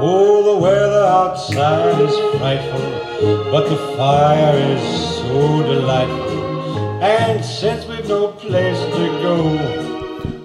Oh, 0.00 0.42
the 0.44 0.58
weather 0.60 1.04
outside 1.04 2.00
is 2.00 2.14
frightful, 2.38 3.50
but 3.50 3.68
the 3.68 3.76
fire 3.96 4.56
is 4.56 4.82
so 5.16 5.62
delightful. 5.62 7.02
And 7.02 7.44
since 7.44 7.86
we've 7.86 8.06
no 8.08 8.28
place 8.28 8.78
to 8.96 9.06
go, 9.22 9.88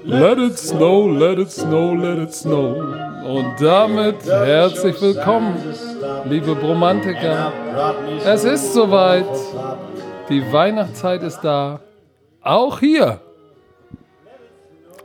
Let 0.06 0.38
it 0.38 0.60
snow, 0.60 1.06
let 1.08 1.40
it 1.40 1.52
snow, 1.52 1.94
let 1.94 2.18
it 2.18 2.34
snow. 2.34 2.76
Und 3.26 3.56
damit 3.60 4.26
herzlich 4.26 5.02
willkommen, 5.02 5.56
liebe 6.26 6.56
Bromantiker. 6.56 7.52
Es 8.26 8.44
ist 8.44 8.74
soweit. 8.74 9.26
Die 10.30 10.44
Weihnachtszeit 10.52 11.24
ist 11.24 11.42
da. 11.42 11.80
Auch 12.42 12.80
hier 12.80 13.20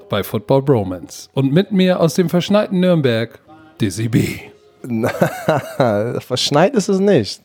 bei 0.08 0.22
Football 0.22 0.62
Bromance. 0.62 1.28
Und 1.34 1.52
mit 1.52 1.72
mir 1.72 2.00
aus 2.00 2.14
dem 2.14 2.28
verschneiten 2.28 2.80
Nürnberg, 2.80 3.38
Dizzy 3.80 4.08
B. 4.08 4.38
Verschneit 6.20 6.74
ist 6.74 6.88
es 6.88 7.00
nicht. 7.00 7.42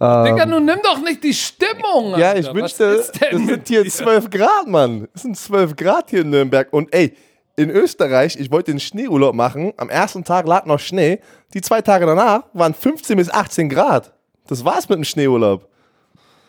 Digga, 0.00 0.46
nun 0.46 0.64
nimm 0.64 0.78
doch 0.82 1.00
nicht 1.02 1.24
die 1.24 1.34
Stimmung. 1.34 2.16
Ja, 2.18 2.30
Alter. 2.30 2.38
ich 2.38 2.46
Was 2.46 2.54
wünschte, 2.54 2.84
es 2.84 3.06
sind 3.08 3.48
hier 3.66 3.82
dir? 3.82 3.90
12 3.90 4.30
Grad, 4.30 4.66
Mann. 4.68 5.08
Es 5.12 5.22
sind 5.22 5.36
12 5.36 5.74
Grad 5.74 6.10
hier 6.10 6.20
in 6.20 6.30
Nürnberg. 6.30 6.72
Und 6.72 6.94
ey, 6.94 7.16
in 7.56 7.70
Österreich, 7.70 8.38
ich 8.38 8.52
wollte 8.52 8.70
den 8.70 8.78
Schneeurlaub 8.78 9.34
machen. 9.34 9.72
Am 9.76 9.90
ersten 9.90 10.22
Tag 10.22 10.46
lag 10.46 10.66
noch 10.66 10.78
Schnee. 10.78 11.18
Die 11.52 11.60
zwei 11.60 11.82
Tage 11.82 12.06
danach 12.06 12.44
waren 12.52 12.74
15 12.74 13.16
bis 13.16 13.28
18 13.28 13.68
Grad. 13.68 14.12
Das 14.46 14.64
war's 14.64 14.88
mit 14.88 14.98
dem 14.98 15.04
Schneeurlaub. 15.04 15.68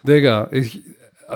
Digga, 0.03 0.47
ich, 0.51 0.83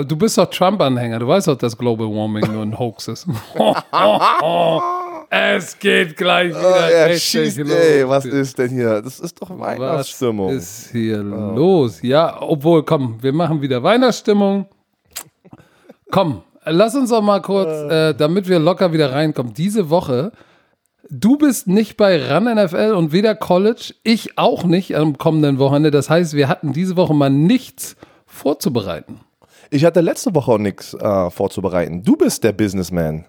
du 0.02 0.16
bist 0.16 0.38
doch 0.38 0.50
Trump-Anhänger. 0.50 1.20
Du 1.20 1.28
weißt 1.28 1.48
doch, 1.48 1.58
dass 1.58 1.78
Global 1.78 2.08
Warming 2.08 2.52
nur 2.52 2.64
ein 2.64 2.78
Hoax 2.78 3.08
ist. 3.08 3.28
es 5.30 5.80
geht 5.80 6.18
gleich 6.18 6.50
wieder 6.50 6.60
Oh, 6.62 6.92
er 6.92 7.16
schießt, 7.16 7.60
ey, 7.60 8.08
was 8.08 8.26
ist 8.26 8.58
denn 8.58 8.72
hier? 8.72 9.02
Das 9.02 9.20
ist 9.20 9.42
doch 9.42 9.50
Was 9.52 9.60
Weihnachtsstimmung. 9.60 10.50
ist 10.50 10.92
hier 10.92 11.24
los? 11.24 12.02
Ja, 12.02 12.42
obwohl, 12.42 12.84
komm, 12.84 13.22
wir 13.22 13.34
machen 13.34 13.62
wieder 13.62 13.84
Weihnachtsstimmung. 13.84 14.68
Komm, 16.12 16.44
lass 16.66 16.96
uns 16.96 17.10
doch 17.10 17.22
mal 17.22 17.42
kurz, 17.42 17.92
äh, 17.92 18.14
damit 18.14 18.48
wir 18.48 18.60
locker 18.60 18.94
wieder 18.94 19.12
reinkommen. 19.12 19.54
Diese 19.54 19.90
Woche, 19.90 20.32
du 21.10 21.38
bist 21.38 21.68
nicht 21.68 21.98
bei 21.98 22.22
RAN 22.24 22.46
NFL 22.46 22.94
und 22.96 23.12
weder 23.12 23.36
College, 23.36 23.94
ich 24.04 24.38
auch 24.38 24.64
nicht 24.64 24.96
am 24.96 25.18
kommenden 25.18 25.58
Wochenende. 25.60 25.92
Das 25.92 26.10
heißt, 26.10 26.34
wir 26.34 26.48
hatten 26.48 26.74
diese 26.74 26.96
Woche 26.96 27.14
mal 27.14 27.30
nichts 27.30 27.96
vorzubereiten. 28.26 29.20
Ich 29.74 29.84
hatte 29.86 30.02
letzte 30.02 30.34
Woche 30.36 30.52
auch 30.52 30.58
nichts 30.60 30.94
äh, 30.94 31.30
vorzubereiten. 31.30 32.04
Du 32.04 32.16
bist 32.16 32.44
der 32.44 32.52
Businessman. 32.52 33.26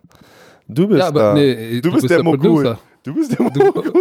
Du 0.69 0.87
bist, 0.89 1.01
Ja, 1.01 1.09
aber 1.09 1.33
äh, 1.33 1.35
nee, 1.35 1.81
du, 1.81 1.89
du 1.89 1.91
bist 1.93 2.03
bist 2.03 2.11
der, 2.11 2.19
der 2.19 2.25
Mogul. 2.25 2.39
Producer. 2.65 2.79
Du 3.03 3.15
bist 3.15 3.33
der 3.39 3.43
Mogul. 3.43 3.93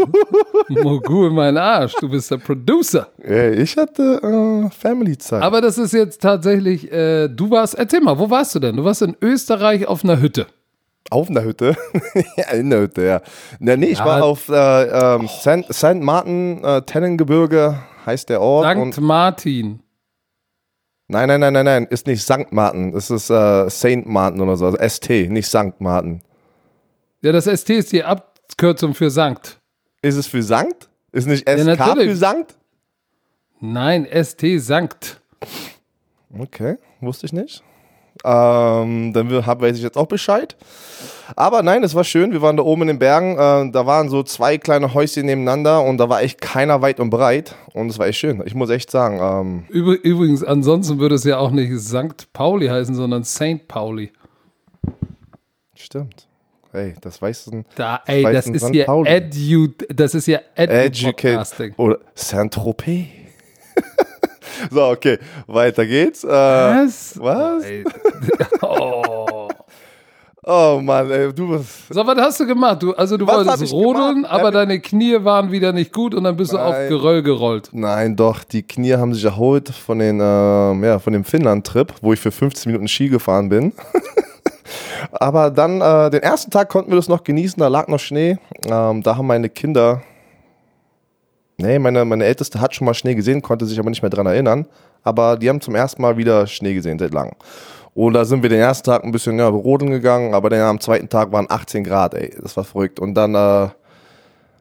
Mogul, 0.84 1.30
mein 1.32 1.58
Arsch, 1.58 1.94
du 2.00 2.10
bist 2.10 2.32
der 2.32 2.38
Producer. 2.38 3.08
Ey, 3.22 3.62
ich 3.62 3.76
hatte 3.78 4.20
äh, 4.24 4.70
Family-Zeit. 4.70 5.42
Aber 5.42 5.62
das 5.62 5.78
ist 5.78 5.94
jetzt 5.94 6.22
tatsächlich, 6.22 6.92
äh, 6.92 7.28
du 7.28 7.50
warst, 7.52 7.76
erzähl 7.76 8.02
mal, 8.02 8.18
wo 8.18 8.30
warst 8.30 8.56
du 8.56 8.60
denn? 8.60 8.76
Du 8.78 8.84
warst 8.84 9.02
in 9.02 9.16
Österreich 9.22 9.88
auf 9.88 10.04
einer 10.04 10.20
Hütte. 10.22 10.48
Auf 11.10 11.30
einer 11.30 11.44
Hütte? 11.44 11.76
ja, 12.38 12.52
in 12.54 12.70
der 12.70 12.80
Hütte, 12.82 13.04
ja. 13.04 13.22
Na, 13.60 13.76
nee, 13.76 13.88
ich 13.88 14.00
Ja. 14.00 14.06
war 14.06 14.24
auf 14.24 14.48
äh, 14.50 14.84
ähm, 15.16 15.28
St. 15.28 15.72
St. 15.74 15.96
Martin, 16.02 16.64
äh, 16.64 16.82
Tennengebirge 16.82 17.78
heißt 18.06 18.30
der 18.30 18.42
Ort. 18.42 18.76
Und, 18.78 19.00
Martin. 19.02 19.83
Nein, 21.14 21.28
nein, 21.28 21.40
nein, 21.40 21.54
nein, 21.54 21.66
nein, 21.66 21.86
ist 21.90 22.08
nicht 22.08 22.22
St. 22.24 22.52
Martin, 22.52 22.94
es 22.96 23.10
ist 23.10 23.30
äh, 23.30 23.70
St. 23.70 24.06
Martin 24.06 24.42
oder 24.42 24.58
so, 24.58 24.66
also 24.66 24.78
ST, 24.78 25.10
nicht 25.30 25.48
St. 25.48 25.80
Martin. 25.80 26.22
Ja, 27.22 27.32
das 27.32 27.46
ST 27.46 27.70
ist 27.70 27.92
die 27.92 28.04
Abkürzung 28.04 28.94
für 28.94 29.10
Sankt. 29.10 29.60
Ist 30.02 30.16
es 30.16 30.28
für 30.28 30.44
Sankt? 30.44 30.90
Ist 31.12 31.28
nicht 31.28 31.48
SK 31.48 31.66
natürlich. 31.66 32.10
für 32.10 32.16
Sankt? 32.16 32.56
Nein, 33.62 34.08
ST 34.12 34.44
Sankt. 34.58 35.22
Okay, 36.38 36.78
wusste 37.00 37.28
ich 37.28 37.34
nicht. 37.34 37.64
Ähm, 38.24 39.12
dann 39.14 39.46
hab, 39.46 39.62
weiß 39.62 39.78
ich 39.78 39.84
jetzt 39.84 39.98
auch 39.98 40.08
Bescheid. 40.08 40.56
Aber 41.36 41.64
nein, 41.64 41.84
es 41.84 41.96
war 41.96 42.04
schön. 42.04 42.32
Wir 42.32 42.42
waren 42.42 42.58
da 42.58 42.64
oben 42.64 42.84
in 42.84 42.88
den 42.90 43.00
Bergen. 43.00 43.34
Äh, 43.34 43.72
da 43.72 43.86
waren 43.86 44.10
so 44.10 44.24
zwei 44.24 44.58
kleine 44.58 44.94
Häuschen 44.94 45.26
nebeneinander 45.26 45.84
und 45.84 45.98
da 45.98 46.10
war 46.10 46.22
echt 46.22 46.42
keiner 46.42 46.82
weit 46.82 47.00
und 47.00 47.10
breit. 47.10 47.56
Und 47.74 47.90
es 47.90 48.00
war 48.00 48.08
echt 48.08 48.20
schön. 48.20 48.42
Ich 48.46 48.56
muss 48.56 48.70
echt 48.70 48.92
sagen. 48.92 49.20
Ähm, 49.22 49.66
Übr 49.70 49.98
übrigens, 50.04 50.44
ansonsten 50.44 51.00
würde 51.00 51.16
es 51.16 51.24
ja 51.24 51.38
auch 51.38 51.52
nicht 51.52 51.72
Sankt 51.80 52.32
Pauli 52.34 52.68
heißen, 52.68 52.96
sondern 52.96 53.24
Saint 53.24 53.68
Pauli. 53.68 54.12
stimmt. 55.76 56.28
Hey, 56.72 56.96
das 57.02 57.22
weiß 57.22 57.48
ein 57.48 57.66
Da, 57.76 58.02
ey, 58.08 58.24
das 58.24 58.48
ein 58.48 58.56
ist 58.56 58.66
St. 58.66 58.74
hier 58.74 58.86
Pauli. 58.86 59.08
Edu, 59.08 59.68
das 59.90 60.16
ist 60.16 60.26
ja 60.26 60.40
Educate 60.56 61.74
oder 61.78 62.00
Saint-Tropez. 62.16 63.06
so, 64.72 64.86
okay, 64.90 65.18
weiter 65.48 65.86
geht's. 65.86 66.24
Äh, 66.24 66.28
Was? 66.30 67.20
Was? 67.20 67.64
Oh. 68.62 69.48
Oh 70.46 70.80
Mann, 70.84 71.10
ey, 71.10 71.32
du 71.34 71.48
bist. 71.58 71.70
So, 71.90 72.06
was 72.06 72.18
hast 72.18 72.40
du 72.42 72.46
gemacht? 72.46 72.84
Du, 72.84 72.92
also 72.94 73.16
du 73.16 73.26
Was 73.26 73.46
wolltest 73.48 73.72
rodeln, 73.72 74.16
gemacht? 74.16 74.32
aber 74.34 74.44
Ja, 74.46 74.52
deine 74.52 74.80
Knie 74.82 75.24
waren 75.24 75.52
wieder 75.54 75.72
nicht 75.72 75.94
gut 75.94 76.14
und 76.14 76.26
dann 76.26 76.36
bist 76.36 76.52
du 76.52 76.58
auf 76.58 76.74
Nein. 76.74 76.90
Geröll 76.90 77.24
gerollt. 77.24 77.70
Nein, 77.72 78.18
doch, 78.18 78.44
die 78.44 78.62
Knie 78.64 78.94
haben 78.96 79.14
sich 79.14 79.24
erholt 79.24 79.70
von, 79.70 80.00
den, 80.00 80.20
ähm, 80.22 80.84
ja, 80.84 81.00
von 81.00 81.14
dem 81.14 81.24
Finnland-Trip, 81.24 81.94
wo 82.02 82.12
ich 82.12 82.20
für 82.20 82.32
15 82.32 82.70
Minuten 82.70 82.90
Ski 82.90 83.08
gefahren 83.08 83.48
bin. 83.48 83.72
Aber 85.14 85.50
dann, 85.50 85.80
äh, 85.80 86.10
den 86.10 86.24
ersten 86.24 86.52
Tag 86.52 86.68
konnten 86.68 86.92
wir 86.92 86.98
das 86.98 87.08
noch 87.08 87.24
genießen, 87.24 87.60
da 87.60 87.70
lag 87.70 87.88
noch 87.88 88.00
Schnee. 88.00 88.38
Ähm, 88.70 89.02
da 89.02 89.16
haben 89.16 89.28
meine 89.28 89.48
Kinder, 89.48 90.02
nee, 91.64 91.80
meine, 91.80 92.06
meine 92.06 92.26
Älteste 92.26 92.60
hat 92.62 92.76
schon 92.76 92.86
mal 92.86 92.94
Schnee 92.94 93.16
gesehen, 93.16 93.42
konnte 93.42 93.66
sich 93.66 93.80
aber 93.80 93.90
nicht 93.90 94.02
mehr 94.02 94.10
dran 94.12 94.26
erinnern. 94.28 94.68
Aber 95.04 95.38
die 95.38 95.50
haben 95.50 95.60
zum 95.62 95.76
ersten 95.76 96.02
Mal 96.02 96.16
wieder 96.18 96.48
Schnee 96.48 96.74
gesehen, 96.74 97.00
seit 97.00 97.14
langem. 97.14 97.34
Und 97.96 98.14
da 98.14 98.26
sind 98.26 98.42
wir 98.42 98.50
den 98.50 98.60
ersten 98.60 98.86
Tag 98.86 99.04
ein 99.04 99.12
bisschen 99.12 99.38
ja, 99.38 99.48
rodeln 99.48 99.92
gegangen, 99.92 100.34
aber 100.34 100.50
dann 100.50 100.62
am 100.62 100.80
zweiten 100.80 101.10
Tag 101.10 101.32
waren 101.32 101.46
18 101.50 101.84
Grad, 101.84 102.14
ey, 102.16 102.34
das 102.42 102.56
war 102.58 102.64
verrückt. 102.64 103.00
Und 103.00 103.14
dann, 103.16 103.36
äh, 103.36 103.70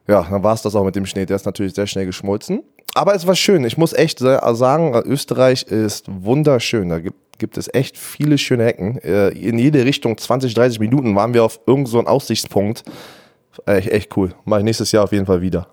ja, 0.09 0.27
dann 0.29 0.43
war 0.43 0.55
es 0.55 0.63
das 0.63 0.75
auch 0.75 0.85
mit 0.85 0.97
dem 0.97 1.07
Schnee. 1.07 1.25
Der 1.27 1.37
ist 1.37 1.47
natürlich 1.47 1.75
sehr 1.75 1.87
schnell 1.87 2.07
geschmolzen. 2.07 2.63
Aber 2.95 3.15
es 3.15 3.27
war 3.27 3.35
schön. 3.37 3.65
Ich 3.65 3.79
muss 3.79 3.93
echt 3.95 4.19
sa- 4.19 4.55
sagen, 4.55 4.95
Österreich 5.07 5.63
ist 5.63 6.05
wunderschön. 6.11 6.91
Da 6.91 6.99
gibt, 6.99 7.39
gibt 7.39 7.57
es 7.57 7.73
echt 7.73 7.97
viele 7.97 8.37
schöne 8.37 8.67
Ecken. 8.67 8.99
Äh, 8.99 9.29
In 9.31 9.59
jede 9.59 9.85
Richtung 9.85 10.19
20, 10.19 10.53
30 10.53 10.79
Minuten 10.81 11.15
waren 11.17 11.33
wir 11.33 11.43
auf 11.45 11.61
irgendeinem 11.67 11.87
so 11.87 12.01
Aussichtspunkt. 12.11 12.83
Echt, 13.65 13.89
echt 13.91 14.17
cool. 14.17 14.35
Mache 14.45 14.61
ich 14.61 14.65
nächstes 14.65 14.93
Jahr 14.93 15.05
auf 15.05 15.13
jeden 15.13 15.25
Fall 15.27 15.41
wieder. 15.41 15.69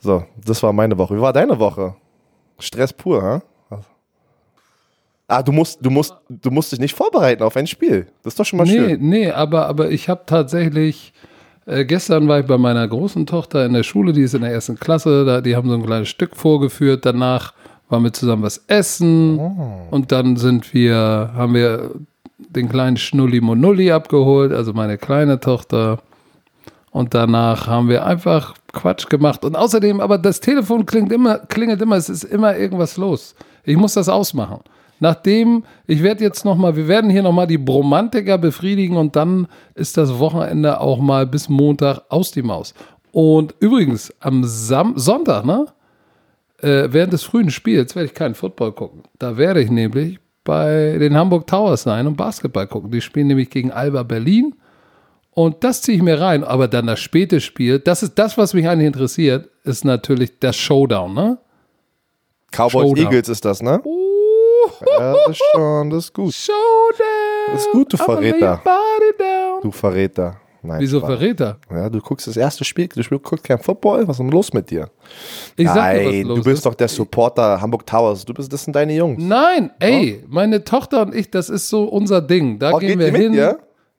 So, 0.00 0.24
das 0.44 0.62
war 0.62 0.72
meine 0.72 0.96
Woche. 0.96 1.16
Wie 1.16 1.20
war 1.20 1.32
deine 1.32 1.58
Woche? 1.58 1.94
Stress 2.58 2.92
pur, 2.92 3.22
hä? 3.22 3.40
Ah, 5.28 5.42
du 5.44 5.52
musst, 5.52 5.78
du 5.80 5.90
musst, 5.90 6.12
du 6.28 6.50
musst 6.50 6.72
dich 6.72 6.80
nicht 6.80 6.94
vorbereiten 6.94 7.44
auf 7.44 7.56
ein 7.56 7.66
Spiel. 7.68 8.06
Das 8.24 8.32
ist 8.32 8.40
doch 8.40 8.44
schon 8.44 8.56
mal 8.56 8.64
Nee, 8.66 8.72
schön. 8.72 9.08
nee, 9.08 9.30
aber, 9.30 9.66
aber 9.68 9.88
ich 9.90 10.08
habe 10.08 10.22
tatsächlich, 10.26 11.12
äh, 11.66 11.84
gestern 11.84 12.26
war 12.26 12.40
ich 12.40 12.46
bei 12.46 12.58
meiner 12.58 12.86
großen 12.88 13.26
Tochter 13.26 13.64
in 13.64 13.72
der 13.72 13.84
Schule, 13.84 14.12
die 14.12 14.22
ist 14.22 14.34
in 14.34 14.40
der 14.42 14.50
ersten 14.50 14.76
Klasse, 14.80 15.24
da, 15.24 15.40
die 15.40 15.54
haben 15.54 15.68
so 15.68 15.74
ein 15.76 15.86
kleines 15.86 16.08
Stück 16.08 16.34
vorgeführt, 16.34 17.06
danach 17.06 17.54
waren 17.88 18.02
wir 18.02 18.12
zusammen 18.12 18.42
was 18.42 18.64
essen 18.66 19.38
und 19.90 20.10
dann 20.10 20.36
sind 20.36 20.74
wir, 20.74 21.30
haben 21.32 21.54
wir 21.54 21.90
den 22.38 22.68
kleinen 22.68 22.96
Schnulli 22.96 23.40
Monulli 23.40 23.92
abgeholt, 23.92 24.52
also 24.52 24.72
meine 24.72 24.98
kleine 24.98 25.38
Tochter. 25.38 26.00
Und 26.90 27.14
danach 27.14 27.68
haben 27.68 27.88
wir 27.88 28.04
einfach 28.04 28.54
Quatsch 28.72 29.08
gemacht. 29.08 29.44
Und 29.44 29.56
außerdem, 29.56 30.00
aber 30.00 30.18
das 30.18 30.40
Telefon 30.40 30.86
klingt 30.86 31.12
immer, 31.12 31.38
klingelt 31.38 31.80
immer, 31.82 31.96
es 31.96 32.08
ist 32.08 32.24
immer 32.24 32.56
irgendwas 32.56 32.96
los. 32.96 33.34
Ich 33.64 33.76
muss 33.76 33.94
das 33.94 34.08
ausmachen. 34.08 34.60
Nachdem, 35.00 35.64
ich 35.86 36.02
werde 36.02 36.22
jetzt 36.22 36.44
nochmal, 36.44 36.76
wir 36.76 36.86
werden 36.86 37.10
hier 37.10 37.22
nochmal 37.22 37.46
die 37.46 37.58
Bromantiker 37.58 38.36
befriedigen 38.36 38.96
und 38.96 39.16
dann 39.16 39.46
ist 39.74 39.96
das 39.96 40.18
Wochenende 40.18 40.80
auch 40.80 40.98
mal 40.98 41.26
bis 41.26 41.48
Montag 41.48 42.02
aus 42.10 42.30
die 42.30 42.42
Maus. 42.42 42.74
Und 43.10 43.54
übrigens, 43.60 44.14
am 44.20 44.44
Sam 44.44 44.92
Sonntag, 44.96 45.44
ne? 45.44 45.66
Äh, 46.58 46.92
während 46.92 47.14
des 47.14 47.22
frühen 47.22 47.50
Spiels 47.50 47.96
werde 47.96 48.06
ich 48.06 48.14
keinen 48.14 48.34
Football 48.34 48.72
gucken. 48.72 49.02
Da 49.18 49.38
werde 49.38 49.62
ich 49.62 49.70
nämlich 49.70 50.20
bei 50.44 50.98
den 50.98 51.16
Hamburg 51.16 51.46
Towers 51.46 51.84
sein 51.84 52.06
und 52.06 52.16
Basketball 52.16 52.66
gucken. 52.66 52.90
Die 52.90 53.00
spielen 53.00 53.28
nämlich 53.28 53.48
gegen 53.48 53.72
Alba 53.72 54.02
Berlin. 54.02 54.54
Und 55.32 55.62
das 55.64 55.82
ziehe 55.82 55.96
ich 55.96 56.02
mir 56.02 56.20
rein. 56.20 56.42
Aber 56.44 56.66
dann 56.68 56.86
das 56.86 57.00
späte 57.00 57.40
Spiel, 57.40 57.78
das 57.78 58.02
ist 58.02 58.18
das, 58.18 58.36
was 58.36 58.52
mich 58.54 58.68
eigentlich 58.68 58.86
interessiert, 58.88 59.48
ist 59.64 59.84
natürlich 59.84 60.38
das 60.40 60.56
Showdown, 60.56 61.14
ne? 61.14 61.38
Cowboys 62.50 62.72
Showdown. 62.88 62.96
Eagles 63.06 63.28
ist 63.28 63.44
das, 63.44 63.62
ne? 63.62 63.80
Ja, 64.98 65.12
das 65.12 65.30
ist 65.30 65.42
schon, 65.54 65.90
das 65.90 66.04
ist 66.04 66.14
gut. 66.14 66.34
Showdown! 66.34 67.52
Das 67.52 67.62
ist 67.62 67.72
gut, 67.72 67.92
du 67.92 67.96
Verräter. 67.96 68.62
Du 69.62 69.70
Verräter. 69.70 70.36
Nein, 70.62 70.80
Wieso 70.80 70.98
Spaß. 70.98 71.08
Verräter? 71.10 71.58
Ja, 71.70 71.88
du 71.88 72.00
guckst 72.00 72.26
das 72.26 72.36
erste 72.36 72.64
Spiel, 72.64 72.86
du 72.88 73.18
guckst 73.18 73.44
kein 73.44 73.58
Football, 73.58 74.06
was 74.06 74.16
ist 74.16 74.20
denn 74.20 74.28
los 74.30 74.52
mit 74.52 74.70
dir? 74.70 74.90
Ich 75.56 75.66
sag 75.66 75.94
dir, 75.94 76.04
was 76.06 76.12
Nein, 76.12 76.22
los 76.26 76.38
du 76.38 76.44
bist 76.44 76.56
ist. 76.58 76.66
doch 76.66 76.74
der 76.74 76.88
Supporter 76.88 77.58
Hamburg 77.60 77.86
Towers. 77.86 78.24
Du 78.26 78.34
bist, 78.34 78.52
das 78.52 78.64
sind 78.64 78.76
deine 78.76 78.94
Jungs. 78.94 79.22
Nein, 79.22 79.70
ey, 79.78 80.22
meine 80.28 80.62
Tochter 80.62 81.00
und 81.02 81.14
ich, 81.14 81.30
das 81.30 81.48
ist 81.48 81.68
so 81.70 81.84
unser 81.84 82.20
Ding. 82.20 82.58
Da 82.58 82.72
Oh, 82.72 82.78
gehen 82.78 82.98
wir 82.98 83.06
die 83.06 83.12
mit 83.12 83.20
hin. 83.22 83.32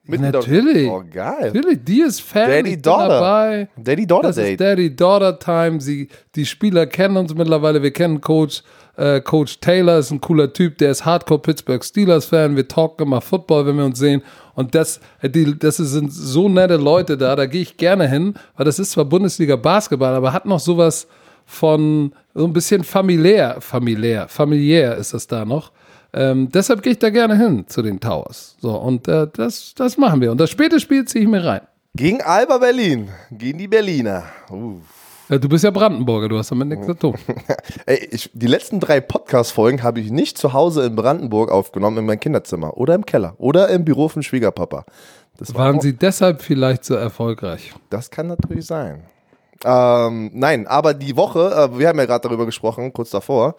Aus- 0.09 0.19
Natürlich. 0.19 0.89
Oh, 0.89 1.03
geil. 1.11 1.51
Natürlich, 1.53 1.79
die 1.83 2.01
ist 2.01 2.21
Fan, 2.21 2.49
Daddy, 2.49 2.81
Daughter. 2.81 3.07
dabei. 3.07 3.69
Daddy-Daughter 3.77 4.27
Das 4.29 4.37
ist 4.37 4.45
Date. 4.45 4.59
Daddy-Daughter-Time. 4.61 5.79
Sie, 5.81 6.07
die 6.35 6.45
Spieler 6.45 6.85
kennen 6.87 7.17
uns 7.17 7.33
mittlerweile. 7.33 7.81
Wir 7.83 7.91
kennen 7.91 8.19
Coach, 8.21 8.63
äh, 8.97 9.21
Coach 9.21 9.59
Taylor, 9.59 9.99
ist 9.99 10.11
ein 10.11 10.19
cooler 10.21 10.51
Typ. 10.51 10.77
Der 10.79 10.91
ist 10.91 11.05
Hardcore 11.05 11.39
Pittsburgh 11.41 11.83
Steelers-Fan. 11.83 12.55
Wir 12.55 12.67
talken 12.67 13.03
immer 13.07 13.21
Football, 13.21 13.67
wenn 13.67 13.77
wir 13.77 13.85
uns 13.85 13.99
sehen. 13.99 14.21
Und 14.55 14.73
das, 14.75 14.99
äh, 15.21 15.29
die, 15.29 15.57
das 15.57 15.77
sind 15.77 16.11
so 16.11 16.49
nette 16.49 16.77
Leute 16.77 17.17
da. 17.17 17.35
Da 17.35 17.45
gehe 17.45 17.61
ich 17.61 17.77
gerne 17.77 18.07
hin, 18.09 18.33
weil 18.57 18.65
das 18.65 18.79
ist 18.79 18.91
zwar 18.91 19.05
Bundesliga-Basketball, 19.05 20.13
aber 20.15 20.33
hat 20.33 20.45
noch 20.45 20.59
sowas 20.59 21.07
von 21.45 22.13
so 22.33 22.45
ein 22.45 22.53
bisschen 22.53 22.83
familiär. 22.83 23.57
Familiär. 23.59 24.27
Familiär 24.27 24.95
ist 24.97 25.13
es 25.13 25.27
da 25.27 25.45
noch. 25.45 25.71
Ähm, 26.13 26.49
deshalb 26.51 26.81
gehe 26.81 26.93
ich 26.93 26.99
da 26.99 27.09
gerne 27.09 27.37
hin 27.37 27.65
zu 27.67 27.81
den 27.81 27.99
Towers. 27.99 28.57
So, 28.59 28.75
und 28.75 29.07
äh, 29.07 29.27
das, 29.33 29.73
das 29.75 29.97
machen 29.97 30.19
wir. 30.21 30.31
Und 30.31 30.39
das 30.39 30.49
späte 30.49 30.79
Spiel 30.79 31.05
ziehe 31.05 31.23
ich 31.23 31.29
mir 31.29 31.43
rein. 31.43 31.61
Gegen 31.95 32.21
Alba 32.21 32.57
Berlin. 32.57 33.09
Gegen 33.31 33.57
die 33.57 33.67
Berliner. 33.67 34.23
Uh. 34.49 34.79
Ja, 35.29 35.37
du 35.37 35.47
bist 35.47 35.63
ja 35.63 35.71
Brandenburger, 35.71 36.27
du 36.27 36.37
hast 36.37 36.51
damit 36.51 36.67
nichts 36.67 36.85
zu 36.85 36.93
tun. 36.93 37.15
Ey, 37.85 38.05
ich, 38.11 38.29
die 38.33 38.47
letzten 38.47 38.81
drei 38.81 38.99
Podcast-Folgen 38.99 39.81
habe 39.81 40.01
ich 40.01 40.11
nicht 40.11 40.37
zu 40.37 40.51
Hause 40.51 40.85
in 40.85 40.95
Brandenburg 40.97 41.49
aufgenommen, 41.49 41.99
in 41.99 42.05
meinem 42.05 42.19
Kinderzimmer 42.19 42.75
oder 42.77 42.95
im 42.95 43.05
Keller 43.05 43.35
oder 43.37 43.69
im 43.69 43.85
Büro 43.85 44.09
von 44.09 44.23
Schwiegerpapa. 44.23 44.83
Das 45.37 45.53
war 45.53 45.65
Waren 45.67 45.77
auch- 45.77 45.81
sie 45.81 45.93
deshalb 45.93 46.41
vielleicht 46.41 46.83
so 46.83 46.95
erfolgreich? 46.95 47.71
Das 47.89 48.09
kann 48.11 48.27
natürlich 48.27 48.65
sein. 48.65 49.03
Ähm, 49.63 50.31
nein, 50.33 50.67
aber 50.67 50.93
die 50.93 51.15
Woche, 51.15 51.39
äh, 51.73 51.79
wir 51.79 51.87
haben 51.87 51.99
ja 51.99 52.05
gerade 52.05 52.27
darüber 52.27 52.45
gesprochen, 52.45 52.91
kurz 52.91 53.11
davor. 53.11 53.55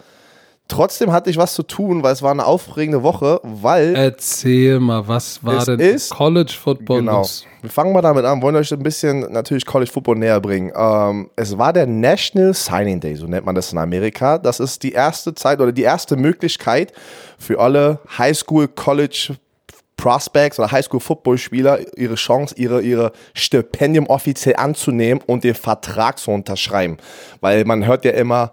Trotzdem 0.73 1.13
hatte 1.13 1.29
ich 1.29 1.37
was 1.37 1.53
zu 1.53 1.63
tun, 1.65 2.03
weil 2.03 2.15
es 2.15 2.23
war 2.23 2.31
eine 2.31 2.47
aufregende 2.47 3.03
Woche, 3.03 3.41
weil 3.43 3.95
Erzähl 3.95 4.81
mal, 4.81 5.07
was 5.07 5.45
war 5.45 5.67
denn 5.67 5.79
ist- 5.79 6.09
College 6.11 6.55
Football 6.59 7.01
Genau. 7.01 7.19
los? 7.19 7.45
Wir 7.61 7.69
fangen 7.69 7.93
mal 7.93 8.01
damit 8.01 8.25
an, 8.25 8.41
wollen 8.41 8.57
euch 8.57 8.73
ein 8.73 8.83
bisschen 8.83 9.21
natürlich 9.31 9.67
College 9.67 9.91
Football 9.93 10.17
näher 10.17 10.41
bringen. 10.41 10.73
Ähm, 10.75 11.29
es 11.37 11.59
war 11.59 11.75
der 11.75 11.85
National 11.87 12.55
Signing 12.55 13.01
Day, 13.01 13.17
so 13.17 13.27
nennt 13.27 13.45
man 13.45 13.55
das 13.55 13.71
in 13.71 13.77
Amerika. 13.77 14.39
Das 14.39 14.61
ist 14.61 14.83
die 14.83 14.93
erste 14.93 15.35
Zeit 15.35 15.61
oder 15.61 15.73
die 15.73 15.83
erste 15.83 16.17
Möglichkeit 16.17 16.95
für 17.39 17.61
alle 17.61 17.99
Highschool, 18.17 18.67
College 18.69 19.37
Prospects 19.99 20.59
oder 20.59 20.73
Highschool 20.73 21.01
Football 21.01 21.37
Spieler 21.37 21.79
ihre 21.99 22.15
Chance, 22.15 22.55
ihre, 22.57 22.81
ihre 22.81 23.13
Stipendium 23.35 24.07
offiziell 24.07 24.57
anzunehmen 24.57 25.23
und 25.27 25.45
den 25.45 25.55
Vertrag 25.55 26.19
zu 26.19 26.31
unterschreiben. 26.31 26.97
Weil 27.43 27.65
man 27.67 27.85
hört 27.87 28.05
ja 28.07 28.13
immer, 28.13 28.53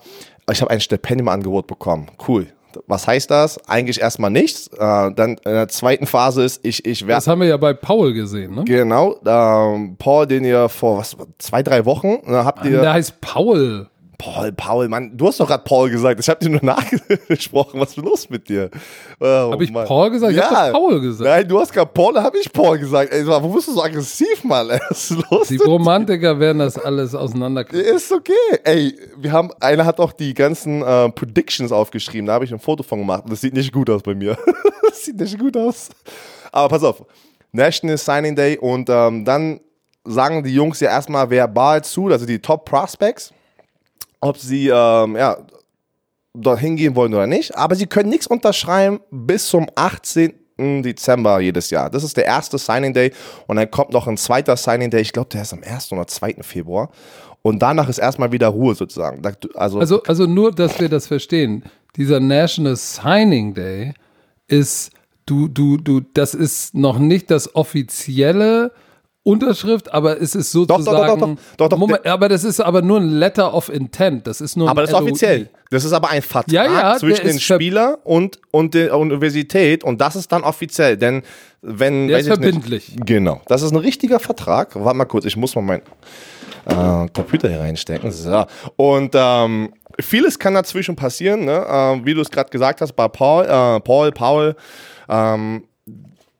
ich 0.51 0.61
habe 0.61 0.71
ein 0.71 0.81
Stipendiumangebot 0.81 1.67
bekommen. 1.67 2.07
Cool. 2.27 2.47
Was 2.87 3.07
heißt 3.07 3.31
das? 3.31 3.57
Eigentlich 3.67 3.99
erstmal 3.99 4.29
nichts. 4.29 4.67
Äh, 4.67 4.77
dann 4.77 5.31
in 5.31 5.37
der 5.43 5.67
zweiten 5.69 6.05
Phase 6.05 6.43
ist, 6.43 6.63
ich, 6.63 6.85
ich 6.85 7.01
werde 7.01 7.15
Das 7.15 7.27
haben 7.27 7.41
wir 7.41 7.47
ja 7.47 7.57
bei 7.57 7.73
Paul 7.73 8.13
gesehen, 8.13 8.53
ne? 8.55 8.63
Genau, 8.63 9.15
ähm, 9.25 9.95
Paul, 9.97 10.27
den 10.27 10.45
ihr 10.45 10.69
vor 10.69 10.99
was, 10.99 11.17
zwei, 11.39 11.63
drei 11.63 11.85
Wochen 11.85 12.19
äh, 12.27 12.31
habt 12.31 12.65
ihr. 12.65 12.81
Der 12.81 12.93
heißt 12.93 13.21
Paul. 13.21 13.87
Paul, 14.19 14.51
Paul, 14.51 14.89
Mann, 14.89 15.15
du 15.17 15.27
hast 15.27 15.39
doch 15.39 15.47
gerade 15.47 15.63
Paul 15.63 15.89
gesagt. 15.89 16.19
Ich 16.19 16.27
habe 16.27 16.43
dir 16.43 16.49
nur 16.49 16.59
nachgesprochen. 16.63 17.79
Was 17.79 17.91
ist 17.91 17.97
los 17.97 18.29
mit 18.29 18.49
dir? 18.49 18.69
Oh, 19.17 19.53
Hab 19.53 19.61
ich 19.61 19.71
Mann. 19.71 19.87
Paul 19.87 20.11
gesagt? 20.11 20.33
Ich 20.33 20.41
hab 20.41 20.73
doch 20.73 20.79
Paul 20.79 20.99
gesagt. 20.99 21.27
Nein, 21.29 21.47
du 21.47 21.57
hast 21.57 21.71
gerade 21.71 21.89
Paul, 21.93 22.13
da 22.13 22.23
habe 22.23 22.37
ich 22.37 22.51
Paul 22.51 22.77
gesagt. 22.77 23.13
Ey, 23.13 23.25
wo 23.25 23.47
bist 23.47 23.69
du 23.69 23.73
so 23.73 23.81
aggressiv, 23.81 24.43
Mann? 24.43 24.67
Was 24.89 25.09
ist 25.09 25.31
los? 25.31 25.47
Die? 25.47 25.55
Romantiker 25.57 26.37
werden 26.37 26.59
das 26.59 26.77
alles 26.77 27.15
auseinanderkriegen. 27.15 27.95
Ist 27.95 28.11
okay. 28.11 28.33
Ey, 28.65 28.93
wir 29.17 29.31
haben, 29.31 29.51
einer 29.61 29.85
hat 29.85 30.01
auch 30.01 30.11
die 30.11 30.33
ganzen 30.33 30.81
äh, 30.81 31.09
Predictions 31.11 31.71
aufgeschrieben. 31.71 32.27
Da 32.27 32.33
habe 32.33 32.43
ich 32.43 32.51
ein 32.51 32.59
Foto 32.59 32.83
von 32.83 32.99
gemacht. 32.99 33.23
Das 33.29 33.39
sieht 33.39 33.53
nicht 33.53 33.71
gut 33.71 33.89
aus 33.89 34.03
bei 34.03 34.15
mir. 34.15 34.37
das 34.83 35.05
sieht 35.05 35.17
nicht 35.17 35.39
gut 35.39 35.55
aus. 35.55 35.89
Aber 36.51 36.67
pass 36.67 36.83
auf. 36.83 37.05
National 37.53 37.97
Signing 37.97 38.35
Day. 38.35 38.57
Und 38.57 38.89
ähm, 38.89 39.23
dann 39.23 39.61
sagen 40.03 40.43
die 40.43 40.53
Jungs 40.53 40.81
ja 40.81 40.89
erstmal 40.89 41.29
verbal 41.29 41.83
zu, 41.85 42.07
also 42.07 42.25
die 42.25 42.39
Top 42.39 42.65
Prospects, 42.65 43.33
ob 44.21 44.37
sie 44.37 44.67
ähm, 44.67 45.15
ja, 45.15 45.37
dorthin 46.33 46.75
gehen 46.75 46.95
wollen 46.95 47.13
oder 47.13 47.27
nicht. 47.27 47.55
Aber 47.55 47.75
sie 47.75 47.87
können 47.87 48.09
nichts 48.09 48.27
unterschreiben 48.27 48.99
bis 49.11 49.47
zum 49.47 49.67
18. 49.75 50.33
Dezember 50.59 51.39
jedes 51.39 51.69
Jahr. 51.69 51.89
Das 51.89 52.03
ist 52.03 52.17
der 52.17 52.25
erste 52.25 52.57
Signing 52.57 52.93
Day 52.93 53.13
und 53.47 53.55
dann 53.55 53.71
kommt 53.71 53.93
noch 53.93 54.07
ein 54.07 54.17
zweiter 54.17 54.57
Signing 54.57 54.89
Day. 54.89 55.01
Ich 55.01 55.13
glaube, 55.13 55.29
der 55.29 55.43
ist 55.43 55.53
am 55.53 55.63
1. 55.63 55.91
oder 55.93 56.05
2. 56.05 56.35
Februar. 56.41 56.89
Und 57.41 57.59
danach 57.59 57.87
ist 57.87 57.99
erstmal 57.99 58.33
wieder 58.33 58.49
Ruhe 58.49 58.75
sozusagen. 58.75 59.21
Also, 59.55 59.79
Also, 59.79 60.03
also 60.03 60.25
nur, 60.25 60.51
dass 60.51 60.79
wir 60.81 60.89
das 60.89 61.07
verstehen. 61.07 61.63
Dieser 61.95 62.19
National 62.19 62.75
Signing 62.75 63.53
Day 63.53 63.93
ist, 64.47 64.91
du, 65.25 65.47
du, 65.47 65.77
du, 65.77 66.01
das 66.01 66.33
ist 66.33 66.75
noch 66.75 66.99
nicht 66.99 67.31
das 67.31 67.55
offizielle 67.55 68.73
Unterschrift, 69.23 69.93
aber 69.93 70.19
es 70.21 70.33
ist 70.33 70.55
doch, 70.55 70.65
doch, 70.65 70.77
sozusagen. 70.79 71.19
doch, 71.35 71.37
doch, 71.57 71.69
doch, 71.69 71.77
Moment, 71.77 72.05
aber 72.05 72.29
das 72.29 72.43
ist 72.43 72.59
aber 72.61 72.81
nur 72.81 72.99
ein 72.99 73.09
Letter 73.09 73.53
of 73.53 73.69
Intent. 73.69 74.25
Das 74.25 74.39
ist 74.41 74.55
nur 74.55 74.67
ein 74.67 74.71
aber 74.71 74.81
das 74.81 74.91
ist 74.91 74.95
offiziell. 74.95 75.49
Das 75.69 75.83
ist 75.83 75.91
aber 75.91 76.09
ein 76.09 76.21
Vertrag 76.21 76.51
Ja, 76.53 76.63
ja, 76.65 76.97
zwischen 76.97 77.37
ver- 77.39 77.55
Spieler 77.55 77.99
und, 78.05 78.39
und 78.51 78.73
der 78.73 78.97
Universität 78.97 79.83
und 79.83 79.99
das 80.01 80.15
ist 80.15 80.31
dann 80.31 80.43
offiziell. 80.43 80.95
Denn 80.97 81.21
wenn. 81.61 82.07
Der 82.07 82.19
ist 82.19 82.27
ich 82.27 82.29
nicht- 82.31 82.41
verbindlich. 82.41 82.95
Genau. 83.05 83.41
Das 83.47 83.61
ist 83.61 83.71
ein 83.71 83.77
richtiger 83.77 84.19
Vertrag. 84.19 84.73
Warte 84.75 84.97
mal 84.97 85.05
kurz, 85.05 85.25
ich 85.25 85.35
muss 85.35 85.53
mal 85.55 85.61
meinen 85.61 85.81
äh, 86.65 87.07
Computer 87.13 87.49
hier 87.49 87.59
reinstecken. 87.59 88.11
So. 88.11 88.45
Und 88.77 89.11
ähm, 89.15 89.73
vieles 89.99 90.39
kann 90.39 90.53
dazwischen 90.53 90.95
passieren, 90.95 91.43
ne? 91.45 91.65
ähm, 91.69 92.05
wie 92.05 92.13
du 92.13 92.21
es 92.21 92.31
gerade 92.31 92.49
gesagt 92.49 92.79
hast, 92.81 92.93
bei 92.93 93.07
Paul, 93.09 93.45
äh, 93.45 93.79
Paul, 93.81 94.11
Paul, 94.11 94.55
ähm, 95.09 95.65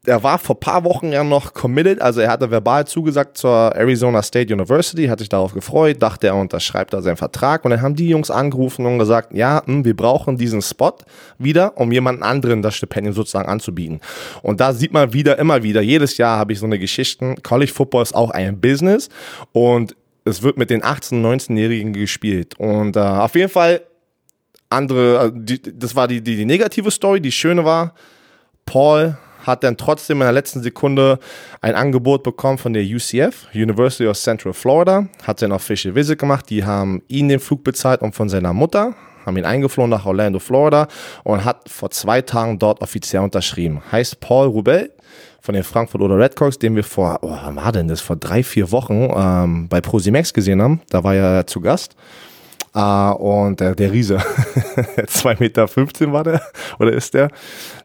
er 0.06 0.24
war 0.24 0.40
vor 0.40 0.60
paar 0.60 0.86
Wochen 0.86 1.12
ja 1.12 1.24
noch 1.24 1.54
committed, 1.54 2.02
also 2.02 2.22
er 2.22 2.32
hatte 2.32 2.50
verbal 2.50 2.88
zugesagt 2.88 3.38
zur 3.38 3.76
Arizona 3.76 4.24
State 4.24 4.54
University, 4.54 5.08
hat 5.08 5.20
sich 5.20 5.28
darauf 5.28 5.54
gefreut, 5.54 6.02
dachte 6.02 6.28
er 6.28 6.36
unterschreibt 6.36 6.94
da 6.94 7.02
seinen 7.02 7.18
Vertrag. 7.18 7.66
Und 7.66 7.72
dann 7.72 7.82
haben 7.82 7.96
die 7.96 8.08
Jungs 8.08 8.32
angerufen 8.32 8.86
und 8.86 8.98
gesagt, 8.98 9.34
ja, 9.34 9.62
hm, 9.66 9.84
wir 9.84 9.96
brauchen 9.96 10.38
diesen 10.38 10.62
Spot 10.62 10.96
wieder, 11.38 11.78
um 11.78 11.92
jemanden 11.92 12.24
anderen 12.24 12.62
das 12.62 12.76
Stipendium 12.76 13.14
sozusagen 13.14 13.50
anzubieten. 13.50 14.00
Und 14.42 14.62
da 14.62 14.72
sieht 14.72 14.94
man 14.94 15.12
wieder, 15.12 15.38
immer 15.38 15.64
wieder, 15.64 15.82
jedes 15.82 16.18
Jahr 16.18 16.40
habe 16.40 16.54
ich 16.54 16.60
so 16.60 16.66
eine 16.66 16.80
Geschichte, 16.80 17.36
College 17.44 17.72
Football 17.72 18.04
ist 18.04 18.16
auch 18.16 18.32
ein 18.32 18.62
Business 18.62 19.10
und 19.52 19.96
es 20.24 20.44
wird 20.44 20.58
mit 20.58 20.70
den 20.70 20.82
18-, 20.82 21.22
19-Jährigen 21.22 21.92
gespielt. 21.92 22.58
Und 22.58 22.96
äh, 22.96 23.00
auf 23.00 23.36
jeden 23.36 23.50
Fall 23.50 23.82
andere, 24.70 25.28
äh, 25.28 25.32
die, 25.34 25.62
das 25.78 25.96
war 25.96 26.08
die, 26.08 26.22
die, 26.22 26.38
die 26.38 26.46
negative 26.46 26.90
Story, 26.90 27.20
die 27.20 27.32
schöne 27.32 27.66
war, 27.66 27.94
Paul 28.66 29.18
hat 29.46 29.64
dann 29.64 29.78
trotzdem 29.78 30.18
in 30.18 30.26
der 30.26 30.32
letzten 30.32 30.62
Sekunde 30.62 31.20
ein 31.62 31.76
Angebot 31.76 32.24
bekommen 32.24 32.58
von 32.58 32.74
der 32.74 32.84
UCF, 32.84 33.48
University 33.54 34.08
of 34.08 34.18
Central 34.18 34.54
Florida, 34.54 35.08
hat 35.24 35.42
dann 35.42 35.52
Official 35.52 35.96
Visit 35.96 36.20
gemacht, 36.20 36.50
die 36.50 36.64
haben 36.64 37.02
ihn 37.08 37.30
den 37.30 37.40
Flug 37.40 37.64
bezahlt 37.64 38.02
und 38.02 38.14
von 38.14 38.30
seiner 38.30 38.54
Mutter, 38.54 38.96
haben 39.26 39.38
ihn 39.38 39.46
eingeflogen 39.46 39.90
nach 39.90 40.06
Orlando, 40.06 40.40
Florida 40.40 40.88
und 41.24 41.46
hat 41.46 41.70
vor 41.70 41.92
zwei 41.92 42.22
Tagen 42.22 42.60
dort 42.60 42.82
offiziell 42.82 43.22
unterschrieben. 43.22 43.82
Heißt 43.92 44.20
Paul 44.20 44.48
Rubel 44.48 44.92
von 45.42 45.56
den 45.56 45.64
Frankfurt 45.64 46.02
oder 46.02 46.18
Redcox, 46.18 46.60
den 46.60 46.76
wir 46.76 46.84
vor, 46.84 47.20
oh, 47.22 47.38
wann 47.44 47.56
war 47.56 47.72
denn 47.72 47.88
das, 47.88 48.02
vor 48.02 48.16
drei, 48.16 48.44
vier 48.44 48.72
Wochen 48.72 49.10
ähm, 49.16 49.68
bei 49.70 49.82
Prosimax 49.82 50.34
gesehen 50.34 50.62
haben, 50.62 50.82
da 50.90 51.04
war 51.04 51.16
er 51.16 51.48
zu 51.48 51.62
Gast. 51.62 51.96
Ah, 52.74 53.12
und 53.12 53.60
der, 53.60 53.74
der 53.74 53.92
Riese, 53.92 54.18
2,15 54.18 55.40
Meter 55.40 55.68
war 56.14 56.24
der, 56.24 56.42
oder 56.80 56.94
ist 56.94 57.14
der, 57.14 57.30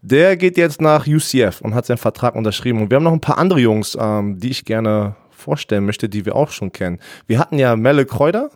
der 0.02 0.36
geht 0.36 0.58
jetzt 0.58 0.80
nach 0.80 1.06
UCF 1.06 1.62
und 1.62 1.74
hat 1.74 1.86
seinen 1.86 1.98
Vertrag 1.98 2.34
unterschrieben. 2.34 2.82
Und 2.82 2.90
wir 2.90 2.96
haben 2.96 3.04
noch 3.04 3.12
ein 3.12 3.20
paar 3.20 3.38
andere 3.38 3.60
Jungs, 3.60 3.96
ähm, 3.98 4.38
die 4.38 4.50
ich 4.50 4.64
gerne 4.64 5.16
vorstellen 5.30 5.86
möchte, 5.86 6.08
die 6.08 6.26
wir 6.26 6.36
auch 6.36 6.50
schon 6.50 6.72
kennen. 6.72 6.98
Wir 7.26 7.38
hatten 7.38 7.58
ja 7.58 7.76
Melle 7.76 8.04
Kräuter, 8.04 8.50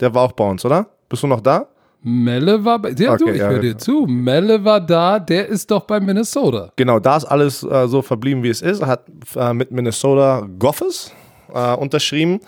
der 0.00 0.14
war 0.14 0.22
auch 0.22 0.32
bei 0.32 0.44
uns, 0.44 0.64
oder? 0.64 0.86
Bist 1.08 1.22
du 1.22 1.26
noch 1.26 1.40
da? 1.40 1.68
Melle 2.02 2.64
war 2.64 2.78
bei. 2.78 2.90
Ja, 2.90 3.16
du, 3.16 3.24
Okay, 3.24 3.34
ich 3.34 3.40
ja, 3.40 3.48
höre 3.48 3.60
dir 3.60 3.76
zu. 3.76 4.06
Melle 4.06 4.64
war 4.64 4.80
da, 4.80 5.18
der 5.18 5.48
ist 5.48 5.70
doch 5.70 5.84
bei 5.84 5.98
Minnesota. 5.98 6.72
Genau, 6.76 7.00
da 7.00 7.16
ist 7.16 7.24
alles 7.24 7.62
äh, 7.64 7.88
so 7.88 8.02
verblieben, 8.02 8.42
wie 8.42 8.50
es 8.50 8.62
ist. 8.62 8.80
Er 8.80 8.86
hat 8.86 9.04
äh, 9.34 9.52
mit 9.52 9.72
Minnesota 9.72 10.46
Goffes 10.58 11.12
äh, 11.52 11.74
unterschrieben. 11.74 12.40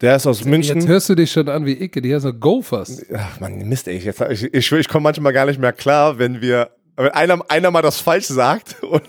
Der 0.00 0.16
ist 0.16 0.26
aus 0.26 0.44
München. 0.44 0.76
Jetzt 0.76 0.88
hörst 0.88 1.08
du 1.08 1.14
dich 1.14 1.30
schon 1.30 1.48
an 1.48 1.64
wie 1.66 1.72
Icke, 1.72 2.02
die 2.02 2.14
heißt 2.14 2.24
noch 2.24 2.32
Gophers. 2.32 3.04
Ach 3.14 3.40
man, 3.40 3.58
Mist, 3.68 3.88
ey. 3.88 3.98
Jetzt, 3.98 4.20
ich 4.20 4.52
ich, 4.52 4.72
ich 4.72 4.88
komme 4.88 5.04
manchmal 5.04 5.32
gar 5.32 5.46
nicht 5.46 5.60
mehr 5.60 5.72
klar, 5.72 6.18
wenn 6.18 6.40
wir, 6.40 6.70
wenn 6.96 7.10
einer, 7.10 7.38
einer 7.48 7.70
mal 7.70 7.82
das 7.82 8.00
falsch 8.00 8.26
sagt 8.26 8.76
und 8.82 9.02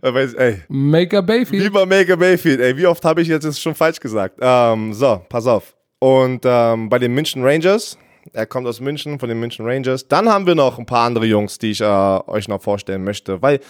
dann, 0.00 0.14
weiß, 0.14 0.34
ey, 0.34 0.62
Maker 0.68 1.22
Bayfield. 1.22 1.62
lieber 1.62 1.84
Mega 1.86 2.16
Mayfield, 2.16 2.60
ey, 2.60 2.76
wie 2.76 2.86
oft 2.86 3.04
habe 3.04 3.22
ich 3.22 3.28
jetzt 3.28 3.44
das 3.44 3.60
schon 3.60 3.74
falsch 3.74 4.00
gesagt? 4.00 4.38
Ähm, 4.40 4.94
so, 4.94 5.22
pass 5.28 5.46
auf. 5.46 5.74
Und 5.98 6.44
ähm, 6.44 6.88
bei 6.88 6.98
den 6.98 7.12
München 7.12 7.44
Rangers, 7.44 7.98
er 8.32 8.46
kommt 8.46 8.66
aus 8.66 8.80
München, 8.80 9.18
von 9.18 9.28
den 9.28 9.38
München 9.38 9.66
Rangers. 9.66 10.08
Dann 10.08 10.28
haben 10.28 10.46
wir 10.46 10.54
noch 10.54 10.78
ein 10.78 10.86
paar 10.86 11.04
andere 11.06 11.26
Jungs, 11.26 11.58
die 11.58 11.72
ich 11.72 11.80
äh, 11.80 11.84
euch 11.84 12.48
noch 12.48 12.62
vorstellen 12.62 13.04
möchte, 13.04 13.42
weil 13.42 13.60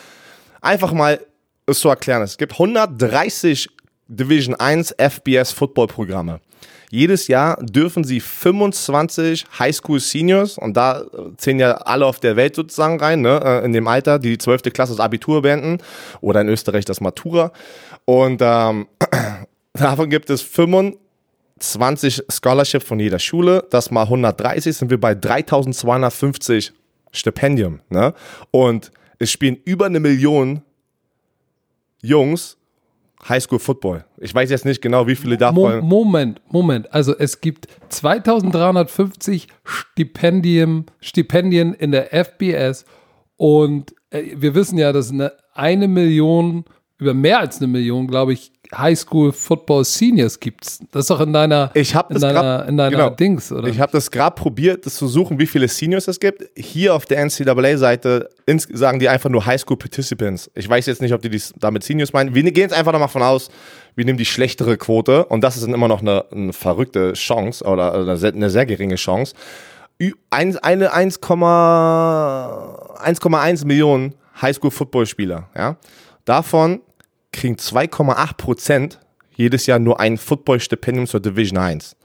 einfach 0.61 0.93
mal 0.93 1.21
es 1.67 1.81
zu 1.81 1.89
erklären 1.89 2.23
ist. 2.23 2.33
Es 2.33 2.39
gibt 2.39 2.53
130 2.53 3.69
Division 4.11 4.57
1 4.57 4.97
FBS 4.99 5.53
Football 5.53 5.87
Programme. 5.87 6.41
Jedes 6.91 7.29
Jahr 7.29 7.57
dürfen 7.63 8.03
sie 8.03 8.19
25 8.19 9.47
Highschool 9.57 10.01
Seniors, 10.01 10.59
und 10.59 10.77
da 10.77 11.05
zählen 11.37 11.61
ja 11.61 11.73
alle 11.75 12.05
auf 12.05 12.19
der 12.19 12.35
Welt 12.35 12.57
sozusagen 12.57 12.99
rein, 12.99 13.21
ne, 13.21 13.41
äh, 13.45 13.65
in 13.65 13.73
dem 13.73 13.87
Alter, 13.87 14.19
die 14.19 14.31
die 14.31 14.39
12. 14.39 14.63
Klasse 14.73 14.95
das 14.95 15.01
Abitur 15.01 15.43
beenden 15.43 15.79
oder 16.21 16.41
in 16.41 16.49
Österreich 16.49 16.85
das 16.85 17.01
Matura. 17.01 17.53
Und 18.07 18.41
ähm, 18.43 18.89
davon 19.75 20.11
gibt 20.11 20.29
es 20.31 20.43
25 20.43 22.25
Scholarship 22.29 22.83
von 22.83 22.99
jeder 22.99 23.21
Schule. 23.21 23.65
Das 23.71 23.93
mal 23.93 24.03
130 24.03 24.77
sind 24.77 24.91
wir 24.91 24.99
bei 24.99 25.15
3250 25.15 26.73
Stipendium. 27.13 27.79
Ne? 27.89 28.15
Und 28.51 28.91
es 29.21 29.31
spielen 29.31 29.59
über 29.65 29.87
eine 29.87 30.01
Million 30.01 30.63
Jungs 32.03 32.57
Highschool 33.29 33.59
Football. 33.59 34.05
Ich 34.19 34.35
weiß 34.35 34.51
jetzt 34.51 34.65
nicht 34.65 34.81
genau, 34.81 35.07
wie 35.07 35.17
viele 35.17 35.37
davon. 35.37 35.81
Mo 35.81 36.05
Moment, 36.05 36.41
Moment. 36.51 36.93
Also 36.93 37.17
es 37.17 37.41
gibt 37.41 37.69
2350 37.91 39.49
Stipendien, 39.65 40.87
Stipendien 41.01 41.75
in 41.75 41.93
der 41.93 42.13
FBS 42.25 42.85
und 43.37 43.95
äh, 44.11 44.23
wir 44.37 44.55
wissen 44.55 44.79
ja, 44.79 44.93
dass 44.93 45.11
eine, 45.11 45.33
eine 45.55 45.89
Million, 45.89 46.65
über 47.01 47.15
mehr 47.15 47.41
als 47.41 47.59
eine 47.59 47.67
Million, 47.67 48.07
glaube 48.07 48.33
ich, 48.35 48.53
Highschool 48.73 49.33
Football 49.33 49.85
Seniors 49.85 50.39
gibt's. 50.39 50.79
Das 50.93 51.03
ist 51.05 51.11
doch 51.11 51.19
in 51.21 51.33
deiner, 51.33 51.73
ich 51.75 51.97
hab 51.97 52.11
in 52.11 52.15
das 52.15 52.21
deiner, 52.21 52.41
grad, 52.41 52.69
in 52.69 52.77
deiner 52.77 52.91
genau. 52.97 53.11
Dings, 53.11 53.51
oder? 53.51 53.67
Ich 53.67 53.81
habe 53.81 53.91
das 53.91 54.13
gerade 54.13 54.37
probiert, 54.37 54.87
das 54.87 54.95
zu 54.95 55.09
suchen, 55.09 55.41
wie 55.41 55.47
viele 55.47 55.67
Seniors 55.67 56.07
es 56.07 56.21
gibt. 56.21 56.45
Hier 56.57 56.95
auf 56.95 57.05
der 57.07 57.19
NCAA-Seite 57.25 58.29
sagen 58.73 59.01
die 59.01 59.09
einfach 59.09 59.29
nur 59.29 59.45
Highschool 59.45 59.77
Participants. 59.77 60.49
Ich 60.55 60.69
weiß 60.69 60.87
jetzt 60.87 61.03
nicht, 61.03 61.13
ob 61.13 61.21
die 61.23 61.31
dies 61.31 61.53
damit 61.59 61.83
Seniors 61.83 62.13
meinen. 62.13 62.33
Wir 62.35 62.45
gehen 62.45 62.63
jetzt 62.63 62.75
einfach 62.75 62.93
davon 62.93 63.23
aus, 63.23 63.51
wir 63.97 64.05
nehmen 64.05 64.19
die 64.19 64.25
schlechtere 64.25 64.77
Quote 64.77 65.25
und 65.25 65.43
das 65.43 65.57
ist 65.57 65.65
dann 65.65 65.75
immer 65.75 65.89
noch 65.89 66.01
eine, 66.03 66.25
eine 66.31 66.53
verrückte 66.53 67.15
Chance 67.15 67.65
oder 67.65 67.93
eine 67.95 68.17
sehr, 68.17 68.33
eine 68.35 68.51
sehr 68.51 68.67
geringe 68.67 68.95
Chance. 68.95 69.35
Ü- 70.01 70.13
ein- 70.31 70.57
Eine 70.59 70.95
1,1 70.95 73.67
Millionen 73.67 74.15
Highschool-Football-Spieler. 74.41 75.49
Ja? 75.57 75.77
Davon 76.25 76.81
kriegen 77.33 77.57
2,8 77.57 78.37
Prozent 78.37 79.01
jedes 79.35 79.67
Jahr 79.67 79.79
nur 79.79 80.01
ein 80.01 80.19
Football-Stipendium 80.19 81.07
zur 81.07 81.21
Division 81.21 81.59
1. 81.59 81.97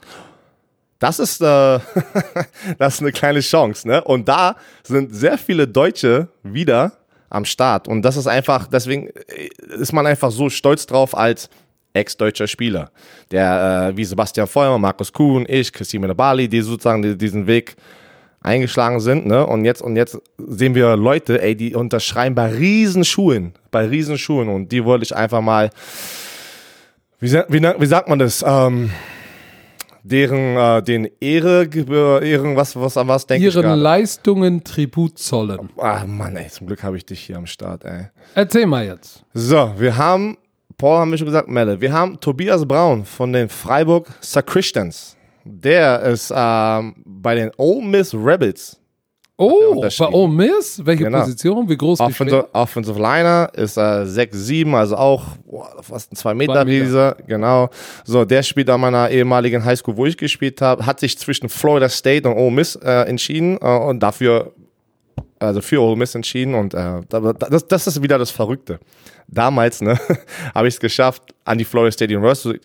Das 0.98 1.18
ist, 1.18 1.40
äh, 1.42 1.44
das 2.78 2.94
ist 2.94 3.00
eine 3.00 3.12
kleine 3.12 3.40
Chance, 3.40 3.86
ne? 3.86 4.02
Und 4.02 4.28
da 4.28 4.56
sind 4.82 5.14
sehr 5.14 5.36
viele 5.36 5.68
Deutsche 5.68 6.28
wieder 6.42 6.92
am 7.28 7.44
Start. 7.44 7.88
Und 7.88 8.02
das 8.02 8.16
ist 8.16 8.26
einfach, 8.26 8.66
deswegen 8.66 9.08
äh, 9.08 9.50
ist 9.78 9.92
man 9.92 10.06
einfach 10.06 10.30
so 10.30 10.48
stolz 10.48 10.86
drauf 10.86 11.16
als 11.16 11.50
ex-deutscher 11.92 12.46
Spieler. 12.46 12.90
Der, 13.30 13.90
äh, 13.90 13.96
wie 13.96 14.04
Sebastian 14.04 14.46
Feuer, 14.46 14.78
Markus 14.78 15.12
Kuhn, 15.12 15.44
ich, 15.48 15.72
Christine 15.72 16.14
Bali, 16.14 16.48
die 16.48 16.60
sozusagen 16.60 17.02
die, 17.02 17.16
diesen 17.16 17.46
Weg 17.46 17.76
eingeschlagen 18.46 19.00
sind, 19.00 19.26
ne? 19.26 19.44
Und 19.46 19.64
jetzt, 19.64 19.82
und 19.82 19.96
jetzt 19.96 20.18
sehen 20.38 20.74
wir 20.74 20.96
Leute, 20.96 21.42
ey, 21.42 21.56
die 21.56 21.74
unterschreiben 21.74 22.34
bei 22.34 22.48
Riesenschulen, 22.48 23.52
bei 23.70 23.86
Riesenschulen. 23.86 24.48
Und 24.48 24.72
die 24.72 24.84
wollte 24.84 25.04
ich 25.04 25.14
einfach 25.14 25.40
mal, 25.40 25.70
wie, 27.18 27.32
wie, 27.32 27.62
wie 27.62 27.86
sagt 27.86 28.08
man 28.08 28.18
das? 28.18 28.44
Ähm, 28.46 28.90
deren, 30.04 30.56
äh, 30.56 30.82
den 30.82 31.08
Ehre, 31.20 31.68
Ehren, 32.22 32.54
was, 32.56 32.76
was, 32.76 32.96
an 32.96 33.08
was 33.08 33.26
denke 33.26 33.48
ich 33.48 33.54
Ihren? 33.54 33.78
Leistungen 33.80 34.62
Tribut 34.62 35.18
zollen. 35.18 35.68
Ah, 35.76 36.04
Mann, 36.06 36.36
ey, 36.36 36.48
zum 36.48 36.68
Glück 36.68 36.82
habe 36.82 36.96
ich 36.96 37.04
dich 37.04 37.20
hier 37.20 37.36
am 37.36 37.46
Start, 37.46 37.84
ey. 37.84 38.06
Erzähl 38.34 38.66
mal 38.66 38.86
jetzt. 38.86 39.24
So, 39.34 39.72
wir 39.76 39.96
haben, 39.96 40.38
Paul 40.78 40.98
haben 40.98 41.10
wir 41.10 41.18
schon 41.18 41.26
gesagt, 41.26 41.48
Melle, 41.48 41.80
wir 41.80 41.92
haben 41.92 42.20
Tobias 42.20 42.64
Braun 42.64 43.04
von 43.04 43.32
den 43.32 43.48
Freiburg 43.48 44.08
Sacristans. 44.20 45.16
Der 45.48 46.00
ist 46.02 46.32
ähm, 46.34 46.94
bei 47.04 47.34
den 47.36 47.50
Ole 47.56 47.86
Miss 47.86 48.12
Rebels. 48.14 48.78
Oh, 49.38 49.82
bei. 49.82 50.06
Ole 50.12 50.32
Miss? 50.32 50.80
Welche 50.84 51.04
Genau. 51.04 51.20
Position? 51.20 51.68
Wie 51.68 51.76
groß? 51.76 52.00
Offensive, 52.00 52.48
Offensive 52.54 52.98
Liner 52.98 53.50
ist 53.54 53.76
äh, 53.76 53.80
6'7, 53.80 54.74
also 54.74 54.96
auch 54.96 55.22
boah, 55.44 55.70
fast 55.82 56.10
ein 56.12 56.16
2 56.16 56.32
Meter 56.34 56.52
Zwei 56.54 56.64
Meter. 56.64 56.84
Riese, 56.84 57.16
genau. 57.26 57.68
So, 58.04 58.24
der 58.24 58.42
spielt 58.42 58.70
an 58.70 58.80
meiner 58.80 59.10
ehemaligen 59.10 59.62
Highschool, 59.62 59.96
wo 59.96 60.06
ich 60.06 60.16
gespielt 60.16 60.60
habe, 60.62 60.86
hat 60.86 61.00
sich 61.00 61.18
zwischen 61.18 61.50
Florida 61.50 61.88
State 61.90 62.26
und 62.28 62.34
Ole 62.36 62.50
Miss 62.50 62.76
äh, 62.76 63.02
entschieden 63.02 63.58
äh, 63.60 63.66
und 63.78 64.00
dafür, 64.02 64.52
also 65.38 65.60
für 65.60 65.82
Ole 65.82 65.96
Miss 65.96 66.14
entschieden 66.14 66.54
und 66.54 66.72
äh, 66.72 67.02
da- 67.08 67.32
das, 67.34 67.68
das 67.68 67.86
ist 67.86 68.02
wieder 68.02 68.16
das 68.18 68.30
Verrückte. 68.30 68.80
Damals, 69.28 69.82
ne, 69.82 69.98
habe 70.54 70.66
ich 70.66 70.74
es 70.74 70.80
geschafft, 70.80 71.22
an 71.44 71.58
die 71.58 71.64
Florida 71.66 71.92
State 71.92 72.16
University, 72.16 72.58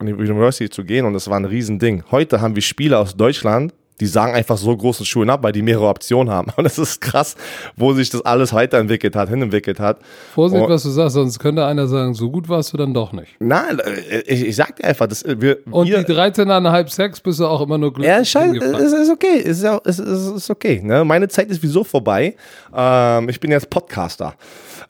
University 0.00 0.68
zu 0.70 0.84
gehen 0.84 1.04
und 1.06 1.14
das 1.14 1.28
war 1.28 1.38
ein 1.38 1.44
Riesending. 1.44 2.02
Heute 2.10 2.40
haben 2.40 2.54
wir 2.54 2.62
Spieler 2.62 3.00
aus 3.00 3.16
Deutschland, 3.16 3.72
die 3.98 4.04
sagen 4.06 4.34
einfach 4.34 4.58
so 4.58 4.76
große 4.76 5.06
Schulen 5.06 5.30
ab, 5.30 5.42
weil 5.42 5.52
die 5.52 5.62
mehrere 5.62 5.88
Optionen 5.88 6.30
haben. 6.30 6.52
Und 6.56 6.64
das 6.64 6.76
ist 6.78 7.00
krass, 7.00 7.34
wo 7.76 7.94
sich 7.94 8.10
das 8.10 8.20
alles 8.26 8.52
weiterentwickelt 8.52 9.16
hat, 9.16 9.30
hinentwickelt 9.30 9.80
hat. 9.80 10.00
Vorsicht, 10.34 10.62
Oh. 10.62 10.68
was 10.68 10.82
du 10.82 10.90
sagst, 10.90 11.14
sonst 11.14 11.38
könnte 11.38 11.64
einer 11.64 11.86
sagen, 11.86 12.12
so 12.12 12.30
gut 12.30 12.46
warst 12.50 12.74
du 12.74 12.76
dann 12.76 12.92
doch 12.92 13.12
nicht. 13.14 13.28
Nein, 13.38 13.78
äh, 13.78 14.20
ich, 14.26 14.48
ich 14.48 14.54
sag 14.54 14.76
dir 14.76 14.84
einfach, 14.84 15.06
das, 15.06 15.24
wir, 15.26 15.60
Und 15.70 15.88
wir, 15.88 16.02
die 16.04 16.12
13,5 16.12 16.88
Sex 16.90 17.20
bist 17.20 17.40
du 17.40 17.46
auch 17.46 17.62
immer 17.62 17.78
nur 17.78 17.90
glücklich. 17.90 18.14
ja, 18.14 18.22
scheiße, 18.22 18.58
es 18.58 18.92
ist 18.92 19.10
okay, 19.10 19.40
es 19.42 19.62
ist, 19.62 19.80
es 19.86 19.98
ist, 19.98 20.08
es 20.08 20.26
ist 20.42 20.50
okay. 20.50 20.82
Ne? 20.84 21.02
Meine 21.06 21.28
Zeit 21.28 21.48
ist 21.50 21.62
wieso 21.62 21.82
vorbei. 21.82 22.36
Ähm, 22.76 23.30
ich 23.30 23.40
bin 23.40 23.50
jetzt 23.50 23.70
Podcaster. 23.70 24.34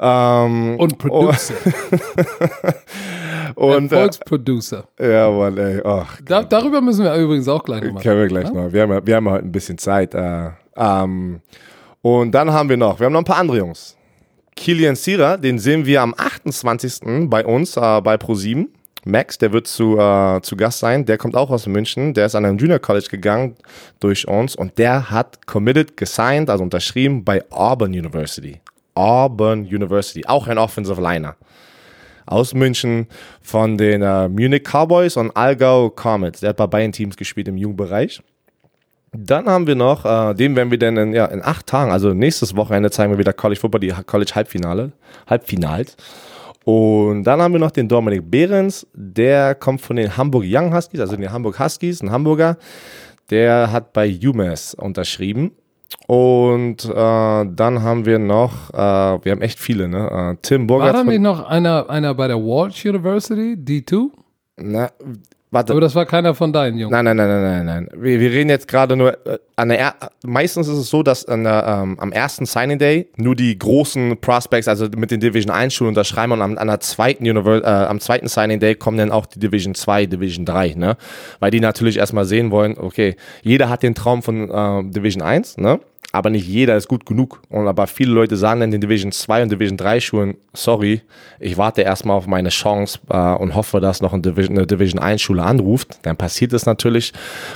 Ähm, 0.00 0.74
Und 0.80 0.98
Producer. 0.98 1.54
und 3.54 3.92
äh, 3.92 3.94
Erfolgsproducer. 3.96 4.84
ja, 5.00 5.30
Mann, 5.30 5.56
ey, 5.58 5.80
ach, 5.84 6.20
Da, 6.24 6.42
darüber 6.42 6.80
müssen 6.80 7.04
wir 7.04 7.14
übrigens 7.14 7.48
auch 7.48 7.62
gleich 7.64 7.82
nochmal. 7.82 8.02
Können 8.02 8.20
wir 8.20 8.26
gleich 8.28 8.52
noch. 8.52 8.72
Wir 8.72 8.82
haben, 8.82 8.92
ja- 8.92 9.06
wir 9.06 9.16
haben 9.16 9.30
heute 9.30 9.44
ein 9.44 9.52
bisschen 9.52 9.78
Zeit. 9.78 10.14
Äh, 10.14 10.50
ähm, 10.76 11.40
und 12.02 12.32
dann 12.32 12.52
haben 12.52 12.68
wir 12.68 12.76
noch, 12.76 12.98
wir 13.00 13.06
haben 13.06 13.12
noch 13.12 13.20
ein 13.20 13.24
paar 13.24 13.38
andere 13.38 13.58
Jungs. 13.58 13.96
Kilian 14.54 14.96
Sira, 14.96 15.36
den 15.36 15.58
sehen 15.58 15.84
wir 15.84 16.00
am 16.02 16.14
28. 16.16 17.28
bei 17.28 17.44
uns, 17.44 17.76
äh, 17.76 18.00
bei 18.00 18.14
Pro7. 18.16 18.66
Max, 19.08 19.38
der 19.38 19.52
wird 19.52 19.68
zu, 19.68 19.96
äh, 19.98 20.40
zu 20.42 20.56
Gast 20.56 20.80
sein. 20.80 21.04
Der 21.04 21.16
kommt 21.16 21.36
auch 21.36 21.50
aus 21.50 21.66
München. 21.68 22.12
Der 22.12 22.26
ist 22.26 22.34
an 22.34 22.44
einem 22.44 22.58
Junior 22.58 22.80
College 22.80 23.06
gegangen 23.08 23.54
durch 24.00 24.26
uns 24.26 24.56
und 24.56 24.78
der 24.78 25.10
hat 25.10 25.46
committed, 25.46 25.96
gesigned, 25.96 26.50
also 26.50 26.64
unterschrieben 26.64 27.24
bei 27.24 27.44
Auburn 27.50 27.90
University. 27.92 28.60
Auburn 28.94 29.60
University, 29.60 30.24
auch 30.26 30.48
ein 30.48 30.58
Offensive 30.58 31.00
Liner 31.00 31.36
aus 32.26 32.54
München 32.54 33.06
von 33.40 33.78
den 33.78 34.02
äh, 34.02 34.28
Munich 34.28 34.64
Cowboys 34.64 35.16
und 35.16 35.36
Allgäu 35.36 35.88
Comets. 35.90 36.40
Der 36.40 36.50
hat 36.50 36.56
bei 36.56 36.66
beiden 36.66 36.92
Teams 36.92 37.16
gespielt 37.16 37.48
im 37.48 37.56
Jugendbereich. 37.56 38.20
Dann 39.12 39.46
haben 39.46 39.66
wir 39.66 39.76
noch, 39.76 40.04
äh, 40.04 40.34
den 40.34 40.56
werden 40.56 40.70
wir 40.70 40.78
dann 40.78 40.96
in, 40.96 41.12
ja, 41.14 41.26
in 41.26 41.42
acht 41.42 41.66
Tagen, 41.66 41.90
also 41.90 42.12
nächstes 42.12 42.54
Wochenende 42.56 42.90
zeigen 42.90 43.12
wir 43.12 43.18
wieder 43.18 43.32
College 43.32 43.60
Football, 43.60 43.80
die 43.80 43.94
College 44.04 44.32
Halbfinale, 44.34 44.92
Halbfinals. 45.26 45.96
Und 46.64 47.22
dann 47.22 47.40
haben 47.40 47.52
wir 47.52 47.60
noch 47.60 47.70
den 47.70 47.88
Dominik 47.88 48.28
Behrens, 48.28 48.86
der 48.92 49.54
kommt 49.54 49.80
von 49.80 49.96
den 49.96 50.16
Hamburg 50.16 50.44
Young 50.46 50.74
Huskies, 50.74 51.00
also 51.00 51.16
den 51.16 51.30
Hamburg 51.30 51.58
Huskies, 51.60 52.02
ein 52.02 52.10
Hamburger. 52.10 52.58
Der 53.30 53.70
hat 53.72 53.92
bei 53.92 54.18
UMass 54.22 54.74
unterschrieben. 54.74 55.52
Und 56.06 56.84
äh, 56.84 56.90
dann 56.94 57.82
haben 57.82 58.06
wir 58.06 58.18
noch, 58.18 58.70
äh, 58.72 58.76
wir 58.76 59.32
haben 59.32 59.42
echt 59.42 59.58
viele, 59.58 59.88
ne? 59.88 60.34
Äh, 60.34 60.36
Tim 60.42 60.62
War 60.68 60.78
Burgert. 60.78 60.94
da 60.94 61.04
nicht 61.04 61.20
noch 61.20 61.46
einer, 61.48 61.88
einer 61.90 62.14
bei 62.14 62.28
der 62.28 62.38
Walsh 62.38 62.84
University, 62.84 63.54
D2? 63.58 64.10
Na, 64.58 64.90
warte. 65.56 65.72
Aber 65.72 65.80
das 65.80 65.94
war 65.94 66.06
keiner 66.06 66.34
von 66.34 66.52
deinen 66.52 66.78
Jungs. 66.78 66.92
Nein, 66.92 67.04
nein, 67.04 67.16
nein, 67.16 67.28
nein, 67.28 67.42
nein, 67.42 67.66
nein. 67.66 67.88
Wir, 67.94 68.20
wir 68.20 68.30
reden 68.30 68.50
jetzt 68.50 68.68
gerade 68.68 68.96
nur 68.96 69.14
äh, 69.26 69.38
an 69.56 69.70
der 69.70 69.78
er 69.78 69.94
meistens 70.24 70.68
ist 70.68 70.76
es 70.76 70.90
so, 70.90 71.02
dass 71.02 71.24
an 71.24 71.44
der, 71.44 71.64
ähm, 71.66 71.98
am 71.98 72.12
ersten 72.12 72.44
Signing 72.44 72.78
Day 72.78 73.08
nur 73.16 73.34
die 73.34 73.58
großen 73.58 74.18
Prospects, 74.20 74.68
also 74.68 74.86
mit 74.96 75.10
den 75.10 75.20
Division 75.20 75.50
1 75.50 75.72
Schulen 75.72 75.88
unterschreiben 75.88 76.32
und 76.32 76.42
am, 76.42 76.58
an 76.58 76.66
der 76.66 76.80
zweiten 76.80 77.28
Univers 77.28 77.62
äh, 77.62 77.66
am 77.66 77.98
zweiten 78.00 78.28
Signing 78.28 78.60
Day 78.60 78.74
kommen 78.74 78.98
dann 78.98 79.10
auch 79.10 79.26
die 79.26 79.38
Division 79.38 79.74
2, 79.74 80.06
Division 80.06 80.44
3, 80.44 80.74
ne? 80.74 80.96
Weil 81.40 81.50
die 81.50 81.60
natürlich 81.60 81.96
erstmal 81.96 82.26
sehen 82.26 82.50
wollen, 82.50 82.76
okay, 82.78 83.16
jeder 83.42 83.68
hat 83.68 83.82
den 83.82 83.94
Traum 83.94 84.22
von 84.22 84.50
äh, 84.50 84.90
Division 84.90 85.22
1, 85.22 85.56
ne? 85.56 85.80
Aber 86.16 86.30
nicht 86.30 86.48
jeder 86.48 86.78
ist 86.78 86.88
gut 86.88 87.04
genug. 87.04 87.42
Und 87.50 87.68
aber 87.68 87.86
viele 87.86 88.10
Leute 88.12 88.38
sagen 88.38 88.60
dann 88.60 88.70
den 88.70 88.80
Division 88.80 89.12
2 89.12 89.42
und 89.42 89.52
Division 89.52 89.76
3 89.76 90.00
Schulen, 90.00 90.38
sorry, 90.54 91.02
ich 91.38 91.58
warte 91.58 91.82
erstmal 91.82 92.16
auf 92.16 92.26
meine 92.26 92.48
Chance 92.48 93.00
äh, 93.10 93.34
und 93.34 93.54
hoffe, 93.54 93.80
dass 93.80 94.00
noch 94.00 94.14
eine 94.14 94.22
Division, 94.22 94.56
eine 94.56 94.66
Division 94.66 94.98
1 94.98 95.20
Schule 95.20 95.42
anruft. 95.42 95.98
Dann 96.02 96.16
passiert 96.16 96.54
es 96.54 96.64
natürlich 96.64 97.12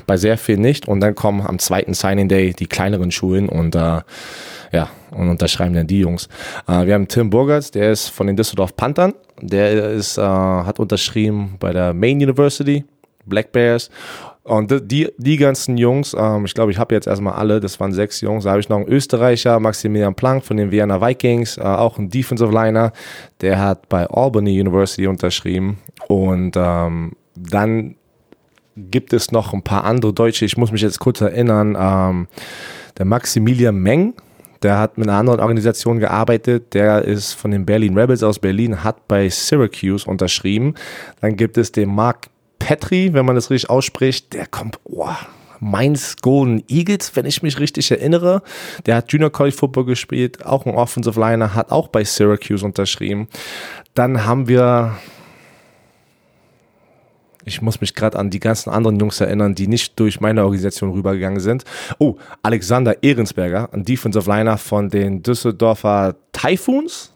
bei 0.07 0.19
sehr 0.19 0.37
vielen 0.37 0.61
nicht. 0.61 0.87
Und 0.89 1.01
dann 1.01 1.15
kommen 1.15 1.41
am 1.41 1.59
zweiten 1.59 1.95
Signing 1.95 2.29
Day 2.29 2.53
die 2.53 2.67
kleineren 2.67 3.11
Schulen 3.11 3.49
und 3.49 3.75
äh, 3.75 4.03
ja, 4.73 4.91
und 5.11 5.31
unterschreiben 5.31 5.75
dann 5.75 5.87
die 5.87 6.01
Jungs. 6.01 6.29
Äh, 6.69 6.85
wir 6.85 6.93
haben 6.93 7.09
Tim 7.09 7.31
Burgerts, 7.31 7.71
der 7.71 7.93
ist 7.93 8.09
von 8.09 8.27
den 8.27 8.37
Düsseldorf 8.37 8.77
Panthern. 8.77 9.15
Der 9.41 9.91
ist, 9.93 10.19
äh, 10.19 10.21
hat 10.21 10.79
unterschrieben 10.79 11.57
bei 11.59 11.73
der 11.73 11.95
Main 11.95 12.17
University, 12.17 12.85
Black 13.25 13.53
Bears. 13.53 13.89
Und 14.43 14.91
die, 14.91 15.13
die 15.19 15.37
ganzen 15.37 15.77
Jungs, 15.77 16.17
ähm, 16.19 16.47
ich 16.47 16.55
glaube, 16.55 16.73
ich 16.73 16.79
habe 16.79 16.95
jetzt 16.95 17.07
erstmal 17.07 17.35
alle, 17.35 17.61
das 17.61 17.79
waren 17.79 17.93
sechs 17.93 18.21
Jungs. 18.23 18.45
Da 18.45 18.51
habe 18.51 18.61
ich 18.61 18.69
noch 18.69 18.79
einen 18.79 18.89
Österreicher, 18.89 19.61
Maximilian 19.61 20.15
Planck 20.15 20.45
von 20.45 20.57
den 20.57 20.71
Vienna 20.71 21.01
Vikings, 21.01 21.59
äh, 21.59 21.63
auch 21.63 21.99
ein 21.99 22.09
Defensive 22.09 22.51
Liner. 22.51 22.93
Der 23.43 23.59
hat 23.59 23.89
bei 23.89 24.07
Albany 24.07 24.59
University 24.59 25.07
unterschrieben. 25.07 25.79
Und 26.09 26.57
ähm, 26.57 27.13
dann 27.37 27.97
gibt 28.77 29.13
es 29.13 29.31
noch 29.31 29.53
ein 29.53 29.63
paar 29.63 29.85
andere 29.85 30.15
Deutsche. 30.15 30.47
Ich 30.47 30.57
muss 30.57 30.73
mich 30.73 30.83
jetzt 30.83 31.01
kurz 31.01 31.21
erinnern. 31.21 31.77
Ähm, 31.79 32.27
der 32.97 33.05
Maximilian 33.05 33.77
Meng, 33.77 34.15
der 34.63 34.79
hat 34.79 34.97
mit 34.97 35.07
einer 35.09 35.19
anderen 35.19 35.41
Organisation 35.41 35.99
gearbeitet. 35.99 36.73
Der 36.73 37.05
ist 37.05 37.35
von 37.35 37.51
den 37.51 37.67
Berlin 37.67 37.97
Rebels 37.97 38.23
aus 38.23 38.39
Berlin, 38.39 38.83
hat 38.83 39.07
bei 39.07 39.29
Syracuse 39.29 40.09
unterschrieben. 40.09 40.75
Dann 41.21 41.37
gibt 41.37 41.59
es 41.59 41.73
den 41.73 41.95
Mark 41.95 42.30
Petri, 42.61 43.13
wenn 43.13 43.27
man 43.27 43.35
das 43.35 43.51
richtig 43.51 43.69
ausspricht. 43.69 44.33
Der 44.33 44.47
kommt, 44.47 44.79
oh, 44.85 45.09
Mainz 45.59 46.17
Golden 46.23 46.63
Eagles, 46.69 47.17
wenn 47.17 47.27
ich 47.27 47.43
mich 47.43 47.59
richtig 47.59 47.91
erinnere. 47.91 48.43
Der 48.87 48.95
hat 48.97 49.13
Junior 49.13 49.31
College 49.31 49.57
Football 49.57 49.87
gespielt, 49.87 50.47
auch 50.47 50.65
ein 50.65 50.75
Offensive 50.75 51.19
Liner, 51.19 51.55
hat 51.55 51.73
auch 51.73 51.89
bei 51.89 52.05
Syracuse 52.05 52.65
unterschrieben. 52.65 53.29
Dann 53.95 54.25
haben 54.25 54.47
wir 54.47 54.97
ich 57.45 57.63
muss 57.63 57.81
mich 57.81 57.95
gerade 57.95 58.19
an 58.19 58.31
die 58.31 58.39
ganzen 58.39 58.71
anderen 58.71 58.99
Jungs 59.01 59.21
erinnern, 59.21 59.55
die 59.55 59.67
nicht 59.67 59.99
durch 59.99 60.21
meine 60.21 60.45
Organisation 60.45 60.91
rübergegangen 60.91 61.41
sind. 61.41 61.65
Oh, 61.99 62.17
Alexander 62.43 63.03
Ehrensberger, 63.03 63.71
ein 63.73 63.85
Defensive 63.85 64.31
Liner 64.31 64.59
von 64.59 64.89
den 64.89 65.23
Düsseldorfer 65.23 66.17
Typhoons. 66.33 67.13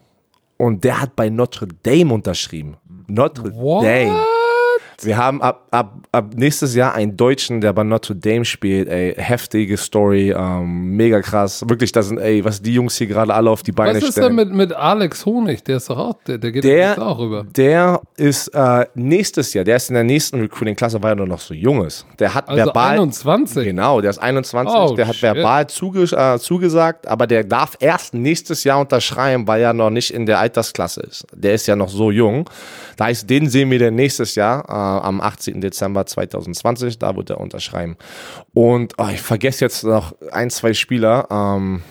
Und 0.57 0.83
der 0.83 1.01
hat 1.01 1.15
bei 1.15 1.29
Notre 1.29 1.67
Dame 1.83 2.13
unterschrieben. 2.13 2.77
Notre 3.07 3.53
What? 3.55 3.85
Dame. 3.85 4.25
Wir 5.01 5.17
haben 5.17 5.41
ab, 5.41 5.67
ab, 5.71 5.93
ab 6.11 6.25
nächstes 6.35 6.73
Jahr 6.75 6.93
einen 6.95 7.17
Deutschen, 7.17 7.61
der 7.61 7.73
bei 7.73 7.83
Notre 7.83 8.15
Dame 8.15 8.45
spielt. 8.45 8.87
Ey, 8.87 9.13
heftige 9.17 9.77
Story, 9.77 10.31
ähm, 10.37 10.95
mega 10.95 11.21
krass. 11.21 11.63
Wirklich, 11.67 11.91
das 11.91 12.07
sind, 12.07 12.17
ey, 12.19 12.43
was 12.45 12.61
die 12.61 12.73
Jungs 12.73 12.95
hier 12.95 13.07
gerade 13.07 13.33
alle 13.33 13.49
auf 13.49 13.61
die 13.63 13.71
Beine 13.71 13.95
Was 13.97 14.03
ist 14.03 14.11
stellen. 14.13 14.37
denn 14.37 14.47
mit, 14.47 14.55
mit 14.55 14.73
Alex 14.73 15.25
Honig? 15.25 15.63
Der 15.65 15.77
ist 15.77 15.89
doch 15.89 15.97
auch, 15.97 16.13
der, 16.27 16.37
der 16.37 16.51
geht 16.51 16.63
Der, 16.63 17.01
auch 17.01 17.19
rüber. 17.19 17.45
der 17.55 18.01
ist 18.17 18.47
äh, 18.49 18.85
nächstes 18.95 19.53
Jahr, 19.53 19.65
der 19.65 19.75
ist 19.75 19.89
in 19.89 19.95
der 19.95 20.03
nächsten 20.03 20.39
Recruiting-Klasse, 20.39 21.01
weil 21.03 21.11
er 21.13 21.15
nur 21.15 21.27
noch 21.27 21.39
so 21.41 21.53
jung 21.53 21.83
ist. 21.85 22.05
Der 22.19 22.33
hat 22.33 22.47
Also 22.47 22.65
verbal. 22.65 22.91
21. 22.93 23.63
Genau, 23.65 23.99
der 24.01 24.09
ist 24.11 24.19
21, 24.19 24.73
Oh, 24.75 24.95
der 24.95 25.07
hat 25.07 25.15
shit. 25.15 25.23
verbal 25.23 25.67
zuge 25.67 26.03
äh, 26.03 26.39
zugesagt, 26.39 27.07
aber 27.07 27.27
der 27.27 27.43
darf 27.43 27.75
erst 27.79 28.13
nächstes 28.13 28.63
Jahr 28.63 28.79
unterschreiben, 28.79 29.47
weil 29.47 29.61
er 29.61 29.73
noch 29.73 29.89
nicht 29.89 30.13
in 30.13 30.25
der 30.25 30.39
Altersklasse 30.39 31.01
ist. 31.01 31.25
Der 31.33 31.53
ist 31.53 31.67
ja 31.67 31.75
noch 31.75 31.89
so 31.89 32.11
jung. 32.11 32.49
Da 32.97 33.05
heißt, 33.05 33.29
den 33.29 33.49
sehen 33.49 33.69
wir 33.71 33.79
dann 33.79 33.95
nächstes 33.95 34.35
Jahr, 34.35 34.63
äh, 34.69 34.84
am 34.85 35.21
18. 35.21 35.61
Dezember 35.61 36.05
2020, 36.05 36.99
da 36.99 37.15
wird 37.15 37.29
er 37.29 37.39
unterschreiben. 37.39 37.97
Und 38.53 38.93
oh, 38.97 39.07
ich 39.11 39.21
vergesse 39.21 39.65
jetzt 39.65 39.83
noch 39.83 40.13
ein, 40.31 40.49
zwei 40.49 40.73
Spieler. 40.73 41.27
Ähm, 41.29 41.81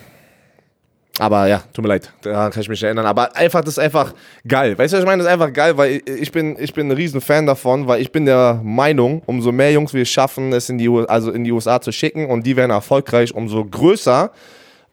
aber 1.17 1.47
ja, 1.47 1.63
tut 1.73 1.83
mir 1.83 1.89
leid, 1.89 2.11
daran 2.21 2.51
kann 2.51 2.61
ich 2.61 2.67
mich 2.67 2.83
erinnern. 2.83 3.05
Aber 3.05 3.35
einfach, 3.35 3.61
das 3.61 3.75
ist 3.75 3.79
einfach 3.79 4.13
geil. 4.45 4.77
Weißt 4.77 4.93
du, 4.93 4.97
was 4.97 5.03
ich 5.03 5.07
meine? 5.07 5.23
Das 5.23 5.27
ist 5.27 5.33
einfach 5.33 5.53
geil, 5.53 5.77
weil 5.77 6.01
ich 6.05 6.31
bin, 6.31 6.57
ich 6.59 6.73
bin 6.73 6.89
ein 6.89 6.91
riesen 6.91 7.21
Fan 7.21 7.45
davon, 7.45 7.87
weil 7.87 8.01
ich 8.01 8.11
bin 8.11 8.25
der 8.25 8.59
Meinung, 8.63 9.21
umso 9.25 9.53
mehr 9.53 9.71
Jungs 9.71 9.93
wir 9.93 10.03
schaffen, 10.03 10.51
es 10.51 10.69
in 10.69 10.77
die, 10.77 10.89
also 11.07 11.31
in 11.31 11.45
die 11.45 11.53
USA 11.53 11.79
zu 11.79 11.93
schicken 11.93 12.29
und 12.29 12.45
die 12.45 12.57
werden 12.57 12.71
erfolgreich, 12.71 13.33
umso 13.33 13.63
größer 13.63 14.31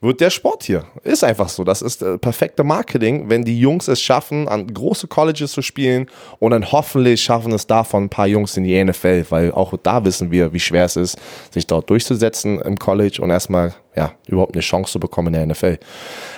wird 0.03 0.19
der 0.19 0.29
Sport 0.29 0.63
hier. 0.63 0.83
Ist 1.03 1.23
einfach 1.23 1.47
so. 1.47 1.63
Das 1.63 1.81
ist 1.81 2.01
äh, 2.01 2.17
perfekte 2.17 2.63
Marketing, 2.63 3.29
wenn 3.29 3.43
die 3.43 3.57
Jungs 3.57 3.87
es 3.87 4.01
schaffen, 4.01 4.47
an 4.47 4.67
große 4.67 5.07
Colleges 5.07 5.53
zu 5.53 5.61
spielen 5.61 6.07
und 6.39 6.51
dann 6.51 6.71
hoffentlich 6.71 7.21
schaffen 7.21 7.53
es 7.53 7.65
davon 7.65 8.03
ein 8.03 8.09
paar 8.09 8.27
Jungs 8.27 8.57
in 8.57 8.65
die 8.65 8.83
NFL, 8.83 9.25
weil 9.29 9.51
auch 9.53 9.73
da 9.81 10.03
wissen 10.03 10.29
wir, 10.29 10.51
wie 10.51 10.59
schwer 10.59 10.85
es 10.85 10.97
ist, 10.97 11.17
sich 11.51 11.65
dort 11.65 11.89
durchzusetzen 11.89 12.59
im 12.61 12.77
College 12.77 13.21
und 13.21 13.29
erstmal 13.29 13.73
ja, 13.95 14.11
überhaupt 14.27 14.55
eine 14.55 14.61
Chance 14.61 14.91
zu 14.91 14.99
bekommen 14.99 15.33
in 15.33 15.33
der 15.33 15.45
NFL. 15.47 15.79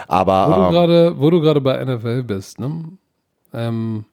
Wo 0.08 0.14
Aber 0.14 0.56
du 0.56 0.62
ähm, 0.62 0.72
gerade, 0.72 1.20
wo 1.20 1.30
du 1.32 1.42
gerade 1.42 1.62
bei 1.62 1.84
NFL 1.84 2.24
bist, 2.24 2.60
ne? 2.60 2.84
Ähm, 3.54 4.06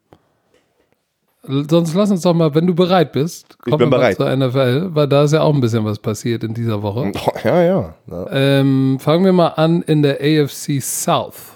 sonst 1.43 1.95
lass 1.95 2.11
uns 2.11 2.23
doch 2.23 2.35
mal, 2.35 2.55
wenn 2.55 2.67
du 2.67 2.75
bereit 2.75 3.13
bist, 3.13 3.59
kommen 3.59 3.91
wir 3.91 3.99
mal 3.99 4.17
zur 4.17 4.35
NFL, 4.35 4.91
weil 4.95 5.09
da 5.09 5.25
ist 5.25 5.33
ja 5.33 5.43
auch 5.43 5.55
ein 5.55 5.61
bisschen 5.61 5.85
was 5.85 5.99
passiert 5.99 6.45
in 6.45 6.55
dieser 6.55 6.83
Woche. 6.83 7.13
ja, 7.45 7.63
ja. 7.63 7.95
ja. 8.11 8.27
Ähm, 8.31 8.99
fangen 9.01 9.25
wir 9.25 9.33
mal 9.33 9.49
an 9.49 9.83
in 9.83 10.03
der 10.03 10.21
AFC 10.21 10.81
South. 10.81 11.55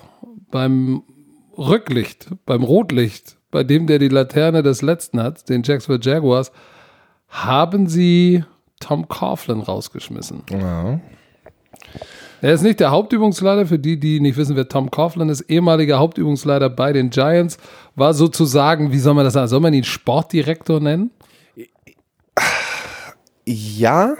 Beim 0.50 1.02
Rücklicht, 1.56 2.28
beim 2.44 2.62
Rotlicht, 2.62 3.36
bei 3.50 3.64
dem, 3.64 3.86
der 3.86 3.98
die 3.98 4.08
Laterne 4.08 4.62
des 4.62 4.82
Letzten 4.82 5.20
hat, 5.22 5.48
den 5.48 5.62
Jacksonville 5.62 6.00
Jaguars, 6.02 6.52
haben 7.28 7.88
sie 7.88 8.44
Tom 8.80 9.08
Coughlin 9.08 9.60
rausgeschmissen. 9.60 10.42
ja. 10.50 11.00
Er 12.42 12.52
ist 12.52 12.62
nicht 12.62 12.80
der 12.80 12.90
Hauptübungsleiter, 12.90 13.66
für 13.66 13.78
die, 13.78 13.98
die 13.98 14.20
nicht 14.20 14.36
wissen, 14.36 14.56
wer 14.56 14.68
Tom 14.68 14.90
Coughlin 14.90 15.28
ist, 15.28 15.42
ehemaliger 15.42 15.98
Hauptübungsleiter 15.98 16.68
bei 16.68 16.92
den 16.92 17.10
Giants, 17.10 17.56
war 17.94 18.12
sozusagen, 18.14 18.92
wie 18.92 18.98
soll 18.98 19.14
man 19.14 19.24
das 19.24 19.34
sagen, 19.34 19.48
soll 19.48 19.60
man 19.60 19.72
ihn 19.74 19.84
Sportdirektor 19.84 20.80
nennen? 20.80 21.10
Ja. 23.44 24.14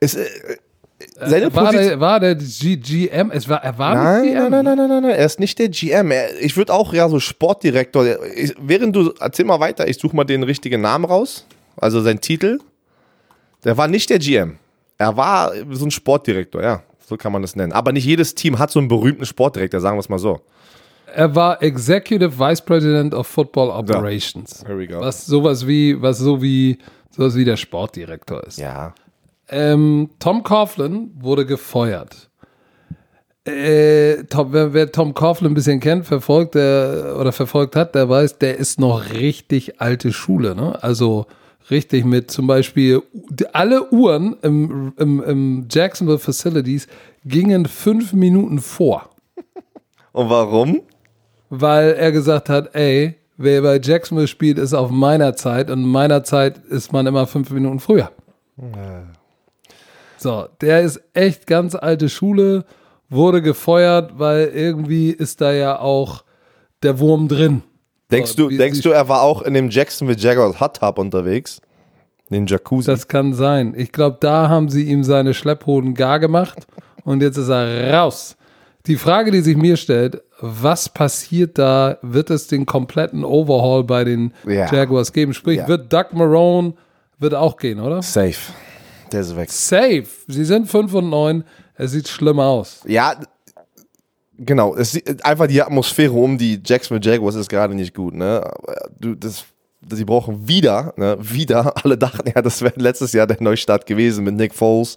Es, 0.00 0.14
äh, 0.14 0.26
seine 1.18 1.52
War 1.54 1.64
Position. 1.64 1.88
der, 1.88 2.00
war 2.00 2.20
der 2.20 2.34
G 2.36 2.76
GM? 2.76 3.30
Es 3.32 3.48
war, 3.48 3.62
er 3.62 3.76
war 3.78 3.94
Nein, 3.94 4.22
nicht 4.22 4.32
GM. 4.34 4.50
nein, 4.50 4.50
nein, 4.50 4.64
nein, 4.64 4.76
nein, 4.76 4.88
nein, 4.88 5.02
nein, 5.02 5.10
er 5.12 5.26
ist 5.26 5.40
nicht 5.40 5.58
der 5.58 5.68
GM. 5.68 6.10
Er, 6.10 6.40
ich 6.40 6.56
würde 6.56 6.72
auch 6.72 6.92
ja 6.92 7.08
so 7.08 7.18
Sportdirektor. 7.18 8.06
Ich, 8.36 8.54
während 8.60 8.94
du, 8.94 9.12
erzähl 9.18 9.44
mal 9.44 9.60
weiter, 9.60 9.88
ich 9.88 9.98
suche 9.98 10.14
mal 10.14 10.24
den 10.24 10.42
richtigen 10.42 10.80
Namen 10.80 11.04
raus. 11.04 11.46
Also 11.76 12.00
sein 12.02 12.20
Titel. 12.20 12.58
Der 13.64 13.76
war 13.76 13.88
nicht 13.88 14.10
der 14.10 14.18
GM. 14.18 14.58
Er 14.98 15.16
war 15.16 15.52
so 15.70 15.86
ein 15.86 15.90
Sportdirektor, 15.90 16.62
ja. 16.62 16.82
So 17.12 17.18
kann 17.18 17.30
man 17.30 17.42
das 17.42 17.56
nennen. 17.56 17.72
Aber 17.72 17.92
nicht 17.92 18.06
jedes 18.06 18.34
Team 18.34 18.58
hat 18.58 18.70
so 18.70 18.78
einen 18.78 18.88
berühmten 18.88 19.26
Sportdirektor, 19.26 19.80
sagen 19.80 19.96
wir 19.96 20.00
es 20.00 20.08
mal 20.08 20.18
so. 20.18 20.40
Er 21.14 21.34
war 21.34 21.62
Executive 21.62 22.38
Vice 22.38 22.62
President 22.62 23.12
of 23.12 23.26
Football 23.26 23.68
Operations. 23.68 24.64
There 24.64 24.78
we 24.78 24.86
go. 24.86 24.98
Was 24.98 25.26
sowas 25.26 25.66
wie, 25.66 26.00
was 26.00 26.16
so 26.16 26.40
wie, 26.40 26.78
sowas 27.10 27.36
wie 27.36 27.44
der 27.44 27.58
Sportdirektor 27.58 28.42
ist. 28.44 28.58
Ja. 28.58 28.94
Ähm, 29.50 30.08
Tom 30.20 30.42
Coughlin 30.42 31.10
wurde 31.20 31.44
gefeuert. 31.44 32.30
Äh, 33.44 34.24
Tom, 34.30 34.54
wer, 34.54 34.72
wer 34.72 34.90
Tom 34.90 35.12
Coughlin 35.12 35.50
ein 35.50 35.54
bisschen 35.54 35.80
kennt, 35.80 36.06
verfolgt 36.06 36.54
der, 36.54 37.16
oder 37.20 37.32
verfolgt 37.32 37.76
hat, 37.76 37.94
der 37.94 38.08
weiß, 38.08 38.38
der 38.38 38.56
ist 38.56 38.80
noch 38.80 39.12
richtig 39.12 39.82
alte 39.82 40.14
Schule. 40.14 40.54
Ne? 40.54 40.82
Also 40.82 41.26
richtig 41.70 42.04
mit 42.04 42.30
zum 42.30 42.46
Beispiel 42.46 43.02
alle 43.52 43.90
Uhren 43.92 44.36
im, 44.42 44.92
im, 44.98 45.22
im 45.22 45.66
Jacksonville 45.70 46.18
Facilities 46.18 46.86
gingen 47.24 47.66
fünf 47.66 48.12
Minuten 48.12 48.58
vor, 48.58 49.10
Und 50.12 50.28
warum? 50.28 50.80
weil 51.50 51.92
er 51.92 52.12
gesagt 52.12 52.48
hat, 52.48 52.74
ey, 52.74 53.14
wer 53.36 53.62
bei 53.62 53.78
Jacksonville 53.82 54.26
spielt, 54.28 54.58
ist 54.58 54.74
auf 54.74 54.90
meiner 54.90 55.34
Zeit 55.36 55.70
und 55.70 55.80
in 55.80 55.88
meiner 55.88 56.24
Zeit 56.24 56.58
ist 56.68 56.92
man 56.92 57.06
immer 57.06 57.26
fünf 57.26 57.50
Minuten 57.50 57.78
früher. 57.80 58.10
So, 60.18 60.46
der 60.60 60.82
ist 60.82 61.00
echt 61.14 61.46
ganz 61.46 61.74
alte 61.74 62.08
Schule, 62.08 62.64
wurde 63.08 63.42
gefeuert, 63.42 64.18
weil 64.18 64.48
irgendwie 64.54 65.10
ist 65.10 65.40
da 65.40 65.52
ja 65.52 65.78
auch 65.78 66.24
der 66.82 66.98
Wurm 67.00 67.28
drin. 67.28 67.62
Denkst 68.12 68.36
du, 68.36 68.48
denkst 68.50 68.80
du, 68.82 68.90
er 68.90 69.08
war 69.08 69.22
auch 69.22 69.42
in 69.42 69.54
dem 69.54 69.70
Jacksonville 69.70 70.18
Jaguars 70.18 70.60
Hot 70.60 70.76
Tub 70.78 70.98
unterwegs? 70.98 71.60
Den 72.30 72.46
Jacuzzi. 72.46 72.86
Das 72.86 73.08
kann 73.08 73.34
sein. 73.34 73.74
Ich 73.76 73.92
glaube, 73.92 74.18
da 74.20 74.48
haben 74.48 74.68
sie 74.68 74.84
ihm 74.84 75.04
seine 75.04 75.34
Schlepphoden 75.34 75.94
gar 75.94 76.18
gemacht 76.18 76.66
und 77.04 77.20
jetzt 77.22 77.36
ist 77.36 77.48
er 77.48 77.92
raus. 77.94 78.36
Die 78.86 78.96
Frage, 78.96 79.30
die 79.30 79.40
sich 79.40 79.56
mir 79.56 79.76
stellt, 79.76 80.22
was 80.40 80.88
passiert 80.88 81.56
da? 81.58 81.98
Wird 82.02 82.30
es 82.30 82.48
den 82.48 82.66
kompletten 82.66 83.24
Overhaul 83.24 83.84
bei 83.84 84.02
den 84.04 84.32
Ja. 84.46 84.72
Jaguars 84.72 85.12
geben? 85.12 85.34
Sprich, 85.34 85.58
Ja. 85.58 85.68
wird 85.68 85.92
Doug 85.92 86.06
Marone 86.12 86.74
wird 87.18 87.34
auch 87.34 87.56
gehen, 87.56 87.78
oder? 87.80 88.02
Safe. 88.02 88.34
Der 89.12 89.20
ist 89.20 89.36
weg. 89.36 89.50
Safe. 89.52 90.04
Sie 90.26 90.44
sind 90.44 90.68
5 90.68 90.92
und 90.94 91.10
9. 91.10 91.44
Es 91.76 91.92
sieht 91.92 92.08
schlimm 92.08 92.40
aus. 92.40 92.80
Ja, 92.86 93.14
genau. 94.38 94.74
Es, 94.74 94.98
einfach 95.22 95.46
die 95.46 95.62
Atmosphäre 95.62 96.12
um 96.12 96.38
die 96.38 96.60
Jacksonville 96.64 97.10
Jaguars 97.10 97.34
ist 97.34 97.48
gerade 97.48 97.74
nicht 97.74 97.94
gut. 97.94 98.14
Ne? 98.14 98.48
Du, 98.98 99.14
das, 99.14 99.44
sie 99.90 100.04
brauchen 100.04 100.48
wieder, 100.48 100.94
ne? 100.96 101.16
wieder. 101.20 101.74
Alle 101.84 101.98
dachten 101.98 102.30
ja, 102.34 102.42
das 102.42 102.62
wäre 102.62 102.74
letztes 102.76 103.12
Jahr 103.12 103.26
der 103.26 103.42
Neustart 103.42 103.86
gewesen 103.86 104.24
mit 104.24 104.34
Nick 104.34 104.54
Foles. 104.54 104.96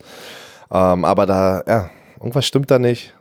Ähm, 0.71 1.05
aber 1.05 1.25
da, 1.25 1.63
ja, 1.67 1.89
irgendwas 2.19 2.45
stimmt 2.45 2.71
da 2.71 2.79
nicht. 2.79 3.13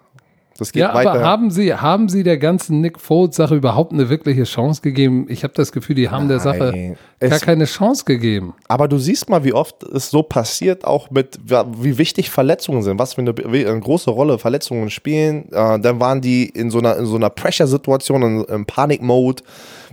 Das 0.57 0.71
geht 0.71 0.83
Ja, 0.83 0.95
weiter. 0.95 1.13
aber 1.13 1.23
haben 1.25 1.51
Sie, 1.51 1.75
haben 1.75 2.09
Sie 2.09 2.23
der 2.23 2.39
ganzen 2.39 2.81
Nick 2.81 3.01
Foles-Sache 3.01 3.57
überhaupt 3.57 3.93
eine 3.93 4.09
wirkliche 4.09 4.45
Chance 4.45 4.83
gegeben? 4.83 5.27
Ich 5.29 5.43
habe 5.43 5.53
das 5.55 5.73
Gefühl, 5.73 5.97
die 5.97 6.11
haben 6.11 6.29
der 6.29 6.39
Sache 6.39 6.71
Nein. 6.73 6.97
gar 7.21 7.41
keine 7.41 7.65
Chance 7.65 8.05
gegeben. 8.05 8.55
Aber 8.69 8.87
du 8.87 8.99
siehst 8.99 9.29
mal, 9.29 9.43
wie 9.45 9.53
oft 9.53 9.83
es 9.83 10.11
so 10.11 10.23
passiert, 10.23 10.85
auch 10.85 11.11
mit, 11.11 11.41
wie 11.79 11.99
wichtig 11.99 12.31
Verletzungen 12.31 12.83
sind, 12.83 12.99
was 13.01 13.15
für 13.15 13.23
eine, 13.23 13.35
eine 13.37 13.81
große 13.81 14.11
Rolle 14.11 14.39
Verletzungen 14.39 14.91
spielen. 14.91 15.51
Äh, 15.51 15.81
dann 15.81 15.99
waren 15.99 16.21
die 16.21 16.49
in 16.49 16.71
so 16.71 16.79
einer, 16.79 16.97
in 16.99 17.07
so 17.07 17.17
einer 17.17 17.31
Pressure-Situation, 17.31 18.23
in, 18.23 18.45
im 18.45 18.67
Panik-Mode, 18.67 19.43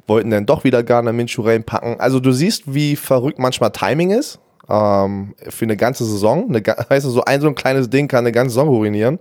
wollten 0.06 0.30
dann 0.30 0.45
doch 0.45 0.63
wieder 0.63 0.84
Garner 0.84 1.13
Minshew 1.13 1.41
reinpacken. 1.41 2.00
Also 2.00 2.19
du 2.19 2.32
siehst, 2.32 2.71
wie 2.74 2.95
verrückt 2.95 3.39
manchmal 3.39 3.71
Timing 3.71 4.12
ist. 4.12 4.39
Ähm, 4.69 5.34
für 5.50 5.65
eine 5.65 5.76
ganze 5.76 6.06
Saison. 6.06 6.50
Eine, 6.50 6.62
weißt 6.89 7.06
du, 7.06 7.10
so 7.10 7.26
ein 7.26 7.41
so 7.41 7.47
ein 7.47 7.56
kleines 7.56 7.89
Ding 7.89 8.08
kann 8.08 8.19
eine 8.19 8.32
ganze 8.32 8.54
Saison 8.54 8.69
ruinieren. 8.69 9.17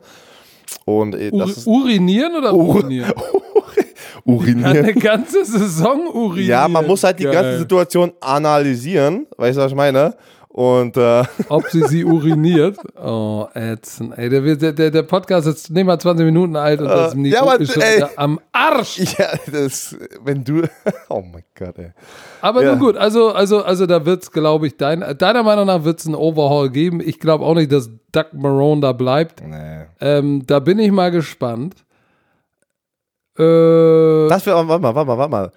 Und 0.85 1.15
äh, 1.15 1.31
Ur 1.33 1.39
das 1.41 1.51
ist 1.59 1.67
urinieren 1.67 2.37
oder 2.37 2.55
urinieren? 2.55 3.13
Kann 3.13 4.35
urinieren. 4.35 4.77
eine 4.77 4.95
ganze 4.95 5.45
Saison 5.45 6.07
urinieren. 6.09 6.49
Ja, 6.49 6.69
man 6.69 6.87
muss 6.87 7.03
halt 7.05 7.19
die 7.19 7.25
Geil. 7.25 7.33
ganze 7.35 7.59
Situation 7.59 8.13
analysieren, 8.21 9.27
weißt 9.37 9.59
du, 9.59 9.63
was 9.63 9.71
ich 9.73 9.77
meine? 9.77 10.15
Und 10.53 10.97
äh, 10.97 11.23
Ob 11.49 11.69
sie 11.69 11.83
sie 11.87 12.05
uriniert. 12.05 12.77
Oh, 13.01 13.47
ätzend. 13.55 14.19
Ey, 14.19 14.29
der, 14.29 14.73
der, 14.73 14.91
der, 14.91 15.03
Podcast 15.05 15.47
ist 15.47 15.71
nicht 15.71 15.85
mal 15.85 15.97
20 15.99 16.27
Minuten 16.27 16.57
alt 16.57 16.81
und 16.81 16.89
das 16.89 17.15
Niveau 17.15 17.37
ja, 17.37 17.43
aber, 17.43 17.61
ist 17.61 17.73
schon 17.73 17.83
ey. 17.83 18.05
am 18.17 18.41
Arsch. 18.51 18.99
ja, 19.17 19.29
das, 19.53 19.97
wenn 20.25 20.43
du, 20.43 20.63
oh 21.09 21.23
mein 21.23 21.45
Gott, 21.57 21.79
ey. 21.79 21.93
Aber 22.41 22.65
Ja. 22.65 22.73
nun 22.73 22.81
gut, 22.81 22.97
also, 22.97 23.31
also, 23.31 23.63
also 23.63 23.87
da 23.87 24.05
wird 24.05 24.25
es, 24.25 24.33
glaube 24.33 24.67
ich, 24.67 24.77
dein, 24.77 25.05
deiner 25.19 25.45
Meinung 25.45 25.67
nach 25.67 25.85
wird 25.85 26.01
es 26.01 26.07
einen 26.07 26.17
Overhaul 26.17 26.69
geben. 26.71 27.01
Ich 27.01 27.21
glaube 27.21 27.45
auch 27.45 27.55
nicht, 27.55 27.71
dass 27.71 27.89
Doug 28.11 28.33
Marone 28.33 28.81
da 28.81 28.91
bleibt. 28.93 29.43
Nee. 29.47 29.85
Ähm, 30.01 30.43
da 30.47 30.59
bin 30.59 30.81
ich 30.81 30.91
mal 30.91 31.13
gespannt. 31.13 31.77
Äh, 33.39 34.29
Das 34.29 34.45
wäre, 34.47 34.67
warte 34.67 34.83
mal, 34.83 34.95
warte 34.97 35.07
mal, 35.07 35.17
warte 35.19 35.31
mal. 35.31 35.53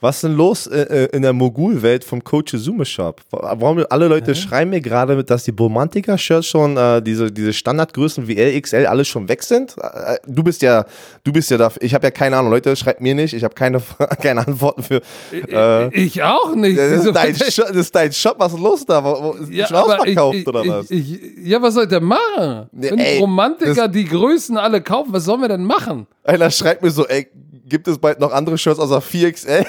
Was 0.00 0.16
ist 0.16 0.24
denn 0.24 0.36
los 0.36 0.66
äh, 0.68 0.82
äh, 0.82 1.16
in 1.16 1.22
der 1.22 1.32
Mogul-Welt 1.32 2.04
vom 2.04 2.22
Coach 2.22 2.54
Izume 2.54 2.84
Shop? 2.84 3.20
Warum 3.30 3.84
alle 3.90 4.06
Leute 4.06 4.34
schreiben 4.34 4.70
mir 4.70 4.80
gerade, 4.80 5.24
dass 5.24 5.44
die 5.44 5.50
Romantiker-Shirts 5.50 6.46
schon 6.46 6.76
äh, 6.76 7.02
diese, 7.02 7.32
diese 7.32 7.52
Standardgrößen 7.52 8.28
wie 8.28 8.34
LXL 8.40 8.86
alles 8.86 9.08
schon 9.08 9.28
weg 9.28 9.42
sind? 9.42 9.74
Äh, 9.78 10.16
du 10.26 10.42
bist 10.44 10.62
ja, 10.62 10.84
du 11.24 11.32
bist 11.32 11.50
ja 11.50 11.56
da. 11.56 11.72
Ich 11.80 11.94
habe 11.94 12.06
ja 12.06 12.10
keine 12.12 12.36
Ahnung, 12.36 12.52
Leute, 12.52 12.76
schreibt 12.76 13.00
mir 13.00 13.14
nicht. 13.14 13.34
Ich 13.34 13.42
habe 13.42 13.54
keine, 13.54 13.82
keine 14.22 14.46
Antworten 14.46 14.82
für. 14.84 15.00
Äh, 15.32 15.88
ich 15.94 16.22
auch 16.22 16.54
nicht. 16.54 16.78
das, 16.78 17.04
ist 17.04 17.12
dein 17.14 17.34
Shop, 17.50 17.66
das 17.68 17.76
ist 17.76 17.94
dein 17.94 18.12
Shop, 18.12 18.36
was 18.38 18.52
ist 18.52 18.60
los 18.60 18.86
da? 18.86 18.98
Ist 19.40 19.50
Ja, 19.50 19.66
schon 19.66 19.76
ausverkauft 19.78 20.36
ich, 20.36 20.46
oder 20.46 20.62
ich, 20.62 20.68
was? 20.70 20.90
Ich, 20.90 21.20
ja, 21.42 21.60
was 21.60 21.74
soll 21.74 21.84
ich 21.84 21.88
denn 21.90 22.04
machen? 22.04 22.68
Wenn 22.72 22.96
die 22.96 23.02
ey, 23.02 23.18
Romantiker 23.18 23.74
das- 23.74 23.90
die 23.90 24.04
Größen 24.04 24.56
alle 24.56 24.80
kaufen, 24.80 25.12
was 25.12 25.24
sollen 25.24 25.40
wir 25.40 25.48
denn 25.48 25.64
machen? 25.64 26.06
Einer 26.24 26.50
schreibt 26.50 26.82
mir 26.82 26.90
so, 26.90 27.06
ey, 27.06 27.26
gibt 27.68 27.88
es 27.88 27.98
bald 27.98 28.20
noch 28.20 28.32
andere 28.32 28.58
Shirts 28.58 28.80
außer 28.80 28.98
4XL? 28.98 29.66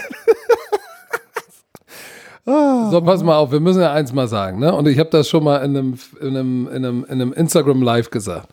So, 2.45 3.01
pass 3.01 3.21
mal 3.21 3.37
auf, 3.37 3.51
wir 3.51 3.59
müssen 3.59 3.81
ja 3.81 3.93
eins 3.93 4.11
mal 4.11 4.27
sagen, 4.27 4.57
ne? 4.57 4.73
Und 4.73 4.87
ich 4.87 4.97
habe 4.97 5.11
das 5.11 5.29
schon 5.29 5.43
mal 5.43 5.57
in 5.57 5.77
einem, 5.77 5.99
in 6.19 6.27
einem, 6.29 6.67
in 6.67 6.75
einem, 6.77 7.03
in 7.03 7.21
einem 7.21 7.33
Instagram 7.33 7.83
Live 7.83 8.09
gesagt. 8.09 8.49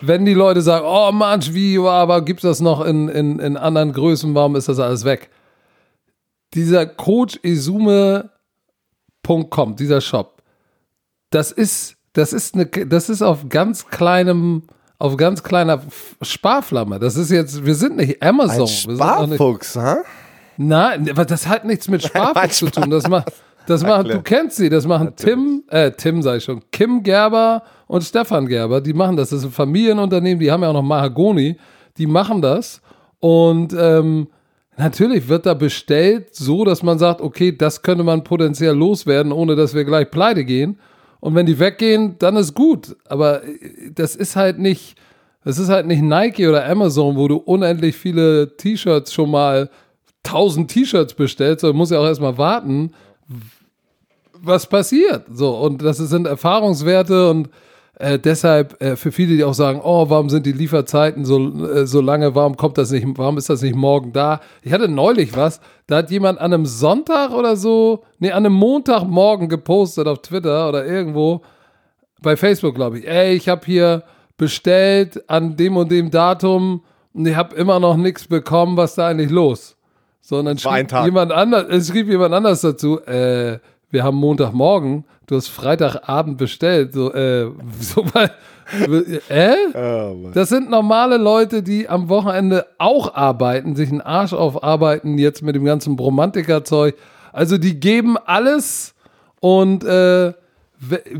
Wenn 0.00 0.24
die 0.24 0.32
Leute 0.32 0.62
sagen, 0.62 0.86
oh 0.88 1.12
Mensch, 1.12 1.52
wie, 1.52 1.78
aber 1.78 2.24
gibt 2.24 2.42
es 2.42 2.48
das 2.48 2.60
noch 2.60 2.82
in, 2.82 3.10
in, 3.10 3.38
in 3.38 3.58
anderen 3.58 3.92
Größen, 3.92 4.34
warum 4.34 4.56
ist 4.56 4.70
das 4.70 4.78
alles 4.78 5.04
weg? 5.04 5.28
Dieser 6.54 6.86
CoachIzume.com, 6.86 9.76
dieser 9.76 10.00
Shop, 10.00 10.42
das 11.28 11.52
ist, 11.52 11.98
das 12.14 12.32
ist 12.32 12.54
eine, 12.54 12.64
das 12.64 13.10
ist 13.10 13.20
auf 13.20 13.50
ganz 13.50 13.88
kleinem, 13.88 14.62
auf 15.00 15.16
ganz 15.16 15.42
kleiner 15.42 15.80
Sparflamme. 16.20 16.98
Das 16.98 17.16
ist 17.16 17.30
jetzt, 17.30 17.64
wir 17.64 17.74
sind 17.74 17.96
nicht 17.96 18.22
Amazon. 18.22 18.68
Ein 18.68 18.96
Sparfuchs, 18.96 19.76
ha? 19.76 20.02
Nein, 20.58 21.08
aber 21.10 21.24
das 21.24 21.48
hat 21.48 21.64
nichts 21.64 21.88
mit 21.88 22.02
Sparfuchs 22.06 22.58
zu 22.58 22.70
tun. 22.70 22.90
Das 22.90 23.08
macht, 23.08 23.32
das 23.66 23.82
machen, 23.82 24.08
du 24.08 24.20
kennst 24.20 24.58
sie, 24.58 24.68
das 24.68 24.86
machen 24.86 25.14
Tim, 25.16 25.64
äh, 25.68 25.90
Tim 25.92 26.20
sag 26.20 26.36
ich 26.36 26.44
schon, 26.44 26.60
Kim 26.70 27.02
Gerber 27.02 27.62
und 27.86 28.04
Stefan 28.04 28.46
Gerber, 28.46 28.82
die 28.82 28.92
machen 28.92 29.16
das. 29.16 29.30
Das 29.30 29.40
ist 29.40 29.46
ein 29.46 29.52
Familienunternehmen, 29.52 30.38
die 30.38 30.52
haben 30.52 30.62
ja 30.62 30.68
auch 30.68 30.74
noch 30.74 30.82
Mahagoni, 30.82 31.56
die 31.96 32.06
machen 32.06 32.42
das. 32.42 32.82
Und 33.20 33.74
ähm, 33.78 34.28
natürlich 34.76 35.28
wird 35.28 35.46
da 35.46 35.54
bestellt, 35.54 36.34
so 36.34 36.66
dass 36.66 36.82
man 36.82 36.98
sagt, 36.98 37.22
okay, 37.22 37.56
das 37.56 37.80
könnte 37.80 38.04
man 38.04 38.22
potenziell 38.22 38.74
loswerden, 38.74 39.32
ohne 39.32 39.56
dass 39.56 39.72
wir 39.72 39.84
gleich 39.84 40.10
pleite 40.10 40.44
gehen. 40.44 40.78
Und 41.20 41.34
wenn 41.34 41.46
die 41.46 41.58
weggehen, 41.58 42.16
dann 42.18 42.36
ist 42.36 42.54
gut. 42.54 42.96
Aber 43.06 43.44
äh, 43.44 43.92
das 43.94 44.16
ist 44.16 44.36
halt 44.36 44.58
nicht, 44.58 44.96
das 45.44 45.58
ist 45.58 45.68
halt 45.68 45.86
nicht 45.86 46.02
Nike 46.02 46.48
oder 46.48 46.68
Amazon, 46.68 47.16
wo 47.16 47.28
du 47.28 47.36
unendlich 47.36 47.96
viele 47.96 48.56
T-Shirts 48.56 49.12
schon 49.12 49.30
mal 49.30 49.70
1000 50.24 50.70
T-Shirts 50.70 51.14
bestellst, 51.14 51.60
sondern 51.60 51.76
musst 51.76 51.92
ja 51.92 51.98
auch 51.98 52.06
erstmal 52.06 52.36
warten, 52.36 52.92
was 54.32 54.66
passiert. 54.66 55.26
So, 55.32 55.56
und 55.56 55.82
das 55.82 55.98
sind 55.98 56.26
Erfahrungswerte 56.26 57.30
und 57.30 57.48
äh, 58.00 58.18
deshalb 58.18 58.82
äh, 58.82 58.96
für 58.96 59.12
viele, 59.12 59.36
die 59.36 59.44
auch 59.44 59.54
sagen, 59.54 59.80
oh, 59.82 60.08
warum 60.08 60.30
sind 60.30 60.46
die 60.46 60.52
Lieferzeiten 60.52 61.24
so, 61.24 61.66
äh, 61.66 61.86
so 61.86 62.00
lange, 62.00 62.34
warum 62.34 62.56
kommt 62.56 62.78
das 62.78 62.90
nicht, 62.90 63.06
warum 63.16 63.36
ist 63.36 63.50
das 63.50 63.62
nicht 63.62 63.74
morgen 63.74 64.12
da? 64.12 64.40
Ich 64.62 64.72
hatte 64.72 64.88
neulich 64.88 65.36
was, 65.36 65.60
da 65.86 65.98
hat 65.98 66.10
jemand 66.10 66.38
an 66.38 66.54
einem 66.54 66.66
Sonntag 66.66 67.32
oder 67.32 67.56
so, 67.56 68.04
nee, 68.18 68.30
an 68.30 68.46
einem 68.46 68.54
Montagmorgen 68.54 69.48
gepostet 69.48 70.06
auf 70.06 70.22
Twitter 70.22 70.68
oder 70.68 70.86
irgendwo, 70.86 71.42
bei 72.22 72.36
Facebook, 72.36 72.74
glaube 72.74 72.98
ich, 72.98 73.08
ey, 73.08 73.34
ich 73.34 73.48
habe 73.48 73.62
hier 73.64 74.02
bestellt 74.36 75.28
an 75.28 75.56
dem 75.56 75.76
und 75.76 75.90
dem 75.90 76.10
Datum 76.10 76.82
und 77.12 77.26
ich 77.26 77.36
habe 77.36 77.54
immer 77.54 77.80
noch 77.80 77.96
nichts 77.96 78.26
bekommen, 78.26 78.76
was 78.76 78.94
da 78.94 79.08
eigentlich 79.08 79.30
los? 79.30 79.76
So, 80.22 80.38
und 80.38 80.46
dann 80.46 80.58
schrieb 80.58 80.92
jemand 81.04 81.32
anders, 81.32 81.66
es 81.68 81.88
schrieb 81.88 82.08
jemand 82.08 82.34
anders 82.34 82.60
dazu, 82.60 83.00
äh, 83.00 83.58
wir 83.90 84.04
haben 84.04 84.16
Montagmorgen, 84.16 85.04
du 85.26 85.36
hast 85.36 85.48
Freitagabend 85.48 86.38
bestellt, 86.38 86.92
so, 86.92 87.12
äh, 87.12 87.50
so 87.80 88.04
mal, 88.14 88.30
äh? 89.28 89.54
Das 90.32 90.48
sind 90.48 90.70
normale 90.70 91.16
Leute, 91.16 91.62
die 91.62 91.88
am 91.88 92.08
Wochenende 92.08 92.66
auch 92.78 93.14
arbeiten, 93.14 93.74
sich 93.74 93.90
einen 93.90 94.00
Arsch 94.00 94.32
aufarbeiten, 94.32 95.18
jetzt 95.18 95.42
mit 95.42 95.54
dem 95.56 95.64
ganzen 95.64 95.96
Bromantiker-Zeug. 95.96 96.94
Also 97.32 97.58
die 97.58 97.78
geben 97.78 98.16
alles 98.16 98.94
und 99.40 99.84
äh, 99.84 100.32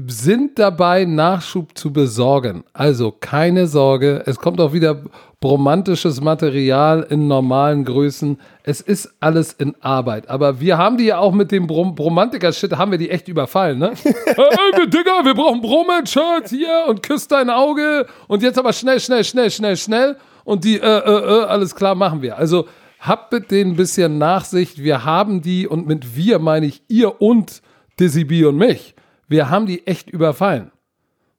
sind 0.07 0.59
dabei, 0.59 1.05
Nachschub 1.05 1.77
zu 1.77 1.92
besorgen. 1.92 2.64
Also 2.73 3.12
keine 3.12 3.66
Sorge, 3.66 4.23
es 4.25 4.38
kommt 4.38 4.59
auch 4.59 4.73
wieder 4.73 5.03
bromantisches 5.38 6.23
Material 6.23 7.07
in 7.11 7.29
normalen 7.29 7.85
Größen. 7.85 8.40
Es 8.62 8.81
ist 8.81 9.12
alles 9.20 9.53
in 9.53 9.75
Arbeit. 9.81 10.31
Aber 10.31 10.61
wir 10.61 10.79
haben 10.79 10.96
die 10.96 11.05
ja 11.05 11.18
auch 11.18 11.33
mit 11.33 11.53
dem 11.53 11.66
Brom 11.66 11.94
Bromantiker-Shit, 11.94 12.77
haben 12.79 12.90
wir 12.90 12.99
die 12.99 13.11
echt 13.11 13.29
überfallen, 13.29 13.79
ne? 13.79 13.92
hey, 14.03 14.14
wir, 14.77 14.87
Digga, 14.87 15.25
wir 15.25 15.35
brauchen 15.35 15.61
Broman-Shirts 15.61 16.51
hier 16.51 16.85
und 16.88 17.03
küss 17.03 17.29
dein 17.29 17.51
Auge 17.51 18.07
und 18.29 18.42
jetzt 18.42 18.59
aber 18.59 18.73
schnell, 18.73 18.99
schnell, 18.99 19.25
schnell, 19.25 19.51
schnell, 19.51 19.77
schnell 19.77 20.16
und 20.44 20.64
die, 20.64 20.79
äh, 20.79 20.87
äh, 20.87 21.40
äh, 21.40 21.44
alles 21.44 21.75
klar, 21.75 21.94
machen 21.94 22.23
wir. 22.23 22.38
Also 22.38 22.66
habt 22.99 23.33
mit 23.33 23.51
denen 23.51 23.73
ein 23.73 23.77
bisschen 23.77 24.16
Nachsicht. 24.16 24.83
Wir 24.83 25.05
haben 25.05 25.42
die 25.42 25.66
und 25.66 25.87
mit 25.87 26.16
wir 26.16 26.38
meine 26.38 26.66
ich 26.66 26.83
ihr 26.88 27.20
und 27.20 27.61
Dizzy 27.99 28.25
B 28.25 28.44
und 28.46 28.57
mich. 28.57 28.94
Wir 29.31 29.49
haben 29.49 29.66
die 29.66 29.87
echt 29.87 30.11
überfallen. 30.11 30.73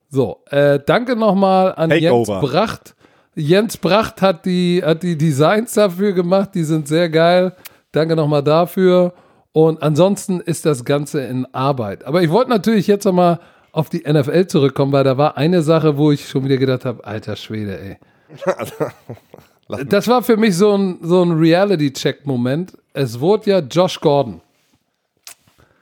So, 0.08 0.40
äh, 0.50 0.80
danke 0.84 1.14
nochmal 1.14 1.74
an 1.76 1.90
Jens 1.90 2.02
Takeover. 2.02 2.40
Bracht. 2.40 2.94
Jens 3.34 3.76
Bracht 3.76 4.22
hat 4.22 4.46
die, 4.46 4.82
hat 4.82 5.02
die 5.02 5.16
Designs 5.16 5.74
dafür 5.74 6.12
gemacht, 6.12 6.50
die 6.54 6.64
sind 6.64 6.88
sehr 6.88 7.10
geil. 7.10 7.54
Danke 7.92 8.16
nochmal 8.16 8.42
dafür. 8.42 9.12
Und 9.52 9.82
ansonsten 9.82 10.40
ist 10.40 10.64
das 10.64 10.86
Ganze 10.86 11.20
in 11.20 11.46
Arbeit. 11.54 12.04
Aber 12.04 12.22
ich 12.22 12.30
wollte 12.30 12.48
natürlich 12.50 12.86
jetzt 12.86 13.04
nochmal 13.04 13.40
auf 13.72 13.90
die 13.90 14.04
NFL 14.10 14.46
zurückkommen, 14.46 14.92
weil 14.92 15.04
da 15.04 15.18
war 15.18 15.36
eine 15.36 15.60
Sache, 15.60 15.98
wo 15.98 16.12
ich 16.12 16.26
schon 16.26 16.44
wieder 16.44 16.56
gedacht 16.56 16.86
habe, 16.86 17.04
alter 17.04 17.36
Schwede, 17.36 17.78
ey. 17.78 17.98
Das 19.86 20.06
war 20.08 20.22
für 20.22 20.36
mich 20.36 20.56
so 20.56 20.76
ein, 20.76 20.98
so 21.02 21.22
ein 21.22 21.32
Reality-Check-Moment. 21.32 22.76
Es 22.92 23.20
wurde 23.20 23.50
ja 23.50 23.58
Josh 23.60 24.00
Gordon. 24.00 24.42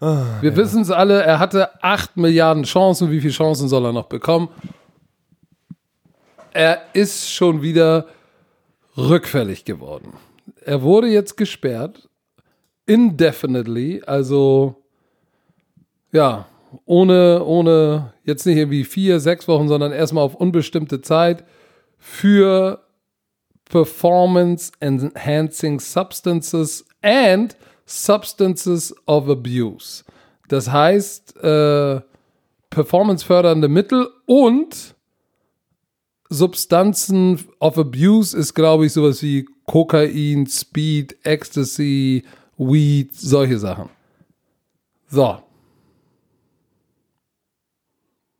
Wir 0.00 0.56
wissen 0.56 0.80
es 0.80 0.90
alle, 0.90 1.22
er 1.22 1.38
hatte 1.38 1.82
8 1.82 2.16
Milliarden 2.16 2.62
Chancen. 2.64 3.10
Wie 3.10 3.20
viele 3.20 3.34
Chancen 3.34 3.68
soll 3.68 3.84
er 3.84 3.92
noch 3.92 4.06
bekommen? 4.06 4.48
Er 6.52 6.80
ist 6.94 7.30
schon 7.30 7.60
wieder 7.60 8.06
rückfällig 8.96 9.64
geworden. 9.64 10.14
Er 10.64 10.82
wurde 10.82 11.08
jetzt 11.08 11.36
gesperrt. 11.36 12.08
Indefinitely, 12.86 14.02
also 14.04 14.74
ja, 16.12 16.46
ohne, 16.86 17.44
ohne 17.44 18.14
jetzt 18.24 18.46
nicht 18.46 18.56
irgendwie 18.56 18.84
vier, 18.84 19.20
sechs 19.20 19.46
Wochen, 19.48 19.68
sondern 19.68 19.92
erstmal 19.92 20.24
auf 20.24 20.34
unbestimmte 20.34 21.00
Zeit 21.02 21.44
für 21.98 22.80
Performance 23.66 24.72
Enhancing 24.80 25.78
Substances 25.78 26.84
and 27.02 27.56
Substances 27.90 28.94
of 29.06 29.28
Abuse. 29.28 30.04
Das 30.48 30.70
heißt, 30.70 31.36
äh, 31.42 32.00
performancefördernde 32.70 33.66
Mittel 33.68 34.08
und 34.26 34.94
Substanzen 36.28 37.44
of 37.58 37.76
Abuse 37.78 38.36
ist, 38.38 38.54
glaube 38.54 38.86
ich, 38.86 38.92
sowas 38.92 39.20
wie 39.22 39.48
Kokain, 39.66 40.46
Speed, 40.46 41.16
Ecstasy, 41.24 42.24
Weed, 42.56 43.14
solche 43.16 43.58
Sachen. 43.58 43.88
So, 45.08 45.42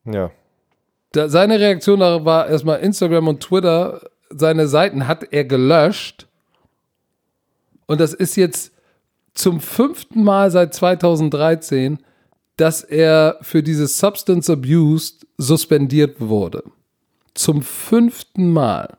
Ja. 0.04 0.30
da, 1.12 1.28
seine 1.28 1.58
Reaktion 1.58 1.98
darauf 2.00 2.24
war 2.24 2.48
erstmal 2.48 2.78
Instagram 2.80 3.26
und 3.26 3.40
Twitter, 3.40 4.08
seine 4.30 4.68
Seiten 4.68 5.08
hat 5.08 5.32
er 5.32 5.44
gelöscht. 5.44 6.28
Und 7.86 8.00
das 8.00 8.14
ist 8.14 8.36
jetzt 8.36 8.72
zum 9.40 9.61
fünften 9.61 10.22
Mal 10.22 10.50
seit 10.50 10.74
2013, 10.74 11.98
dass 12.57 12.83
er 12.83 13.38
für 13.40 13.62
dieses 13.62 13.98
Substance 13.98 14.50
Abuse 14.50 15.14
suspendiert 15.38 16.16
wurde. 16.20 16.62
Zum 17.35 17.62
fünften 17.62 18.50
Mal. 18.50 18.98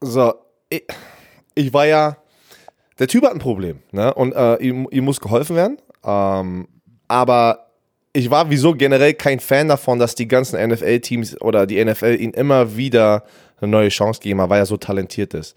So, 0.00 0.34
ich, 0.68 0.84
ich 1.54 1.72
war 1.72 1.86
ja, 1.86 2.16
der 2.98 3.06
Typ 3.06 3.24
hat 3.24 3.32
ein 3.32 3.38
Problem, 3.38 3.78
ne? 3.92 4.12
Und 4.12 4.32
äh, 4.32 4.56
ihm, 4.56 4.88
ihm 4.90 5.04
muss 5.04 5.20
geholfen 5.20 5.54
werden. 5.54 5.78
Ähm, 6.04 6.66
aber 7.06 7.70
ich 8.12 8.28
war 8.28 8.50
wieso 8.50 8.74
generell 8.74 9.14
kein 9.14 9.38
Fan 9.38 9.68
davon, 9.68 10.00
dass 10.00 10.16
die 10.16 10.26
ganzen 10.26 10.60
NFL-Teams 10.60 11.40
oder 11.40 11.66
die 11.66 11.82
NFL 11.82 12.16
ihm 12.18 12.32
immer 12.32 12.76
wieder 12.76 13.24
eine 13.60 13.70
neue 13.70 13.88
Chance 13.88 14.20
geben, 14.20 14.40
weil 14.40 14.58
er 14.58 14.66
so 14.66 14.76
talentiert 14.76 15.34
ist. 15.34 15.54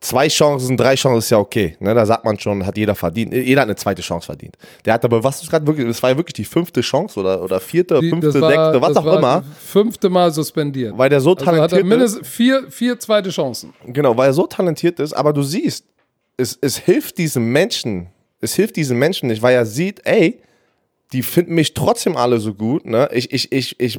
Zwei 0.00 0.28
Chancen, 0.28 0.76
drei 0.76 0.94
Chancen 0.94 1.18
ist 1.18 1.30
ja 1.30 1.38
okay. 1.38 1.76
Ne? 1.80 1.94
Da 1.94 2.04
sagt 2.04 2.24
man 2.24 2.38
schon, 2.38 2.64
hat 2.66 2.76
jeder 2.76 2.94
verdient. 2.94 3.32
Jeder 3.32 3.62
hat 3.62 3.68
eine 3.68 3.76
zweite 3.76 4.02
Chance 4.02 4.26
verdient. 4.26 4.56
Der 4.84 4.92
hat 4.94 5.04
aber, 5.04 5.24
was 5.24 5.42
ist 5.42 5.50
gerade 5.50 5.66
wirklich, 5.66 5.86
das 5.86 6.02
war 6.02 6.10
ja 6.10 6.16
wirklich 6.16 6.34
die 6.34 6.44
fünfte 6.44 6.82
Chance 6.82 7.18
oder, 7.18 7.42
oder 7.42 7.58
vierte, 7.60 7.98
Die- 8.00 8.10
fünfte, 8.10 8.38
war- 8.40 8.50
sechste, 8.50 8.80
was 8.82 8.96
auch 8.96 9.16
immer. 9.18 9.42
Fünfte 9.58 10.10
Mal 10.10 10.30
suspendiert. 10.32 10.96
Weil 10.98 11.08
der 11.08 11.20
so 11.20 11.30
also 11.34 11.46
hat 11.46 11.54
talentiert 11.54 11.72
er 11.72 11.78
ist. 11.84 11.88
mindestens 11.88 12.28
vier, 12.28 12.70
vier 12.70 12.98
zweite 12.98 13.30
Chancen. 13.30 13.72
Genau, 13.86 14.16
weil 14.16 14.28
er 14.28 14.34
so 14.34 14.46
talentiert 14.46 15.00
ist, 15.00 15.14
aber 15.14 15.32
du 15.32 15.42
siehst, 15.42 15.86
es, 16.36 16.58
es 16.60 16.76
hilft 16.76 17.16
diesem 17.16 17.50
Menschen, 17.50 18.08
es 18.40 18.54
hilft 18.54 18.76
diesem 18.76 18.98
Menschen 18.98 19.28
nicht, 19.28 19.40
weil 19.40 19.54
er 19.54 19.64
sieht, 19.64 20.02
ey, 20.04 20.40
die 21.14 21.22
finden 21.22 21.54
mich 21.54 21.72
trotzdem 21.72 22.16
alle 22.18 22.38
so 22.38 22.52
gut, 22.52 22.84
ne? 22.84 23.08
Ich, 23.12 23.32
ich, 23.32 23.50
ich, 23.50 23.80
ich, 23.80 23.98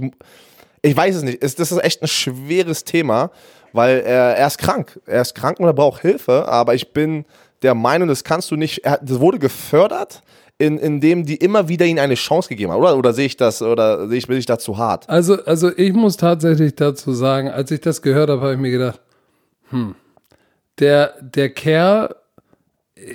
ich 0.84 0.96
weiß 0.96 1.16
es 1.16 1.24
nicht. 1.24 1.42
Es, 1.42 1.56
das 1.56 1.72
ist 1.72 1.84
echt 1.84 2.02
ein 2.04 2.08
schweres 2.08 2.84
Thema, 2.84 3.32
weil 3.74 4.00
er, 4.00 4.38
er 4.38 4.48
ist 4.48 4.58
krank. 4.58 5.00
Er 5.06 5.22
ist 5.22 5.36
krank 5.36 5.60
und 5.60 5.66
er 5.66 5.74
braucht 5.74 6.02
Hilfe, 6.02 6.48
aber 6.48 6.76
ich 6.76 6.94
bin 6.94 7.26
der 7.62 7.76
Meinung, 7.76 8.08
das 8.08 8.24
kannst 8.24 8.52
du 8.52 8.56
nicht, 8.56 8.86
er, 8.86 9.00
das 9.02 9.20
wurde 9.20 9.40
gefördert, 9.40 10.22
in, 10.60 10.78
indem 10.78 11.26
die 11.26 11.36
immer 11.36 11.68
wieder 11.68 11.86
ihm 11.86 12.00
eine 12.00 12.16
Chance 12.16 12.50
gegeben 12.50 12.72
haben, 12.72 12.82
oder? 12.82 12.98
Oder 12.98 13.14
sehe 13.14 13.28
ich 13.28 13.38
das, 13.38 13.62
oder 13.62 14.08
sehe 14.08 14.18
ich, 14.18 14.28
bin 14.28 14.38
ich 14.38 14.46
da 14.46 14.58
zu 14.58 14.78
hart? 14.78 15.08
Also, 15.08 15.44
also 15.46 15.72
ich 15.76 15.94
muss 15.94 16.18
tatsächlich 16.18 16.76
dazu 16.76 17.14
sagen, 17.14 17.50
als 17.50 17.70
ich 17.72 17.82
das 17.82 18.02
gehört 18.02 18.30
habe, 18.30 18.42
habe 18.42 18.54
ich 18.54 18.60
mir 18.60 18.72
gedacht, 18.72 19.00
hm, 19.70 19.96
der, 20.80 21.14
der 21.22 21.50
Kerl, 21.50 22.16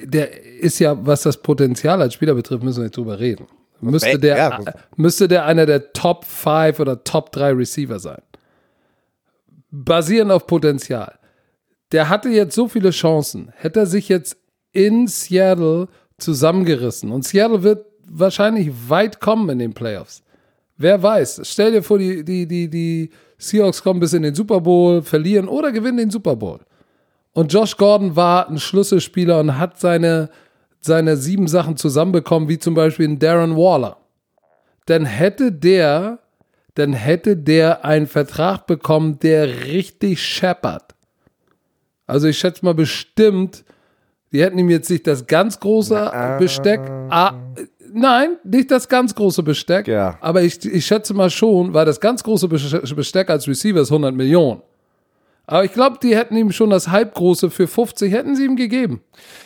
der 0.05 0.45
ist 0.45 0.79
ja, 0.79 0.97
was 1.05 1.23
das 1.23 1.37
Potenzial 1.37 2.01
als 2.01 2.15
Spieler 2.15 2.35
betrifft, 2.35 2.63
müssen 2.63 2.79
wir 2.79 2.85
nicht 2.85 2.97
drüber 2.97 3.19
reden. 3.19 3.47
Müsste 3.81 4.19
der, 4.19 4.77
müsste 4.95 5.27
der 5.27 5.45
einer 5.45 5.67
der 5.67 5.93
Top 5.93 6.25
5 6.25 6.79
oder 6.79 7.03
Top 7.03 7.33
3 7.33 7.53
Receiver 7.53 7.99
sein. 7.99 8.23
Basierend 9.73 10.31
auf 10.31 10.47
Potenzial. 10.47 11.19
Der 11.91 12.09
hatte 12.09 12.29
jetzt 12.29 12.55
so 12.55 12.69
viele 12.69 12.91
Chancen. 12.91 13.51
Hätte 13.57 13.81
er 13.81 13.87
sich 13.87 14.09
jetzt 14.09 14.37
in 14.73 15.09
Seattle 15.09 15.89
zusammengerissen. 16.19 17.11
Und 17.11 17.25
Seattle 17.25 17.63
wird 17.63 17.87
wahrscheinlich 18.07 18.71
weit 18.89 19.21
kommen 19.21 19.49
in 19.49 19.59
den 19.59 19.75
Playoffs. 19.75 20.23
Wer 20.77 21.03
weiß. 21.03 21.41
Stell 21.45 21.73
dir 21.73 21.83
vor, 21.83 21.99
die, 21.99 22.25
die, 22.25 22.47
die, 22.47 22.69
die 22.69 23.11
Seahawks 23.39 23.83
kommen 23.83 24.01
bis 24.01 24.13
in 24.13 24.23
den 24.23 24.35
Super 24.35 24.61
Bowl, 24.61 25.03
verlieren 25.03 25.49
oder 25.49 25.73
gewinnen 25.73 25.99
den 25.99 26.11
Super 26.11 26.37
Bowl. 26.37 26.61
Und 27.33 27.53
Josh 27.53 27.77
Gordon 27.77 28.15
war 28.15 28.49
ein 28.49 28.59
Schlüsselspieler 28.59 29.41
und 29.41 29.59
hat 29.59 29.81
seine, 29.81 30.29
seine 30.81 31.17
sieben 31.17 31.49
Sachen 31.49 31.77
zusammenbekommen, 31.77 32.49
wie 32.49 32.59
zum 32.59 32.75
Beispiel 32.75 33.09
ein 33.09 33.19
Darren 33.19 33.57
Waller. 33.57 33.97
Dann 34.87 35.05
hätte 35.05 35.51
der, 35.53 36.19
dann 36.75 36.93
hätte 36.93 37.37
der 37.37 37.85
einen 37.85 38.07
Vertrag 38.07 38.67
bekommen, 38.67 39.19
der 39.21 39.65
richtig 39.67 40.23
scheppert. 40.23 40.95
Also 42.07 42.29
ich 42.29 42.39
schätze 42.39 42.65
mal 42.65 42.75
bestimmt, 42.75 43.65
die 44.33 44.43
hätten 44.43 44.59
ihm 44.59 44.71
jetzt 44.71 44.91
nicht 44.91 45.07
das 45.07 45.27
ganz 45.27 45.61
große 45.61 46.37
Besteck. 46.39 46.81
Ah, 47.11 47.35
nein, 47.93 48.37
nicht 48.45 48.71
das 48.71 48.89
ganz 48.89 49.15
große 49.15 49.43
Besteck. 49.43 49.87
Ja. 49.89 50.17
Aber 50.21 50.43
ich, 50.43 50.65
ich 50.65 50.87
schätze 50.87 51.13
mal 51.15 51.31
schon, 51.31 51.75
weil 51.75 51.85
das 51.85 52.01
ganz 52.01 52.23
große 52.23 52.47
Bes- 52.47 52.95
Besteck 52.95 53.29
als 53.31 53.47
Receiver 53.47 53.81
ist 53.81 53.91
100 53.91 54.15
Millionen. 54.15 54.63
Aber 55.45 55.65
ich 55.65 55.73
glaube, 55.73 55.99
die 56.03 56.17
hätten 56.17 56.37
ihm 56.37 56.53
schon 56.53 56.71
das 56.71 56.89
halbgroße 56.89 57.51
für 57.51 57.67
50 57.67 58.13
hätten 58.13 58.37
sie 58.37 58.45
ihm 58.45 58.57
gegeben. 58.57 59.03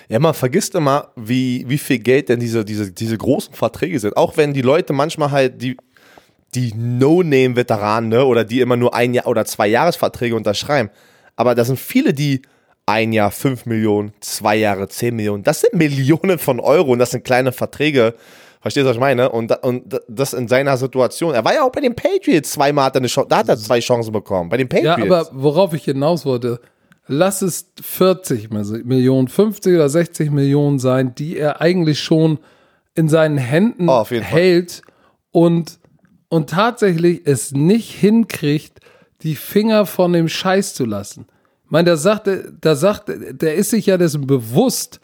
Ja, 0.08 0.18
man 0.20 0.34
vergisst 0.34 0.74
immer, 0.74 1.08
wie, 1.16 1.64
wie 1.68 1.78
viel 1.78 1.98
Geld 1.98 2.28
denn 2.28 2.38
diese, 2.38 2.64
diese, 2.64 2.92
diese 2.92 3.16
großen 3.16 3.54
Verträge 3.54 3.98
sind. 3.98 4.16
Auch 4.16 4.36
wenn 4.36 4.52
die 4.52 4.62
Leute 4.62 4.92
manchmal 4.92 5.30
halt 5.30 5.60
die, 5.62 5.76
die 6.56 6.72
No-Name-Veteranen 6.74 8.08
ne, 8.10 8.24
oder 8.24 8.44
die 8.44 8.60
immer 8.60 8.76
nur 8.76 8.94
ein 8.94 9.14
Jahr 9.14 9.26
oder 9.26 9.44
zwei 9.44 9.66
Jahresverträge 9.68 10.34
unterschreiben. 10.34 10.90
Aber 11.36 11.54
da 11.54 11.64
sind 11.64 11.78
viele, 11.78 12.14
die 12.14 12.42
ein 12.86 13.12
Jahr 13.12 13.30
5 13.30 13.66
Millionen, 13.66 14.12
zwei 14.20 14.56
Jahre 14.56 14.88
10 14.88 15.14
Millionen. 15.14 15.42
Das 15.42 15.60
sind 15.60 15.74
Millionen 15.74 16.38
von 16.38 16.60
Euro 16.60 16.92
und 16.92 16.98
das 16.98 17.10
sind 17.10 17.24
kleine 17.24 17.52
Verträge. 17.52 18.14
Verstehst 18.60 18.84
du, 18.84 18.88
was 18.88 18.96
ich 18.96 19.00
meine? 19.00 19.28
Und, 19.30 19.52
und 19.64 20.00
das 20.08 20.32
in 20.32 20.48
seiner 20.48 20.76
Situation. 20.76 21.34
Er 21.34 21.44
war 21.44 21.54
ja 21.54 21.62
auch 21.64 21.72
bei 21.72 21.80
den 21.80 21.94
Patriots 21.94 22.52
zweimal, 22.52 22.86
hat 22.86 22.96
er 22.96 23.00
eine 23.00 23.08
Chance, 23.08 23.28
da 23.28 23.38
hat 23.38 23.48
er 23.48 23.56
zwei 23.56 23.80
Chancen 23.80 24.12
bekommen. 24.12 24.48
Bei 24.48 24.56
den 24.56 24.68
Ja, 24.82 24.94
Patriots. 24.96 25.28
aber 25.30 25.42
worauf 25.42 25.74
ich 25.74 25.84
hinaus 25.84 26.24
wollte, 26.24 26.60
lass 27.06 27.42
es 27.42 27.70
40 27.82 28.50
Millionen, 28.84 29.28
50 29.28 29.74
oder 29.74 29.88
60 29.88 30.30
Millionen 30.30 30.78
sein, 30.78 31.14
die 31.14 31.36
er 31.36 31.60
eigentlich 31.60 32.00
schon 32.00 32.38
in 32.94 33.08
seinen 33.08 33.36
Händen 33.36 33.88
Oh, 33.88 34.04
hält 34.08 34.82
und, 35.32 35.78
und 36.28 36.50
tatsächlich 36.50 37.22
es 37.24 37.52
nicht 37.52 37.90
hinkriegt, 37.92 38.80
die 39.22 39.34
Finger 39.36 39.86
von 39.86 40.12
dem 40.12 40.28
Scheiß 40.28 40.74
zu 40.74 40.84
lassen. 40.84 41.26
Ich 41.64 41.70
meine, 41.70 41.90
da 41.90 41.96
sagt, 41.96 42.28
da 42.60 42.74
sagt, 42.74 43.08
er- 43.08 43.32
der 43.32 43.54
ist 43.54 43.70
sich 43.70 43.86
ja 43.86 43.96
dessen 43.96 44.26
bewusst, 44.26 45.00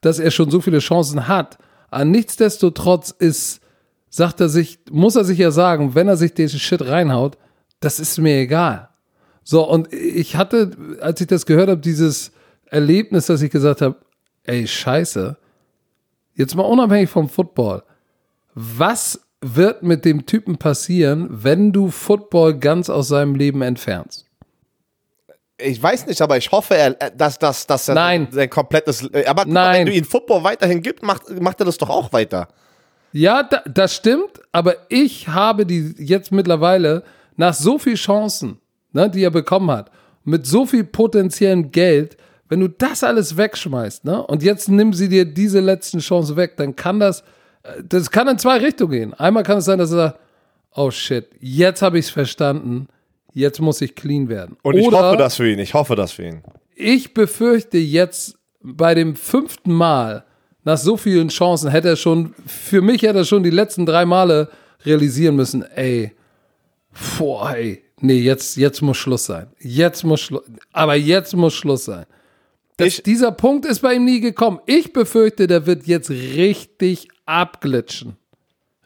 dass 0.00 0.18
er 0.18 0.30
schon 0.30 0.50
so 0.50 0.60
viele 0.60 0.78
Chancen 0.78 1.28
hat. 1.28 1.58
Aber 1.90 2.04
nichtsdestotrotz 2.04 3.10
ist, 3.10 3.60
sagt 4.08 4.40
er 4.40 4.48
sich, 4.48 4.78
muss 4.90 5.16
er 5.16 5.24
sich 5.24 5.38
ja 5.38 5.50
sagen, 5.50 5.94
wenn 5.94 6.08
er 6.08 6.16
sich 6.16 6.32
den 6.34 6.48
Shit 6.48 6.82
reinhaut, 6.82 7.36
das 7.80 8.00
ist 8.00 8.18
mir 8.18 8.36
egal. 8.38 8.88
So, 9.42 9.68
und 9.68 9.92
ich 9.92 10.36
hatte, 10.36 10.70
als 11.00 11.20
ich 11.20 11.26
das 11.26 11.46
gehört 11.46 11.68
habe, 11.68 11.80
dieses 11.80 12.32
Erlebnis, 12.66 13.26
dass 13.26 13.42
ich 13.42 13.50
gesagt 13.50 13.80
habe, 13.82 13.96
ey, 14.44 14.66
scheiße, 14.66 15.36
jetzt 16.34 16.54
mal 16.54 16.62
unabhängig 16.62 17.10
vom 17.10 17.28
Football, 17.28 17.82
was 18.54 19.20
wird 19.54 19.82
mit 19.82 20.04
dem 20.04 20.26
Typen 20.26 20.56
passieren, 20.56 21.28
wenn 21.30 21.72
du 21.72 21.90
Football 21.90 22.58
ganz 22.58 22.90
aus 22.90 23.08
seinem 23.08 23.34
Leben 23.34 23.62
entfernst? 23.62 24.24
Ich 25.58 25.82
weiß 25.82 26.06
nicht, 26.06 26.20
aber 26.20 26.36
ich 26.36 26.50
hoffe, 26.52 26.76
er, 26.76 26.90
dass, 26.92 27.38
dass, 27.38 27.66
dass 27.66 27.88
er 27.88 27.94
Nein. 27.94 28.28
sein 28.30 28.50
komplettes. 28.50 29.08
Aber 29.26 29.46
Nein. 29.46 29.80
wenn 29.80 29.86
du 29.86 29.92
ihn 29.92 30.04
Football 30.04 30.44
weiterhin 30.44 30.82
gibst, 30.82 31.02
macht, 31.02 31.30
macht 31.40 31.60
er 31.60 31.66
das 31.66 31.78
doch 31.78 31.88
auch 31.88 32.12
weiter. 32.12 32.48
Ja, 33.12 33.42
da, 33.42 33.62
das 33.66 33.94
stimmt, 33.94 34.42
aber 34.52 34.74
ich 34.90 35.28
habe 35.28 35.64
die 35.64 35.94
jetzt 35.98 36.32
mittlerweile 36.32 37.04
nach 37.36 37.54
so 37.54 37.78
viel 37.78 37.94
Chancen, 37.94 38.58
ne, 38.92 39.08
die 39.08 39.22
er 39.22 39.30
bekommen 39.30 39.70
hat, 39.70 39.90
mit 40.24 40.46
so 40.46 40.66
viel 40.66 40.84
potenziellem 40.84 41.70
Geld, 41.70 42.18
wenn 42.48 42.60
du 42.60 42.68
das 42.68 43.02
alles 43.02 43.36
wegschmeißt, 43.36 44.04
ne, 44.04 44.22
und 44.26 44.42
jetzt 44.42 44.68
nimm 44.68 44.92
sie 44.92 45.08
dir 45.08 45.24
diese 45.24 45.60
letzten 45.60 46.00
Chancen 46.00 46.36
weg, 46.36 46.56
dann 46.58 46.76
kann 46.76 47.00
das, 47.00 47.20
äh, 47.20 47.24
das 47.88 48.10
kann 48.10 48.28
in 48.28 48.38
zwei 48.38 48.58
Richtungen 48.58 48.90
gehen. 48.92 49.14
Einmal 49.14 49.42
kann 49.42 49.58
es 49.58 49.64
sein, 49.64 49.78
dass 49.78 49.90
er 49.90 49.96
sagt, 49.96 50.20
oh 50.74 50.90
shit, 50.90 51.28
jetzt 51.40 51.82
habe 51.82 51.98
ich 51.98 52.06
es 52.06 52.10
verstanden, 52.10 52.88
jetzt 53.32 53.60
muss 53.60 53.80
ich 53.80 53.94
clean 53.94 54.28
werden. 54.28 54.56
Und 54.62 54.76
ich 54.76 54.86
Oder 54.86 54.98
hoffe 54.98 55.16
das 55.16 55.36
für 55.36 55.50
ihn. 55.50 55.58
Ich 55.58 55.74
hoffe 55.74 55.96
das 55.96 56.12
für 56.12 56.24
ihn. 56.24 56.42
ich 56.74 57.14
befürchte 57.14 57.78
jetzt 57.78 58.36
bei 58.60 58.94
dem 58.94 59.16
fünften 59.16 59.72
Mal, 59.72 60.24
nach 60.64 60.78
so 60.78 60.96
vielen 60.96 61.28
Chancen, 61.28 61.70
hätte 61.70 61.88
er 61.88 61.96
schon, 61.96 62.34
für 62.46 62.82
mich 62.82 63.02
hätte 63.02 63.18
er 63.18 63.24
schon 63.24 63.42
die 63.44 63.50
letzten 63.50 63.86
drei 63.86 64.04
Male 64.04 64.48
realisieren 64.84 65.36
müssen, 65.36 65.62
ey, 65.62 66.12
boah, 67.18 67.52
ey, 67.54 67.84
nee, 68.00 68.18
jetzt, 68.18 68.56
jetzt 68.56 68.82
muss 68.82 68.96
Schluss 68.96 69.26
sein. 69.26 69.46
Jetzt 69.60 70.02
muss 70.04 70.20
Schluss, 70.20 70.42
aber 70.72 70.96
jetzt 70.96 71.36
muss 71.36 71.54
Schluss 71.54 71.84
sein. 71.84 72.06
Das, 72.78 72.96
dieser 73.02 73.32
Punkt 73.32 73.64
ist 73.64 73.80
bei 73.80 73.94
ihm 73.94 74.04
nie 74.04 74.20
gekommen. 74.20 74.58
Ich 74.66 74.92
befürchte, 74.92 75.46
der 75.46 75.66
wird 75.66 75.86
jetzt 75.86 76.10
richtig 76.10 77.08
abglitschen. 77.26 78.16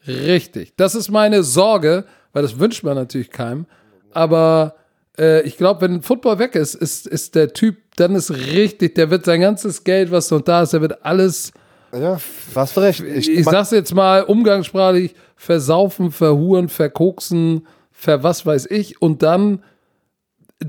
Richtig. 0.07 0.73
Das 0.77 0.95
ist 0.95 1.11
meine 1.11 1.43
Sorge, 1.43 2.05
weil 2.33 2.43
das 2.43 2.59
wünscht 2.59 2.83
man 2.83 2.95
natürlich 2.97 3.31
keinem. 3.31 3.67
Aber 4.13 4.75
äh, 5.19 5.43
ich 5.43 5.57
glaube, 5.57 5.83
wenn 5.83 6.03
Football 6.03 6.39
weg 6.39 6.55
ist, 6.55 6.75
ist, 6.75 7.07
ist 7.07 7.35
der 7.35 7.53
Typ, 7.53 7.77
dann 7.97 8.15
ist 8.15 8.31
richtig, 8.31 8.95
der 8.95 9.11
wird 9.11 9.25
sein 9.25 9.41
ganzes 9.41 9.85
Geld, 9.85 10.11
was 10.11 10.31
noch 10.31 10.41
da 10.41 10.63
ist, 10.63 10.73
der 10.73 10.81
wird 10.81 11.05
alles, 11.05 11.53
Ja, 11.93 12.19
hast 12.55 12.77
du 12.77 12.81
recht. 12.81 13.01
ich, 13.01 13.29
Ich, 13.29 13.45
sag's 13.45 13.71
jetzt 13.73 13.95
mal 13.95 14.23
umgangssprachlich, 14.23 15.15
versaufen, 15.37 16.11
verhuren, 16.11 16.69
verkoksen, 16.69 17.67
ver 17.93 18.23
was 18.23 18.47
weiß 18.47 18.67
ich. 18.71 19.03
Und 19.03 19.23
dann, 19.23 19.63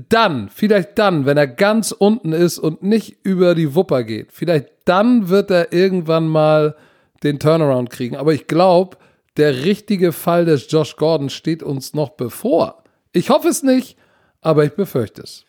dann, 0.08 0.50
vielleicht 0.50 0.98
dann, 0.98 1.24
wenn 1.26 1.36
er 1.36 1.46
ganz 1.46 1.92
unten 1.92 2.32
ist 2.32 2.58
und 2.58 2.82
nicht 2.82 3.18
über 3.22 3.54
die 3.54 3.74
Wupper 3.74 4.04
geht, 4.04 4.32
vielleicht 4.32 4.68
dann 4.84 5.28
wird 5.28 5.50
er 5.50 5.72
irgendwann 5.72 6.26
mal 6.28 6.76
den 7.22 7.38
Turnaround 7.38 7.90
kriegen. 7.90 8.16
Aber 8.16 8.32
ich 8.32 8.46
glaube, 8.46 8.96
der 9.36 9.64
richtige 9.64 10.12
Fall 10.12 10.44
des 10.44 10.70
Josh 10.70 10.96
Gordon 10.96 11.30
steht 11.30 11.62
uns 11.62 11.94
noch 11.94 12.10
bevor. 12.10 12.82
Ich 13.12 13.30
hoffe 13.30 13.48
es 13.48 13.62
nicht, 13.62 13.96
aber 14.40 14.64
ich 14.64 14.72
befürchte 14.72 15.22
es. 15.22 15.44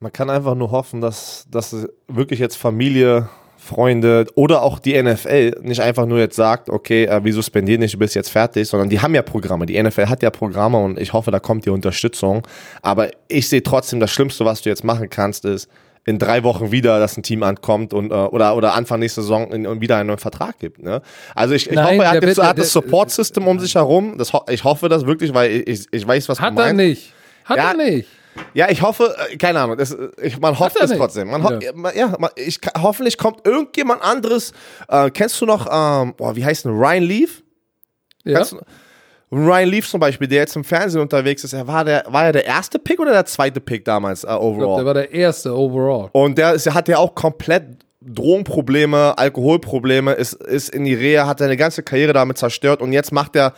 man 0.00 0.12
kann 0.12 0.30
einfach 0.30 0.54
nur 0.54 0.70
hoffen, 0.70 1.00
dass, 1.00 1.46
dass 1.50 1.88
wirklich 2.08 2.38
jetzt 2.38 2.56
Familie, 2.56 3.28
Freunde 3.56 4.26
oder 4.34 4.62
auch 4.62 4.78
die 4.78 5.00
NFL 5.02 5.60
nicht 5.62 5.80
einfach 5.80 6.04
nur 6.04 6.18
jetzt 6.18 6.36
sagt, 6.36 6.68
okay, 6.68 7.06
äh, 7.06 7.24
wir 7.24 7.32
suspendieren 7.32 7.80
nicht, 7.80 7.94
du 7.94 7.98
bist 7.98 8.14
jetzt 8.14 8.28
fertig, 8.28 8.68
sondern 8.68 8.90
die 8.90 9.00
haben 9.00 9.14
ja 9.14 9.22
Programme. 9.22 9.64
Die 9.64 9.82
NFL 9.82 10.06
hat 10.06 10.22
ja 10.22 10.30
Programme 10.30 10.76
und 10.78 11.00
ich 11.00 11.14
hoffe, 11.14 11.30
da 11.30 11.40
kommt 11.40 11.64
die 11.64 11.70
Unterstützung. 11.70 12.46
Aber 12.82 13.10
ich 13.28 13.48
sehe 13.48 13.62
trotzdem, 13.62 14.00
das 14.00 14.10
Schlimmste, 14.10 14.44
was 14.44 14.60
du 14.60 14.68
jetzt 14.68 14.84
machen 14.84 15.08
kannst, 15.08 15.46
ist, 15.46 15.68
in 16.06 16.18
drei 16.18 16.42
Wochen 16.42 16.70
wieder, 16.70 16.98
dass 16.98 17.16
ein 17.16 17.22
Team 17.22 17.42
ankommt 17.42 17.94
und 17.94 18.10
äh, 18.10 18.14
oder 18.14 18.56
oder 18.56 18.74
Anfang 18.74 19.00
nächste 19.00 19.22
Saison 19.22 19.50
in, 19.52 19.66
und 19.66 19.80
wieder 19.80 19.96
einen 19.96 20.08
neuen 20.08 20.18
Vertrag 20.18 20.58
gibt. 20.58 20.82
Ne? 20.82 21.00
Also 21.34 21.54
ich, 21.54 21.66
ich 21.68 21.74
Nein, 21.74 21.84
hoffe, 21.98 22.02
er 22.04 22.10
hat, 22.10 22.22
jetzt, 22.22 22.38
er 22.38 22.48
hat 22.48 22.58
das 22.58 22.72
Support-System 22.72 23.46
um 23.48 23.58
sich 23.58 23.74
herum. 23.74 24.18
Das, 24.18 24.30
ich 24.50 24.64
hoffe 24.64 24.88
das 24.88 25.06
wirklich, 25.06 25.32
weil 25.32 25.62
ich, 25.66 25.86
ich 25.90 26.06
weiß, 26.06 26.28
was 26.28 26.40
Hat 26.40 26.52
du 26.56 26.60
er 26.60 26.74
meinst. 26.74 26.76
nicht. 26.76 27.12
Hat 27.44 27.56
Ja, 27.56 27.70
er 27.70 27.76
nicht. 27.76 28.08
Ja, 28.52 28.68
ich 28.68 28.82
hoffe, 28.82 29.14
äh, 29.30 29.36
keine 29.36 29.60
Ahnung, 29.60 29.78
das, 29.78 29.96
ich, 30.20 30.40
man 30.40 30.58
hofft 30.58 30.76
er 30.76 30.84
es 30.86 30.90
trotzdem. 30.90 31.30
Man 31.30 31.44
ho 31.44 31.52
ja, 31.52 31.70
ja 31.94 32.16
man, 32.18 32.30
ich, 32.34 32.58
hoffentlich 32.82 33.16
kommt 33.16 33.46
irgendjemand 33.46 34.02
anderes. 34.02 34.52
Äh, 34.88 35.10
kennst 35.10 35.40
du 35.40 35.46
noch, 35.46 35.66
ähm, 35.70 36.14
boah, 36.16 36.34
wie 36.34 36.44
heißt 36.44 36.64
denn 36.64 36.72
Ryan 36.72 37.04
Leaf? 37.04 37.42
Ja. 38.24 38.38
Kennst 38.38 38.52
du- 38.52 38.60
Ryan 39.34 39.68
Leaf 39.68 39.88
zum 39.88 39.98
Beispiel, 39.98 40.28
der 40.28 40.38
jetzt 40.38 40.54
im 40.54 40.62
Fernsehen 40.62 41.00
unterwegs 41.00 41.42
ist, 41.42 41.52
er 41.52 41.66
war 41.66 41.84
der, 41.84 42.04
war 42.08 42.26
er 42.26 42.32
der 42.32 42.46
erste 42.46 42.78
Pick 42.78 43.00
oder 43.00 43.12
der 43.12 43.26
zweite 43.26 43.60
Pick 43.60 43.84
damals 43.84 44.22
äh, 44.22 44.28
Ich 44.28 44.30
glaub, 44.30 44.42
overall? 44.42 44.76
der 44.76 44.86
war 44.86 44.94
der 44.94 45.12
erste 45.12 45.52
overall. 45.56 46.08
Und 46.12 46.38
der 46.38 46.54
ist, 46.54 46.72
hat 46.72 46.88
ja 46.88 46.98
auch 46.98 47.14
komplett 47.14 47.84
Drogenprobleme, 48.00 49.16
Alkoholprobleme, 49.18 50.12
ist, 50.12 50.34
ist 50.34 50.68
in 50.68 50.84
die 50.84 50.94
Reha, 50.94 51.26
hat 51.26 51.38
seine 51.40 51.56
ganze 51.56 51.82
Karriere 51.82 52.12
damit 52.12 52.38
zerstört 52.38 52.80
und 52.80 52.92
jetzt 52.92 53.12
macht 53.12 53.34
er 53.34 53.54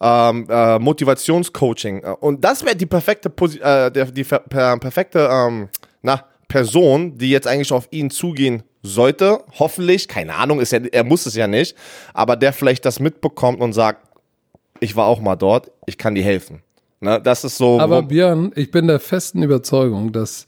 ähm, 0.00 0.46
äh, 0.48 0.78
Motivationscoaching. 0.78 2.04
Und 2.20 2.44
das 2.44 2.64
wäre 2.64 2.76
die 2.76 2.86
perfekte, 2.86 3.28
Posi 3.28 3.58
äh, 3.58 3.90
die 3.90 4.24
per 4.24 4.38
per 4.38 4.78
perfekte 4.78 5.28
ähm, 5.30 5.68
na, 6.00 6.24
Person, 6.48 7.18
die 7.18 7.30
jetzt 7.30 7.46
eigentlich 7.46 7.72
auf 7.72 7.88
ihn 7.90 8.10
zugehen 8.10 8.62
sollte. 8.82 9.40
Hoffentlich, 9.58 10.08
keine 10.08 10.34
Ahnung, 10.34 10.60
ist 10.60 10.72
ja, 10.72 10.80
er 10.90 11.04
muss 11.04 11.26
es 11.26 11.34
ja 11.34 11.46
nicht, 11.46 11.76
aber 12.14 12.36
der 12.36 12.52
vielleicht 12.52 12.84
das 12.84 13.00
mitbekommt 13.00 13.60
und 13.60 13.72
sagt, 13.72 14.11
ich 14.82 14.96
war 14.96 15.06
auch 15.06 15.20
mal 15.20 15.36
dort, 15.36 15.70
ich 15.86 15.96
kann 15.96 16.14
dir 16.14 16.24
helfen. 16.24 16.62
Ne, 17.00 17.20
das 17.22 17.44
ist 17.44 17.56
so. 17.56 17.78
Aber 17.80 18.02
Björn, 18.02 18.52
ich 18.54 18.70
bin 18.70 18.86
der 18.88 19.00
festen 19.00 19.42
Überzeugung, 19.42 20.12
dass 20.12 20.46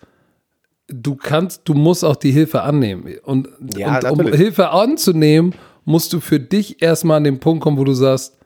du 0.88 1.14
kannst, 1.14 1.62
du 1.64 1.74
musst 1.74 2.04
auch 2.04 2.16
die 2.16 2.32
Hilfe 2.32 2.62
annehmen. 2.62 3.14
Und, 3.24 3.48
Ja, 3.76 3.98
und 4.10 4.26
um. 4.26 4.32
Hilfe 4.32 4.70
anzunehmen, 4.70 5.54
musst 5.84 6.12
du 6.12 6.20
für 6.20 6.40
dich 6.40 6.82
erstmal 6.82 7.18
an 7.18 7.24
den 7.24 7.40
Punkt 7.40 7.62
kommen, 7.62 7.78
wo 7.78 7.84
du 7.84 7.94
sagst, 7.94 8.36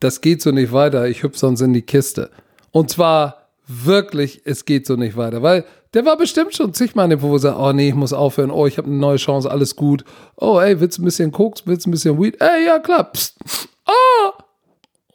das 0.00 0.20
geht 0.20 0.42
so 0.42 0.50
nicht 0.50 0.72
weiter, 0.72 1.08
ich 1.08 1.22
hüpf 1.22 1.36
sonst 1.38 1.62
in 1.62 1.72
die 1.72 1.82
Kiste. 1.82 2.30
Und 2.70 2.90
zwar 2.90 3.48
wirklich, 3.66 4.42
es 4.44 4.64
geht 4.66 4.86
so 4.86 4.96
nicht 4.96 5.16
weiter. 5.16 5.42
Weil 5.42 5.64
der 5.94 6.04
war 6.04 6.18
bestimmt 6.18 6.54
schon 6.54 6.74
zigmal 6.74 7.04
an 7.04 7.10
dem 7.10 7.20
Punkt, 7.20 7.32
wo 7.32 7.36
er 7.36 7.40
sagt, 7.40 7.58
oh 7.58 7.72
nee, 7.72 7.88
ich 7.88 7.94
muss 7.94 8.12
aufhören, 8.12 8.50
oh, 8.50 8.66
ich 8.66 8.76
habe 8.76 8.88
eine 8.88 8.98
neue 8.98 9.16
Chance, 9.16 9.50
alles 9.50 9.76
gut. 9.76 10.04
Oh, 10.36 10.60
ey, 10.60 10.78
willst 10.78 10.98
du 10.98 11.02
ein 11.02 11.06
bisschen 11.06 11.32
Koks, 11.32 11.62
willst 11.66 11.86
du 11.86 11.90
ein 11.90 11.92
bisschen 11.92 12.20
Weed? 12.20 12.36
Ey, 12.40 12.66
ja 12.66 12.78
klar. 12.78 13.04
Psst. 13.12 13.38
Oh, 13.86 14.35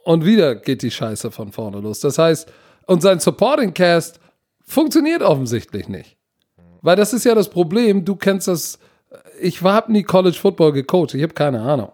und 0.03 0.25
wieder 0.25 0.55
geht 0.55 0.81
die 0.81 0.91
Scheiße 0.91 1.31
von 1.31 1.51
vorne 1.51 1.79
los. 1.79 1.99
Das 1.99 2.17
heißt, 2.17 2.51
und 2.87 3.01
sein 3.01 3.19
Supporting 3.19 3.73
Cast 3.73 4.19
funktioniert 4.63 5.21
offensichtlich 5.21 5.87
nicht. 5.89 6.17
Weil 6.81 6.95
das 6.95 7.13
ist 7.13 7.25
ja 7.25 7.35
das 7.35 7.49
Problem, 7.49 8.03
du 8.05 8.15
kennst 8.15 8.47
das, 8.47 8.79
ich 9.39 9.61
habe 9.61 9.91
nie 9.91 10.03
College 10.03 10.37
Football 10.39 10.71
gecoacht, 10.73 11.13
ich 11.13 11.21
habe 11.23 11.33
keine 11.33 11.61
Ahnung. 11.61 11.91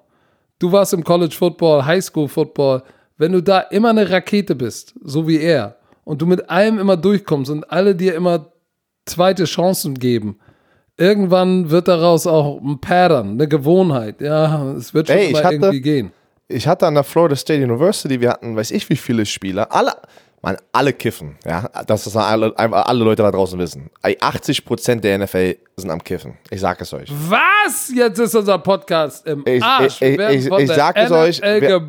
Du 0.59 0.71
warst 0.71 0.93
im 0.93 1.03
College 1.03 1.35
Football, 1.35 1.85
High 1.85 2.03
School 2.03 2.27
Football, 2.27 2.83
wenn 3.17 3.31
du 3.33 3.41
da 3.41 3.59
immer 3.59 3.89
eine 3.89 4.09
Rakete 4.09 4.55
bist, 4.55 4.93
so 5.03 5.27
wie 5.27 5.39
er, 5.39 5.77
und 6.03 6.21
du 6.21 6.25
mit 6.25 6.49
allem 6.49 6.79
immer 6.79 6.95
durchkommst 6.97 7.51
und 7.51 7.69
alle 7.71 7.95
dir 7.95 8.15
immer 8.15 8.51
zweite 9.05 9.43
Chancen 9.45 9.95
geben, 9.95 10.39
irgendwann 10.97 11.69
wird 11.69 11.87
daraus 11.87 12.25
auch 12.25 12.59
ein 12.61 12.79
Pattern, 12.79 13.31
eine 13.31 13.47
Gewohnheit. 13.47 14.21
Ja, 14.21 14.71
es 14.73 14.93
wird 14.93 15.07
schon 15.07 15.17
Ey, 15.17 15.27
ich 15.27 15.33
mal 15.33 15.43
hatte- 15.43 15.55
irgendwie 15.55 15.81
gehen. 15.81 16.11
Ich 16.47 16.67
hatte 16.67 16.87
an 16.87 16.93
der 16.95 17.03
Florida 17.03 17.35
State 17.35 17.63
University, 17.63 18.19
wir 18.21 18.29
hatten, 18.31 18.55
weiß 18.55 18.71
ich 18.71 18.89
wie 18.89 18.95
viele 18.95 19.25
Spieler, 19.25 19.71
alle, 19.73 19.93
man, 20.41 20.55
alle 20.71 20.93
kiffen, 20.93 21.35
ja, 21.45 21.67
das 21.87 22.07
ist 22.07 22.15
alle, 22.15 22.53
alle 22.57 23.03
Leute 23.03 23.23
da 23.23 23.31
draußen 23.31 23.57
wissen. 23.59 23.89
Ey, 24.03 24.17
80% 24.21 24.99
der 25.01 25.17
NFL 25.17 25.55
sind 25.75 25.89
am 25.89 26.01
Kiffen. 26.03 26.37
Ich 26.49 26.61
sag 26.61 26.79
es 26.79 26.93
euch. 26.93 27.11
Was? 27.27 27.91
Jetzt 27.93 28.19
ist 28.19 28.35
unser 28.35 28.57
Podcast 28.59 29.25
im 29.27 29.43
Ich- 29.45 29.61
Arsch. 29.63 30.01
ich- 30.01 30.17
ich- 30.19 30.45
ich- 30.47 30.51
ich 30.51 30.67
sag 30.71 30.95
es 30.95 31.11
euch, 31.11 31.41
wir-. 31.41 31.81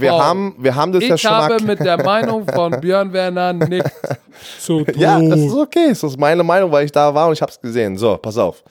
Wir 0.00 0.12
haben, 0.12 0.54
wir 0.58 0.74
haben 0.74 0.92
das 0.92 1.04
ja 1.06 1.14
ich 1.16 1.20
schon 1.20 1.30
habe 1.32 1.54
mal. 1.56 1.62
mit 1.62 1.80
der 1.80 2.02
Meinung 2.02 2.46
von 2.46 2.70
Björn 2.80 3.12
Werner 3.12 3.52
nichts 3.52 3.90
zu 4.60 4.84
tun. 4.84 4.94
ja, 4.96 5.20
das 5.20 5.40
ist 5.40 5.54
okay. 5.54 5.88
Das 5.90 6.02
ist 6.02 6.18
meine 6.18 6.42
Meinung, 6.44 6.70
weil 6.72 6.84
ich 6.86 6.92
da 6.92 7.12
war 7.12 7.26
und 7.26 7.32
ich 7.34 7.42
hab's 7.42 7.60
gesehen. 7.60 7.96
So, 7.98 8.16
pass 8.16 8.38
auf. 8.38 8.62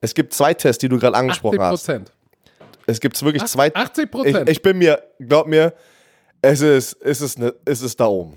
Es 0.00 0.12
gibt 0.14 0.32
zwei 0.34 0.54
Tests, 0.54 0.80
die 0.80 0.88
du 0.88 0.98
gerade 0.98 1.14
80 1.14 1.20
angesprochen 1.20 1.60
hast. 1.60 1.70
Prozent. 1.70 2.10
Es 2.92 3.00
gibt 3.00 3.20
wirklich 3.22 3.44
zwei. 3.44 3.68
80%. 3.68 4.42
Ich, 4.42 4.50
ich 4.50 4.62
bin 4.62 4.78
mir, 4.78 5.02
glaub 5.18 5.46
mir, 5.46 5.72
es 6.42 6.60
ist, 6.60 6.94
es 7.02 7.20
ist, 7.20 7.38
ne, 7.38 7.54
es 7.64 7.82
ist 7.82 7.98
da 7.98 8.06
oben. 8.06 8.36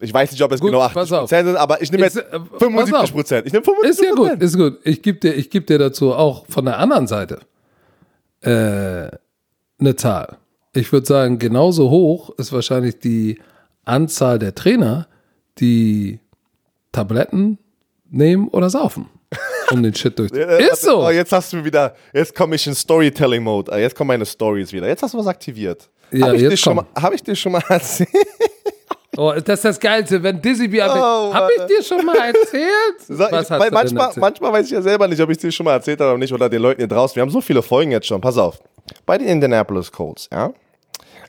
Ich 0.00 0.14
weiß 0.14 0.30
nicht, 0.30 0.42
ob 0.42 0.52
es 0.52 0.60
Gut, 0.60 0.70
genau 0.70 0.86
pass 0.88 0.96
80 0.96 1.12
auf. 1.12 1.20
Prozent 1.22 1.48
sind, 1.48 1.56
aber 1.56 1.82
ich 1.82 1.90
nehme 1.90 2.04
jetzt 2.04 2.16
äh, 2.16 2.22
pass 2.22 2.58
75 2.58 2.94
auf. 2.94 3.12
Prozent. 3.12 3.46
Ich 3.46 3.52
nehme 3.52 3.64
75 3.64 3.90
Ist 3.90 4.08
ja 4.08 4.14
gut, 4.14 4.42
ist 4.42 4.56
gut. 4.56 4.78
Ich 4.84 5.02
gebe 5.02 5.18
dir, 5.18 5.34
ich 5.34 5.50
geb 5.50 5.66
dir 5.66 5.78
dazu 5.78 6.12
auch 6.12 6.46
von 6.48 6.64
der 6.66 6.78
anderen 6.78 7.06
Seite 7.06 7.40
äh, 8.42 9.08
eine 9.80 9.96
Zahl. 9.96 10.36
Ich 10.72 10.92
würde 10.92 11.06
sagen, 11.06 11.38
genauso 11.38 11.90
hoch 11.90 12.30
ist 12.38 12.52
wahrscheinlich 12.52 12.98
die 12.98 13.40
Anzahl 13.84 14.38
der 14.38 14.54
Trainer, 14.54 15.08
die 15.58 16.20
Tabletten 16.92 17.58
nehmen 18.10 18.48
oder 18.48 18.70
saufen, 18.70 19.06
um 19.70 19.82
den 19.82 19.94
Shit 19.94 20.18
durch. 20.18 20.30
Ist 20.30 20.82
so. 20.82 21.04
Oh, 21.06 21.10
jetzt 21.10 21.32
hast 21.32 21.52
du 21.52 21.64
wieder, 21.64 21.94
jetzt 22.12 22.34
komme 22.34 22.54
ich 22.56 22.66
in 22.66 22.74
Storytelling-Mode. 22.74 23.72
Äh, 23.72 23.82
Jetzt 23.82 23.94
kommen 23.94 24.08
meine 24.08 24.24
Stories 24.26 24.72
wieder. 24.72 24.86
Jetzt 24.88 25.02
hast 25.02 25.14
du 25.14 25.18
was 25.18 25.26
aktiviert. 25.26 25.88
Ja, 26.10 26.28
Habe 26.28 26.36
ich, 26.36 26.66
hab 26.66 27.12
ich 27.14 27.22
dir 27.22 27.36
schon 27.36 27.52
mal 27.52 27.62
erzählt? 27.68 28.08
Oh, 29.20 29.32
das 29.32 29.58
ist 29.58 29.64
das 29.64 29.80
Geilste, 29.80 30.22
wenn 30.22 30.40
Dizzy 30.40 30.68
Bier. 30.68 30.86
Oh, 30.88 31.34
Hab 31.34 31.50
ich 31.50 31.64
dir 31.64 31.82
schon 31.82 32.06
mal 32.06 32.14
erzählt? 32.18 32.68
Was 33.08 33.30
ich, 33.32 33.36
hast 33.36 33.50
weil 33.50 33.70
manchmal, 33.72 34.04
erzählt? 34.06 34.20
manchmal 34.20 34.52
weiß 34.52 34.66
ich 34.66 34.70
ja 34.70 34.80
selber 34.80 35.08
nicht, 35.08 35.20
ob 35.20 35.28
ich 35.30 35.38
es 35.38 35.40
dir 35.42 35.50
schon 35.50 35.64
mal 35.64 35.72
erzählt 35.72 35.98
habe 35.98 36.10
oder 36.10 36.18
nicht, 36.18 36.32
oder 36.32 36.48
den 36.48 36.62
Leuten 36.62 36.80
hier 36.82 36.86
draußen. 36.86 37.16
Wir 37.16 37.22
haben 37.22 37.30
so 37.30 37.40
viele 37.40 37.60
Folgen 37.60 37.90
jetzt 37.90 38.06
schon. 38.06 38.20
Pass 38.20 38.38
auf. 38.38 38.60
Bei 39.06 39.18
den 39.18 39.26
Indianapolis 39.26 39.90
Colts, 39.90 40.28
ja. 40.32 40.52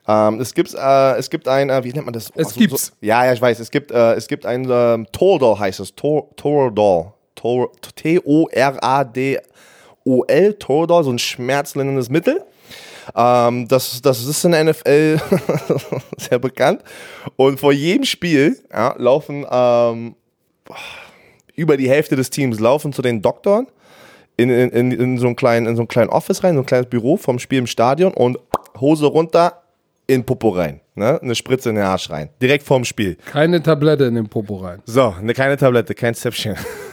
Ähm, 0.08 0.40
es, 0.40 0.54
gibt, 0.54 0.72
äh, 0.76 1.16
es 1.18 1.32
gibt 1.32 1.48
ein, 1.48 1.72
äh, 1.72 1.84
wie 1.84 1.92
nennt 1.92 2.06
man 2.06 2.14
das? 2.14 2.32
Es 2.36 2.50
so, 2.50 2.60
gibt's. 2.60 2.88
So, 2.88 2.94
ja, 3.02 3.26
ja, 3.26 3.34
ich 3.34 3.42
weiß. 3.42 3.60
Es 3.60 3.72
gibt, 3.72 3.90
äh, 3.90 4.14
es 4.14 4.28
gibt 4.28 4.46
ein 4.46 4.68
ähm, 4.70 5.08
Toradol 5.12 5.58
heißt 5.58 5.80
es. 5.80 5.96
Tor- 5.96 6.30
Toradol. 6.36 7.14
Tor- 7.40 7.72
T-O-R-A-D-O-L. 7.96 9.44
Toradol, 10.56 11.04
so 11.04 11.12
ein 11.12 11.20
schmerzlinderndes 11.20 12.10
Mittel. 12.10 12.44
Ähm, 13.16 13.68
das, 13.68 14.02
das 14.02 14.26
ist 14.26 14.44
in 14.44 14.52
der 14.52 14.66
NFL 14.66 15.20
sehr 16.18 16.40
bekannt. 16.40 16.84
Und 17.38 17.60
vor 17.60 17.72
jedem 17.72 18.04
Spiel 18.04 18.60
ja, 18.72 18.94
laufen 18.98 19.46
ähm, 19.50 20.16
über 21.56 21.78
die 21.78 21.90
Hälfte 21.90 22.16
des 22.16 22.30
Teams 22.30 22.60
laufen 22.60 22.92
zu 22.94 23.02
den 23.02 23.22
Doktoren 23.22 23.68
in, 24.38 24.50
in, 24.50 24.70
in, 24.70 24.92
in, 24.92 25.18
so 25.18 25.28
einen 25.28 25.36
kleinen, 25.36 25.66
in 25.68 25.76
so 25.76 25.82
einen 25.82 25.88
kleinen 25.88 26.10
Office 26.10 26.44
rein, 26.44 26.56
so 26.56 26.62
ein 26.62 26.66
kleines 26.66 26.90
Büro 26.90 27.16
vom 27.18 27.40
Spiel 27.40 27.60
im 27.60 27.68
Stadion 27.68 28.14
und 28.14 28.38
Hose 28.80 29.06
runter 29.06 29.64
in 30.08 30.26
Popo 30.26 30.50
rein. 30.50 30.82
Ne? 30.96 31.20
Eine 31.22 31.36
Spritze 31.36 31.70
in 31.70 31.76
den 31.76 31.86
Arsch 31.86 32.10
rein. 32.10 32.30
Direkt 32.42 32.66
vorm 32.66 32.84
Spiel. 32.84 33.16
Keine 33.32 33.62
Tablette 33.64 34.06
in 34.06 34.16
den 34.16 34.28
Popo 34.28 34.58
rein. 34.58 34.82
So, 34.86 35.16
eine 35.18 35.34
keine 35.34 35.56
Tablette, 35.58 35.96
kein 35.96 36.14
Zäpfchen. 36.16 36.56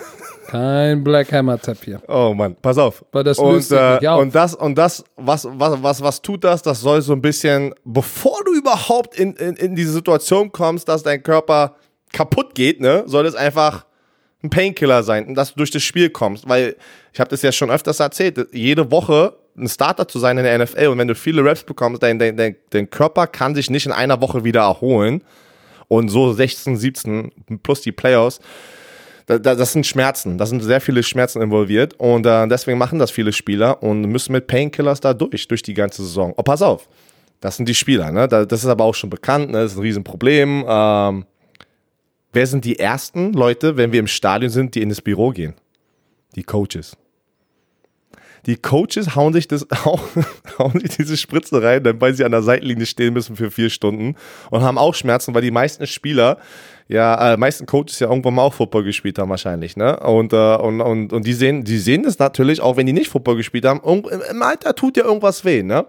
Kein 0.47 1.03
Black 1.03 1.33
Hammer 1.33 1.61
Tap 1.61 1.79
hier. 1.85 2.01
Oh 2.09 2.33
Mann, 2.35 2.57
pass 2.61 2.79
auf. 2.79 3.05
Weil 3.13 3.25
das 3.25 3.39
und, 3.39 3.71
äh, 3.71 4.07
auf. 4.07 4.21
und 4.21 4.35
das, 4.35 4.55
und 4.55 4.77
das, 4.77 5.05
was, 5.17 5.47
was, 5.51 5.83
was, 5.83 6.03
was 6.03 6.23
tut 6.23 6.45
das? 6.45 6.63
Das 6.63 6.81
soll 6.81 7.03
so 7.03 7.13
ein 7.13 7.23
bisschen, 7.23 7.75
bevor 7.85 8.39
du 8.45 8.55
überhaupt 8.55 9.19
in, 9.19 9.35
in, 9.35 9.57
in 9.57 9.75
diese 9.75 9.93
Situation 9.93 10.53
kommst, 10.53 10.89
dass 10.89 11.03
dein 11.03 11.23
Körper 11.23 11.77
kaputt 12.13 12.55
geht, 12.55 12.81
ne, 12.81 13.05
soll 13.07 13.27
es 13.27 13.35
einfach 13.35 13.85
ein 14.43 14.51
Painkiller 14.51 15.03
sein, 15.03 15.35
dass 15.35 15.51
du 15.51 15.57
durch 15.57 15.71
das 15.71 15.83
Spiel 15.83 16.11
kommst. 16.11 16.49
Weil 16.49 16.77
ich 17.13 17.21
habe 17.21 17.31
das 17.31 17.43
ja 17.43 17.53
schon 17.53 17.71
öfters 17.71 18.01
erzählt, 18.01 18.49
jede 18.53 18.91
Woche 18.91 19.37
ein 19.59 19.69
Starter 19.69 20.07
zu 20.07 20.19
sein 20.19 20.39
in 20.39 20.45
der 20.45 20.59
NFL 20.59 20.89
und 20.89 20.99
wenn 20.99 21.09
du 21.09 21.15
viele 21.15 21.43
Reps 21.43 21.65
bekommst, 21.65 22.03
dein, 22.03 22.19
dein, 22.19 22.37
dein, 22.37 22.57
dein 22.71 22.91
Körper 22.91 23.27
kann 23.27 23.55
sich 23.55 23.71
nicht 23.71 23.87
in 23.87 23.93
einer 23.93 24.21
Woche 24.21 24.45
wieder 24.45 24.61
erholen. 24.61 25.23
Und 25.89 26.09
so 26.09 26.33
16, 26.33 26.77
17 26.77 27.61
plus 27.63 27.81
die 27.81 27.93
Playoffs 27.93 28.41
da, 29.27 29.39
da, 29.39 29.55
das 29.57 29.73
sind 29.73 29.87
Schmerzen, 29.87 30.39
da 30.39 30.47
sind 30.47 30.63
sehr 30.63 30.81
viele 30.81 31.03
Schmerzen 31.03 31.43
involviert 31.43 31.95
und 31.99 32.25
äh, 32.27 32.47
deswegen 32.47 32.79
machen 32.79 32.99
das 32.99 33.11
viele 33.11 33.33
Spieler 33.33 33.83
und 33.83 34.03
müssen 34.03 34.33
mit 34.33 34.47
Painkillers 34.47 35.01
da 35.01 35.15
durch, 35.15 35.49
durch 35.49 35.63
die 35.63 35.75
ganze 35.75 36.03
Saison. 36.03 36.33
Oh, 36.37 36.43
pass 36.43 36.63
auf, 36.63 36.89
das 37.41 37.57
sind 37.57 37.69
die 37.69 37.75
Spieler, 37.75 38.13
ne? 38.13 38.29
Da, 38.29 38.45
das 38.45 38.63
ist 38.63 38.71
aber 38.71 38.85
auch 38.85 38.95
schon 38.95 39.11
bekannt, 39.11 39.51
ne? 39.51 39.63
das 39.63 39.73
ist 39.73 39.79
ein 39.79 39.83
Riesenproblem. 39.83 40.65
Ähm, 40.67 41.27
wer 42.33 42.47
sind 42.47 42.65
die 42.65 42.79
ersten 42.79 43.33
Leute, 43.33 43.77
wenn 43.77 43.91
wir 43.91 44.01
im 44.01 44.07
Stadion 44.07 44.51
sind, 44.51 44.77
die 44.77 44.83
in 44.83 44.91
das 44.91 45.03
Büro 45.03 45.31
gehen? 45.31 45.55
Die 46.37 46.45
Coaches. 46.45 46.97
Die 48.47 48.57
Coaches 48.57 49.17
hauen 49.17 49.33
sich 49.33 49.49
das 49.49 49.67
hauen 50.59 50.81
sich 50.81 50.97
diese 50.97 51.17
Spritze 51.17 51.61
rein, 51.61 51.83
weil 52.01 52.15
sie 52.15 52.25
an 52.25 52.31
der 52.31 52.43
Seitenlinie 52.43 52.87
stehen 52.87 53.13
müssen 53.13 53.35
für 53.35 53.51
vier 53.51 53.71
Stunden 53.71 54.15
und 54.51 54.63
haben 54.63 54.79
auch 54.79 54.95
Schmerzen, 54.95 55.35
weil 55.35 55.43
die 55.43 55.51
meisten 55.51 55.85
Spieler, 55.89 56.39
ja, 56.89 57.33
äh, 57.33 57.37
meisten 57.37 57.67
Coaches 57.67 57.99
ja 57.99 58.09
irgendwann 58.09 58.35
mal 58.35 58.43
auch 58.43 58.55
Football 58.55 58.85
gespielt 58.85 59.19
haben 59.19 59.31
wahrscheinlich, 59.31 59.77
ne? 59.77 59.99
Und, 60.01 60.33
äh, 60.33 60.57
und, 60.57 60.81
und, 60.81 61.13
und 61.13 61.27
die 61.27 61.33
sehen, 61.33 61.65
die 61.65 61.79
sehen 61.79 62.05
das 62.05 62.19
natürlich, 62.19 62.61
auch 62.61 62.77
wenn 62.77 62.87
die 62.87 62.93
nicht 62.93 63.09
Football 63.11 63.37
gespielt 63.37 63.65
haben, 63.65 63.81
im 64.31 64.43
Alter 64.43 64.75
tut 64.75 64.97
ja 64.97 65.05
irgendwas 65.05 65.45
weh, 65.45 65.63
ne? 65.63 65.87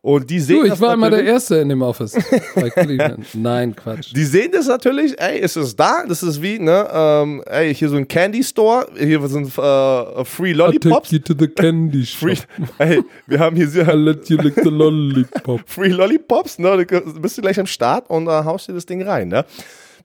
Und 0.00 0.30
die 0.30 0.38
sehen 0.38 0.60
Du, 0.60 0.64
ich 0.66 0.70
das 0.70 0.80
war 0.80 0.94
immer 0.94 1.10
der 1.10 1.24
Erste 1.24 1.56
in 1.56 1.68
dem 1.68 1.82
Office 1.82 2.16
bei 2.54 2.70
Cleveland. 2.70 3.26
Nein, 3.34 3.74
Quatsch. 3.74 4.12
Die 4.14 4.22
sehen 4.24 4.52
das 4.52 4.68
natürlich, 4.68 5.20
ey, 5.20 5.40
es 5.40 5.56
ist 5.56 5.74
da, 5.78 6.04
das 6.06 6.22
ist 6.22 6.40
wie, 6.40 6.60
ne, 6.60 6.88
ähm, 6.92 7.42
ey, 7.46 7.74
hier 7.74 7.88
so 7.88 7.96
ein 7.96 8.06
Candy 8.06 8.44
Store, 8.44 8.86
hier 8.96 9.20
sind 9.26 9.48
äh, 9.58 10.24
Free 10.24 10.50
I 10.50 10.52
Lollipops. 10.52 11.10
take 11.10 11.16
you 11.16 11.18
to 11.18 11.34
the 11.36 11.48
candy 11.48 12.06
shop. 12.06 12.20
Free, 12.20 12.36
ey, 12.78 13.00
wir 13.26 13.40
haben 13.40 13.56
hier 13.56 13.66
I 13.66 13.70
sehr 13.70 13.96
let 13.96 14.28
you 14.30 14.36
lick 14.40 14.54
the 14.54 14.62
lollipop. 14.70 15.62
Free 15.66 15.88
Lollipops, 15.88 16.60
ne, 16.60 16.86
du 16.86 17.20
bist 17.20 17.36
du 17.36 17.42
gleich 17.42 17.58
am 17.58 17.66
Start 17.66 18.08
und 18.08 18.28
äh, 18.28 18.30
haust 18.30 18.68
dir 18.68 18.74
das 18.74 18.86
Ding 18.86 19.02
rein, 19.02 19.28
ne. 19.28 19.44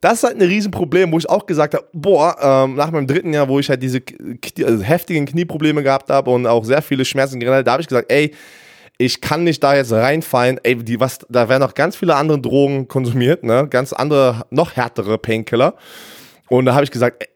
Das 0.03 0.15
ist 0.15 0.23
halt 0.23 0.35
ein 0.35 0.41
Riesenproblem, 0.41 1.13
wo 1.13 1.17
ich 1.17 1.29
auch 1.29 1.45
gesagt 1.45 1.75
habe, 1.75 1.87
boah, 1.93 2.35
ähm, 2.41 2.75
nach 2.75 2.91
meinem 2.91 3.07
dritten 3.07 3.33
Jahr, 3.33 3.47
wo 3.47 3.57
ich 3.59 3.69
halt 3.69 3.81
diese 3.81 4.01
Knie, 4.01 4.65
also 4.65 4.83
heftigen 4.83 5.25
Knieprobleme 5.25 5.81
gehabt 5.81 6.09
habe 6.09 6.29
und 6.29 6.45
auch 6.45 6.65
sehr 6.65 6.81
viele 6.81 7.05
Schmerzen 7.05 7.39
generell, 7.39 7.63
da 7.63 7.71
habe 7.71 7.81
ich 7.81 7.87
gesagt, 7.87 8.11
ey, 8.11 8.33
ich 8.97 9.21
kann 9.21 9.45
nicht 9.45 9.63
da 9.63 9.73
jetzt 9.77 9.93
reinfallen, 9.93 10.59
ey, 10.61 10.75
die, 10.75 10.99
was, 10.99 11.19
da 11.29 11.47
werden 11.47 11.61
noch 11.61 11.73
ganz 11.73 11.95
viele 11.95 12.15
andere 12.15 12.41
Drogen 12.41 12.89
konsumiert, 12.89 13.45
ne, 13.45 13.65
ganz 13.69 13.93
andere, 13.93 14.45
noch 14.49 14.75
härtere 14.75 15.17
Painkiller. 15.17 15.75
Und 16.49 16.65
da 16.65 16.73
habe 16.73 16.83
ich 16.83 16.91
gesagt, 16.91 17.23
ey, 17.23 17.29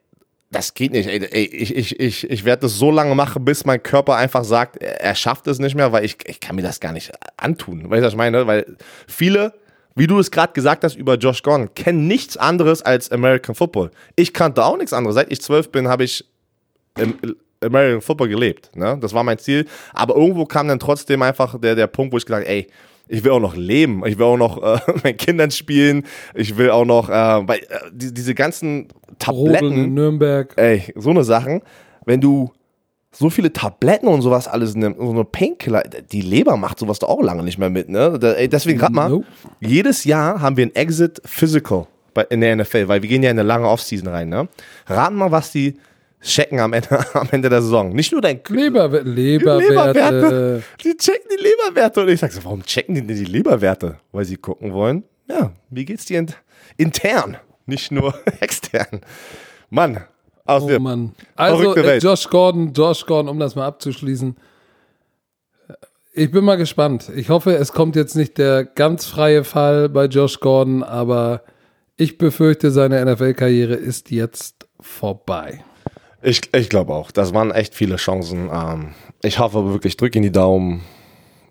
das 0.52 0.74
geht 0.74 0.92
nicht, 0.92 1.08
ey, 1.08 1.24
ey 1.24 1.46
ich, 1.46 1.74
ich, 1.74 1.98
ich, 2.02 2.30
ich 2.30 2.44
werde 2.44 2.64
das 2.64 2.74
so 2.74 2.92
lange 2.92 3.16
machen, 3.16 3.46
bis 3.46 3.64
mein 3.64 3.82
Körper 3.82 4.18
einfach 4.18 4.44
sagt, 4.44 4.76
er 4.76 5.00
er 5.00 5.16
schafft 5.16 5.48
es 5.48 5.60
nicht 5.60 5.76
mehr, 5.76 5.94
weil 5.94 6.04
ich, 6.04 6.18
ich 6.26 6.42
kann 6.42 6.58
mir 6.58 6.64
das 6.64 6.82
gar 6.82 6.92
nicht 6.92 7.14
antun. 7.38 7.90
Weißt 7.90 8.02
du, 8.02 8.08
was 8.08 8.14
ich 8.14 8.18
meine? 8.18 8.46
Weil 8.46 8.76
viele, 9.08 9.54
wie 9.98 10.08
du 10.08 10.20
es 10.20 10.32
gerade 10.32 10.54
gesagt 10.54 10.84
hast 10.84 10.96
über 10.96 11.16
Josh 11.16 11.42
Gordon, 11.42 11.74
kennen 11.74 12.08
nichts 12.08 12.38
anderes 12.38 12.82
als 12.82 13.12
American 13.12 13.56
Football. 13.56 13.92
Ich 14.16 14.34
kannte 14.34 14.64
auch 14.64 14.78
nichts 14.78 14.94
anderes. 14.94 15.16
Seit 15.16 15.32
ich 15.32 15.42
zwölf 15.42 15.72
bin, 15.72 15.88
habe 15.88 16.04
ich 16.04 16.24
American 17.62 18.02
Football 18.02 18.30
gelebt. 18.30 18.76
Ne? 18.76 18.98
Das 19.02 19.14
war 19.14 19.24
mein 19.24 19.40
Ziel. 19.40 19.66
Aber 19.94 20.16
irgendwo 20.16 20.46
kam 20.46 20.68
dann 20.68 20.80
trotzdem 20.80 21.22
einfach 21.22 21.60
der, 21.60 21.76
der 21.76 21.88
Punkt, 21.88 22.14
wo 22.14 22.18
ich 22.18 22.26
gesagt 22.26 22.46
habe, 22.46 22.56
ey, 22.56 22.68
ich 23.08 23.24
will 23.24 23.32
auch 23.32 23.40
noch 23.40 23.56
leben. 23.56 24.06
Ich 24.06 24.18
will 24.18 24.26
auch 24.26 24.38
noch 24.38 24.62
äh, 24.62 24.80
mit 24.94 25.04
meinen 25.04 25.18
Kindern 25.18 25.52
spielen. 25.52 26.06
Ich 26.36 26.58
will 26.58 26.70
auch 26.70 26.86
noch, 26.86 27.10
äh, 27.10 27.14
weil 27.48 27.60
äh, 27.60 27.80
die, 27.92 28.14
diese 28.14 28.36
ganzen 28.36 28.88
Rodeln 29.28 29.56
in 29.56 29.60
Tabletten, 29.60 29.94
Nürnberg. 29.94 30.54
ey, 30.58 30.94
so 30.96 31.10
eine 31.10 31.24
Sachen, 31.24 31.62
wenn 32.06 32.22
du 32.22 32.52
so 33.18 33.30
viele 33.30 33.52
Tabletten 33.52 34.08
und 34.08 34.22
sowas 34.22 34.48
alles 34.48 34.76
nimmst, 34.76 35.00
so 35.00 35.10
eine 35.10 35.26
Painkiller, 35.26 35.84
die 35.84 36.22
Leber 36.22 36.56
macht 36.58 36.80
sowas 36.80 37.00
doch 37.00 37.10
auch 37.10 37.22
lange 37.22 37.44
nicht 37.44 37.58
mehr 37.58 37.70
mit, 37.70 37.90
ne? 37.90 38.20
Deswegen 38.20 38.78
gerade 38.80 38.94
mal, 38.94 39.10
Nope. 39.10 39.26
jedes 39.60 40.04
Jahr 40.04 40.42
haben 40.42 40.58
wir 40.58 40.66
ein 40.66 40.76
Exit 40.76 41.22
Physical 41.26 41.88
in 42.30 42.42
der 42.42 42.56
NFL, 42.56 42.88
weil 42.88 43.02
wir 43.02 43.10
gehen 43.10 43.24
ja 43.24 43.32
in 43.32 43.40
eine 43.40 43.48
lange 43.48 43.68
Offseason 43.68 44.08
rein, 44.08 44.30
ne? 44.30 44.48
Raten 44.88 45.16
mal, 45.16 45.32
was 45.32 45.52
die 45.52 45.78
checken 46.22 46.60
am 46.60 46.74
Ende, 46.74 47.06
am 47.16 47.28
Ende 47.32 47.50
der 47.50 47.62
Saison. 47.62 47.90
Nicht 47.90 48.12
nur 48.12 48.22
dein 48.22 48.40
Leber, 48.50 48.88
Leberwerte. 49.04 49.60
Leberwerte. 49.68 50.64
Die 50.84 50.98
checken 50.98 51.30
die 51.32 51.42
Leberwerte. 51.44 52.02
Und 52.02 52.10
ich 52.10 52.20
sag 52.20 52.32
so, 52.32 52.44
warum 52.44 52.64
checken 52.64 52.96
die 52.96 53.02
denn 53.06 53.16
die 53.16 53.26
Leberwerte? 53.26 53.98
Weil 54.12 54.26
sie 54.26 54.36
gucken 54.38 54.74
wollen, 54.74 55.04
ja, 55.30 55.52
wie 55.70 55.86
geht's 55.86 56.06
dir 56.06 56.20
int 56.20 56.36
intern, 56.78 57.38
nicht 57.66 57.92
nur 57.92 58.14
extern. 58.40 59.02
Mann, 59.70 60.04
aus 60.48 60.64
Oh. 60.64 60.80
Mann. 60.80 61.14
Also 61.36 61.76
äh. 61.76 61.98
Josh 62.00 62.28
Gordon, 62.30 62.74
Josh 62.74 63.06
Gordon, 63.06 63.30
um 63.30 63.40
das 63.40 63.56
mal 63.56 63.66
abzuschließen. 63.68 64.36
Ich 66.14 66.32
bin 66.32 66.44
mal 66.44 66.56
gespannt. 66.56 67.12
Ich 67.16 67.30
hoffe, 67.30 67.56
es 67.56 67.74
kommt 67.74 67.96
jetzt 67.96 68.16
nicht 68.16 68.38
der 68.40 68.64
ganz 68.66 69.06
freie 69.06 69.44
Fall 69.44 69.88
bei 69.90 70.06
Josh 70.06 70.40
Gordon, 70.40 70.82
aber 70.82 71.44
ich 71.96 72.18
befürchte, 72.18 72.72
seine 72.72 73.04
NFL-Karriere 73.06 73.76
ist 73.76 74.10
jetzt 74.10 74.68
vorbei. 74.80 75.64
Ich, 76.24 76.42
ich 76.54 76.70
glaube 76.70 76.94
auch, 76.94 77.12
das 77.12 77.34
waren 77.34 77.52
echt 77.52 77.76
viele 77.76 77.98
Chancen. 77.98 78.50
Ähm, 78.52 78.90
ich 79.22 79.38
hoffe 79.40 79.72
wirklich, 79.72 79.96
drück 79.98 80.16
in 80.16 80.24
die 80.24 80.32
Daumen, 80.32 80.82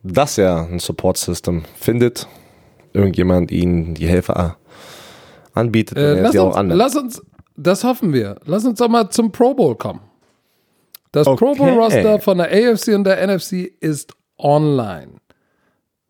dass 0.02 0.36
er 0.38 0.66
ein 0.68 0.80
Support-System 0.80 1.64
findet. 1.78 2.26
Irgendjemand 2.92 3.52
ihnen 3.52 3.94
die 3.94 4.06
Hilfe 4.08 4.56
anbietet, 5.54 5.96
Äh, 5.98 6.20
lass, 6.20 6.32
sie 6.32 6.38
auch 6.40 6.56
uns, 6.58 6.74
lass 6.74 6.96
uns, 6.96 7.22
das 7.56 7.84
hoffen 7.84 8.12
wir. 8.12 8.36
Lass 8.44 8.64
uns 8.64 8.78
doch 8.78 8.88
mal 8.88 9.08
zum 9.10 9.32
Pro 9.32 9.54
Bowl 9.54 9.76
kommen. 9.76 10.00
Das 11.12 11.26
Okay. 11.26 11.36
Pro 11.36 11.54
Bowl-Roster 11.54 12.20
von 12.20 12.38
der 12.38 12.48
AFC 12.48 12.88
und 12.88 13.04
der 13.04 13.26
NFC 13.26 13.72
ist 13.80 14.12
online 14.38 15.12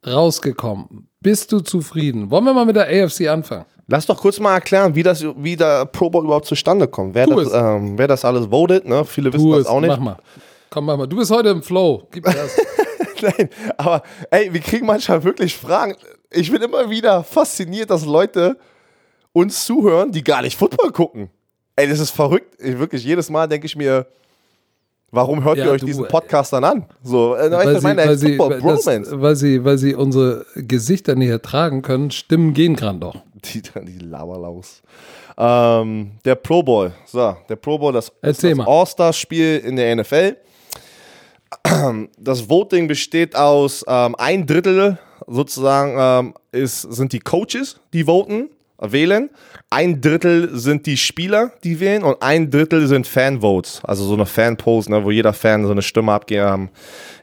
rausgekommen. 0.07 1.09
Bist 1.21 1.53
du 1.53 1.61
zufrieden? 1.61 2.31
Wollen 2.31 2.45
wir 2.45 2.55
mal 2.55 2.65
mit 2.67 2.77
der 2.77 2.87
AFC 2.89 3.29
anfangen? 3.29 3.65
Lass 3.89 4.07
doch 4.07 4.21
kurz 4.21 4.41
mal 4.41 4.55
erklären, 4.55 4.95
wie, 4.95 5.03
das, 5.03 5.25
wie 5.37 5.55
der 5.57 5.87
Pro 5.87 6.11
Bowl 6.11 6.25
überhaupt 6.25 6.47
zustande 6.47 6.89
kommt. 6.89 7.15
Wer, 7.15 7.27
das, 7.27 7.53
ähm, 7.53 7.97
wer 7.97 8.09
das 8.09 8.25
alles 8.25 8.47
votet, 8.47 8.87
ne? 8.87 9.05
viele 9.05 9.33
wissen 9.33 9.51
das 9.51 9.67
auch 9.67 9.81
nicht. 9.81 9.91
Mach 9.91 10.01
mal. 10.01 10.17
Komm, 10.71 10.87
mach 10.87 10.97
mal. 10.97 11.07
Du 11.07 11.17
bist 11.17 11.31
heute 11.31 11.51
im 11.51 11.63
Flow. 11.63 12.09
Gib 12.11 12.25
das. 12.25 12.57
Nein, 13.23 13.49
aber 13.77 14.03
ey, 14.31 14.53
wir 14.53 14.61
kriegen 14.61 14.87
manchmal 14.87 15.23
wirklich 15.23 15.57
Fragen. 15.57 15.95
Ich 16.31 16.51
bin 16.51 16.61
immer 16.61 16.91
wieder 16.91 17.23
fasziniert, 17.23 17.91
dass 17.91 18.05
Leute 18.05 18.59
uns 19.37 19.67
zuhören, 19.67 20.13
die 20.13 20.25
gar 20.25 20.41
nicht 20.41 20.57
Football 20.57 20.93
gucken. 20.93 21.29
Ey, 21.77 21.87
das 21.87 21.99
ist 21.99 22.11
verrückt. 22.11 22.57
Ich, 22.59 22.79
wirklich, 22.79 23.05
jedes 23.05 23.29
Mal 23.29 23.47
denke 23.47 23.67
ich 23.67 23.77
mir, 23.77 24.07
warum 25.11 25.45
hört 25.45 25.59
Ja, 25.59 25.67
ihr 25.67 25.71
euch 25.73 25.81
du, 25.81 25.87
diesen 25.87 26.05
ey. 26.05 26.11
Podcast 26.11 26.55
dann 26.55 26.65
an? 26.65 26.87
So, 27.03 27.35
äh, 27.35 27.51
meine, 27.83 28.07
weil, 28.07 28.17
sie, 28.17 28.37
Football 28.37 28.63
weil, 28.63 28.75
das, 28.75 28.85
Bromance. 28.85 29.21
weil, 29.21 29.37
sie, 29.37 29.63
weil 29.63 29.77
sie 29.77 29.95
unsere 29.95 30.47
Gesichter 30.55 31.17
nicht 31.17 31.29
ertragen 31.29 31.83
können, 31.83 32.11
Stimmen 32.11 32.55
gehen 32.55 32.77
gerade 32.77 32.99
doch. 32.99 33.17
Die, 33.35 33.61
die 33.61 33.99
Laberlaus. 33.99 34.81
Ähm, 35.37 36.13
der 36.25 36.35
Pro 36.37 36.63
Bowl. 36.63 36.93
So, 37.05 37.37
der 37.47 37.57
Pro 37.57 37.77
Bowl, 37.79 37.93
das, 37.93 38.11
das. 38.23 38.43
All-Star-Spiel 38.43 39.59
in 39.59 39.77
der 39.77 39.95
NFL. 39.97 40.37
Das 42.19 42.49
Voting 42.49 42.89
besteht 42.89 43.37
aus 43.37 43.85
ähm, 43.87 44.15
ein 44.19 44.47
Drittel 44.47 44.99
sozusagen 45.27 45.97
ähm, 45.99 46.35
ist, 46.53 46.83
sind 46.83 47.13
die 47.13 47.21
Coaches, 47.21 47.81
die 47.93 48.05
voten, 48.05 48.43
äh, 48.43 48.56
wählen. 48.81 49.31
Ein 49.71 50.01
Drittel 50.01 50.51
sind 50.57 50.87
die 50.87 50.97
Spieler, 50.97 51.53
die 51.65 51.81
wählen 51.81 52.03
und 52.03 52.23
ein 52.23 52.51
Drittel 52.51 52.87
sind 52.87 53.07
Fanvotes. 53.07 53.81
Also 53.85 54.05
so 54.05 54.15
eine 54.15 54.27
Fanpost, 54.27 54.89
ne, 54.89 55.05
wo 55.05 55.11
jeder 55.11 55.33
Fan 55.33 55.65
so 55.65 55.73
eine 55.73 55.83
Stimme 55.83 56.13
abgeben, 56.13 56.47
ähm, 56.47 56.69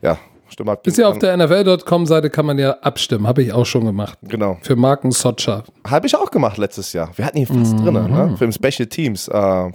ja, 0.02 0.18
Stimme 0.50 0.72
abgeben 0.74 0.92
Ist 0.92 0.98
ja 0.98 1.08
auf 1.08 1.18
der 1.20 1.36
NFL.com-Seite 1.38 2.30
kann 2.30 2.46
man 2.46 2.60
ja 2.60 2.72
abstimmen. 2.82 3.26
Habe 3.28 3.42
ich 3.44 3.52
auch 3.54 3.66
schon 3.66 3.86
gemacht. 3.86 4.20
Genau. 4.24 4.58
Für 4.62 4.76
Marken 4.76 5.12
Socha. 5.12 5.64
Habe 5.88 6.06
ich 6.08 6.16
auch 6.16 6.30
gemacht 6.32 6.58
letztes 6.58 6.94
Jahr. 6.94 7.12
Wir 7.16 7.26
hatten 7.26 7.38
ihn 7.38 7.48
fast 7.48 7.74
Mhm. 7.74 7.84
drin, 7.84 7.94
ne? 7.94 8.36
Für 8.38 8.46
den 8.48 8.54
Special 8.54 8.88
Teams. 8.88 9.28
Äh, 9.28 9.72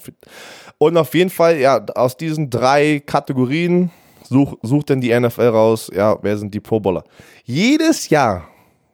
und 0.79 0.97
auf 0.97 1.15
jeden 1.15 1.31
Fall, 1.31 1.59
ja, 1.59 1.85
aus 1.97 2.17
diesen 2.17 2.49
drei 2.51 3.03
Kategorien 3.05 3.91
such, 4.29 4.57
sucht 4.63 4.91
dann 4.91 5.01
die 5.01 5.11
NFL 5.19 5.49
raus, 5.49 5.91
ja, 5.93 6.17
wer 6.23 6.37
sind 6.37 6.55
die 6.55 6.61
Pro 6.61 6.79
Bowler. 6.79 7.03
Jedes 7.45 8.09
Jahr, 8.11 8.47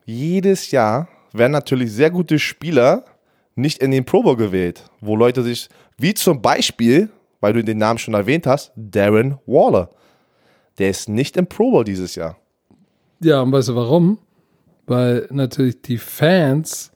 jedes 0.07 0.71
Jahr 0.71 1.09
werden 1.35 1.53
natürlich 1.53 1.93
sehr 1.93 2.11
gute 2.11 2.39
Spieler 2.39 3.05
nicht 3.57 3.83
in 3.83 3.91
den 3.91 4.05
Pro 4.05 4.23
Bowl 4.23 4.37
gewählt, 4.37 4.85
wo 5.01 5.17
Leute 5.17 5.43
sich, 5.43 5.69
wie 5.99 6.15
zum 6.15 6.41
Beispiel, 6.41 7.11
weil 7.41 7.53
du 7.53 7.63
den 7.63 7.79
Namen 7.79 7.99
schon 7.99 8.15
erwähnt 8.15 8.47
hast, 8.47 8.73
Darren 8.75 9.39
Waller. 9.47 9.91
Der 10.79 10.91
ist 10.91 11.09
nicht 11.09 11.37
im 11.37 11.47
Pro 11.47 11.71
Bowl 11.71 11.85
dieses 11.85 12.15
Jahr. 12.15 12.37
Ja, 13.21 13.43
und 13.43 13.53
weißt 13.53 13.69
du 13.69 13.77
warum? 13.77 14.19
Weil 14.87 15.27
natürlich 15.31 15.81
die 15.83 15.99
Fans 15.99 16.91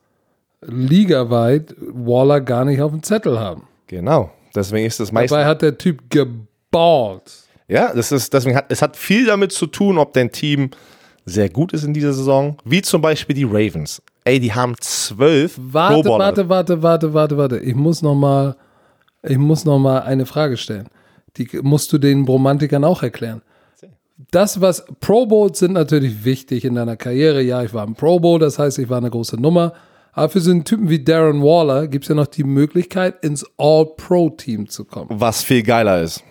ligaweit 0.63 1.75
Waller 1.79 2.41
gar 2.41 2.65
nicht 2.65 2.81
auf 2.81 2.91
dem 2.91 3.03
Zettel 3.03 3.39
haben. 3.39 3.69
Genau. 3.87 4.33
Deswegen 4.55 4.87
ist 4.87 4.99
es 5.01 5.13
meistens. 5.13 5.31
Dabei 5.31 5.47
hat 5.47 5.63
der 5.63 5.79
Typ 5.79 6.11
geballt. 6.11 7.45
Ja, 7.69 7.93
das 7.95 8.13
ist, 8.13 8.33
deswegen 8.33 8.57
hat, 8.57 8.67
es 8.71 8.83
hat 8.83 8.97
viel 8.97 9.27
damit 9.27 9.53
zu 9.53 9.67
tun, 9.67 9.99
ob 9.99 10.13
dein 10.15 10.33
Team 10.33 10.71
sehr 11.25 11.49
gut 11.49 11.73
ist 11.73 11.85
in 11.85 11.93
dieser 11.93 12.13
Saison, 12.13 12.57
wie 12.65 12.83
zum 12.83 13.03
Beispiel 13.03 13.37
die 13.37 13.45
Ravens. 13.45 14.03
Ey, 14.25 14.41
die 14.41 14.53
haben 14.53 14.75
zwölf 14.81 15.59
Warte, 15.59 15.95
Pro 15.95 16.03
Bowler. 16.03 16.25
warte, 16.25 16.49
warte, 16.49 16.83
warte, 16.83 17.15
warte, 17.15 17.37
warte. 17.37 17.59
Ich 17.59 17.75
muss 17.75 18.03
noch 18.03 18.15
mal, 18.15 18.57
ich 19.23 19.39
muss 19.39 19.65
noch 19.65 19.79
mal 19.79 20.01
eine 20.01 20.27
Frage 20.27 20.57
stellen. 20.57 20.89
Die 21.37 21.49
musst 21.63 21.93
du 21.93 21.99
den 21.99 22.25
Bromantikern 22.25 22.85
auch 22.85 23.03
erklären. 23.03 23.43
Das, 24.31 24.61
was 24.61 24.85
Pro 25.01 25.27
Bowls 25.27 25.61
sind 25.61 25.73
natürlich 25.73 26.25
wichtig 26.25 26.65
in 26.65 26.75
deiner 26.75 26.97
Karriere. 26.97 27.41
Ja, 27.41 27.63
ich 27.63 27.73
war 27.73 27.87
im 27.87 27.95
Pro 27.95 28.19
Bowl, 28.19 28.39
das 28.39 28.59
heißt, 28.59 28.79
ich 28.79 28.89
war 28.89 28.99
eine 28.99 29.11
große 29.11 29.41
Nummer. 29.41 29.73
Aber 30.13 30.29
für 30.31 30.41
so 30.41 30.51
einen 30.51 30.65
Typen 30.65 30.91
wie 30.91 31.03
Darren 31.05 31.43
Waller 31.43 31.87
gibt 31.87 32.05
es 32.05 32.09
ja 32.09 32.15
noch 32.17 32.27
die 32.27 32.43
Möglichkeit, 32.43 33.23
ins 33.23 33.47
All-Pro-Team 33.57 34.69
zu 34.69 34.85
kommen. 34.85 35.09
Was 35.13 35.45
viel 35.45 35.63
geiler 35.63 36.03
ist. 36.03 36.25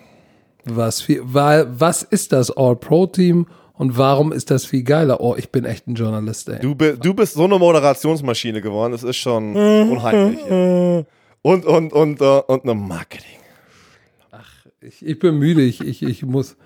Was, 0.64 1.00
viel, 1.00 1.22
weil, 1.24 1.66
was 1.80 2.02
ist 2.02 2.32
das 2.32 2.50
All-Pro-Team 2.50 3.46
und 3.78 3.96
warum 3.96 4.32
ist 4.32 4.50
das 4.50 4.64
viel 4.66 4.82
geiler? 4.82 5.20
Oh, 5.20 5.34
ich 5.36 5.50
bin 5.50 5.64
echt 5.64 5.86
ein 5.86 5.94
Journalist, 5.94 6.48
ey. 6.48 6.58
Du, 6.60 6.74
bi- 6.74 6.96
du 7.00 7.14
bist 7.14 7.34
so 7.34 7.44
eine 7.44 7.58
Moderationsmaschine 7.58 8.60
geworden, 8.60 8.92
das 8.92 9.02
ist 9.04 9.16
schon 9.16 9.54
unheimlich. 9.90 10.40
Ja. 10.48 11.04
Und, 11.42 11.64
und, 11.64 11.92
und, 11.92 12.20
äh, 12.20 12.24
und 12.46 12.64
eine 12.64 12.74
Marketing. 12.74 13.24
Ich, 14.80 15.04
ich 15.04 15.18
bin 15.18 15.38
müde, 15.38 15.62
ich, 15.62 15.80
ich, 15.80 16.02
ich 16.02 16.22
muss, 16.24 16.56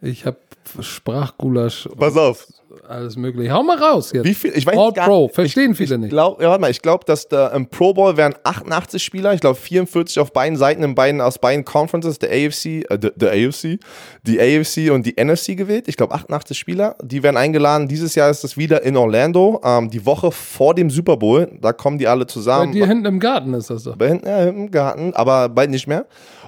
ich 0.00 0.26
habe 0.26 0.38
Sprachgulasch 0.80 1.88
Pass 1.96 2.16
auf. 2.16 2.46
Alles 2.88 3.16
mögliche. 3.16 3.52
Hau 3.52 3.62
mal 3.62 3.76
raus 3.78 4.12
jetzt. 4.12 4.24
Wie 4.24 4.34
viel? 4.34 4.52
Ich 4.54 4.66
weiß 4.66 4.76
All 4.76 4.92
gar- 4.92 5.06
Pro, 5.06 5.28
verstehen 5.28 5.72
ich, 5.72 5.76
viele 5.76 5.94
ich 5.94 6.00
nicht. 6.00 6.10
Glaub, 6.10 6.40
ja, 6.40 6.48
warte 6.48 6.60
mal, 6.60 6.70
ich 6.70 6.82
glaube, 6.82 7.04
dass 7.06 7.28
da 7.28 7.48
im 7.48 7.66
Pro 7.68 7.94
Bowl 7.94 8.16
wären 8.16 8.34
88 8.44 9.02
Spieler, 9.02 9.34
ich 9.34 9.40
glaube 9.40 9.56
44 9.58 10.18
auf 10.20 10.32
beiden 10.32 10.56
Seiten, 10.56 10.82
in 10.82 10.94
beiden, 10.94 11.20
aus 11.20 11.38
beiden 11.38 11.64
Conferences, 11.64 12.18
der 12.18 12.30
AFC, 12.30 12.84
äh, 12.90 12.98
der, 12.98 13.10
der 13.16 13.30
AFC, 13.32 13.78
die 14.26 14.40
AFC 14.40 14.90
und 14.92 15.06
die 15.06 15.14
NFC 15.22 15.56
gewählt. 15.56 15.88
Ich 15.88 15.96
glaube 15.96 16.14
88 16.14 16.58
Spieler, 16.58 16.96
die 17.02 17.22
werden 17.22 17.36
eingeladen. 17.36 17.88
Dieses 17.88 18.14
Jahr 18.14 18.30
ist 18.30 18.44
es 18.44 18.56
wieder 18.56 18.82
in 18.82 18.96
Orlando, 18.96 19.60
ähm, 19.64 19.90
die 19.90 20.04
Woche 20.06 20.30
vor 20.32 20.74
dem 20.74 20.90
Super 20.90 21.16
Bowl. 21.16 21.50
Da 21.60 21.72
kommen 21.72 21.98
die 21.98 22.06
alle 22.08 22.24
Bei 22.24 22.30
zusammen. 22.30 22.72
dir 22.72 22.86
hinten 22.86 23.06
im 23.06 23.20
Garten 23.20 23.54
ist 23.54 23.70
das 23.70 23.82
so. 23.84 23.94
Bei 23.96 24.08
hinten, 24.08 24.26
ja, 24.28 24.44
im 24.44 24.70
Garten, 24.70 25.12
aber 25.14 25.48
bald 25.48 25.70
nicht 25.70 25.86
mehr. 25.86 26.06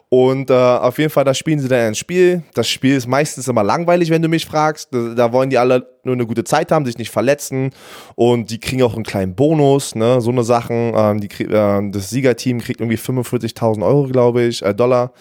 Und 0.08 0.50
äh, 0.50 0.54
auf 0.54 0.98
jeden 0.98 1.10
Fall, 1.10 1.24
da 1.24 1.34
spielen 1.34 1.58
sie 1.58 1.66
dann 1.66 1.80
ein 1.80 1.94
Spiel. 1.96 2.42
Das 2.54 2.68
Spiel 2.68 2.96
ist 2.96 3.08
meistens 3.08 3.48
immer 3.48 3.64
langweilig, 3.64 4.08
wenn 4.10 4.22
du 4.22 4.28
mich 4.28 4.46
fragst. 4.46 4.88
Da, 4.92 5.14
da 5.16 5.32
wollen 5.32 5.50
die 5.50 5.58
alle 5.58 5.84
nur 6.06 6.14
eine 6.14 6.26
gute 6.26 6.44
Zeit 6.44 6.72
haben, 6.72 6.86
sich 6.86 6.98
nicht 6.98 7.10
verletzen. 7.10 7.70
Und 8.14 8.50
die 8.50 8.58
kriegen 8.58 8.82
auch 8.82 8.94
einen 8.94 9.04
kleinen 9.04 9.34
Bonus, 9.34 9.94
ne? 9.94 10.20
so 10.20 10.30
eine 10.30 10.44
Sachen. 10.44 10.92
Ähm, 10.96 11.20
die, 11.20 11.28
äh, 11.44 11.90
das 11.90 12.10
Siegerteam 12.10 12.60
kriegt 12.60 12.80
irgendwie 12.80 12.96
45.000 12.96 13.84
Euro, 13.84 14.04
glaube 14.08 14.42
ich, 14.44 14.62
äh, 14.62 14.74
Dollar. 14.74 15.12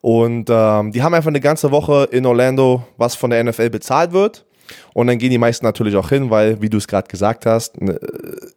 Und 0.00 0.48
ähm, 0.48 0.92
die 0.92 1.02
haben 1.02 1.12
einfach 1.12 1.28
eine 1.28 1.40
ganze 1.40 1.70
Woche 1.70 2.08
in 2.10 2.24
Orlando, 2.24 2.84
was 2.96 3.14
von 3.14 3.30
der 3.30 3.44
NFL 3.44 3.68
bezahlt 3.68 4.12
wird. 4.12 4.46
Und 4.94 5.06
dann 5.06 5.18
gehen 5.18 5.30
die 5.30 5.38
meisten 5.38 5.64
natürlich 5.64 5.96
auch 5.96 6.08
hin, 6.08 6.30
weil, 6.30 6.60
wie 6.62 6.70
du 6.70 6.78
es 6.78 6.86
gerade 6.86 7.08
gesagt 7.08 7.46
hast, 7.46 7.80
ne, 7.80 7.98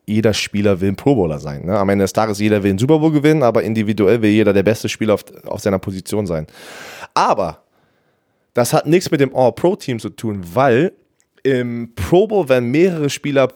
jeder 0.06 0.34
Spieler 0.34 0.80
will 0.80 0.90
ein 0.90 0.96
Pro 0.96 1.16
Bowler 1.16 1.40
sein. 1.40 1.66
Ne? 1.66 1.78
Am 1.78 1.90
Ende 1.90 2.04
des 2.04 2.14
Tages, 2.14 2.40
jeder 2.40 2.62
will 2.64 2.72
einen 2.72 2.80
Super 2.80 3.00
Bowl 3.00 3.12
gewinnen, 3.12 3.44
aber 3.44 3.64
individuell 3.64 4.22
will 4.22 4.30
jeder 4.30 4.54
der 4.54 4.64
beste 4.64 4.90
Spieler 4.90 5.16
auf, 5.16 5.26
auf 5.46 5.62
seiner 5.62 5.80
Position 5.80 6.26
sein. 6.26 6.48
Aber 7.14 7.64
das 8.54 8.74
hat 8.74 8.86
nichts 8.86 9.10
mit 9.10 9.20
dem 9.20 9.36
All-Pro-Team 9.36 10.00
zu 10.00 10.10
tun, 10.10 10.42
weil 10.54 10.94
im 11.44 11.94
Pro 11.96 12.28
Bowl 12.28 12.50
werden 12.50 12.72
mehrere 12.72 13.10
Spieler 13.10 13.50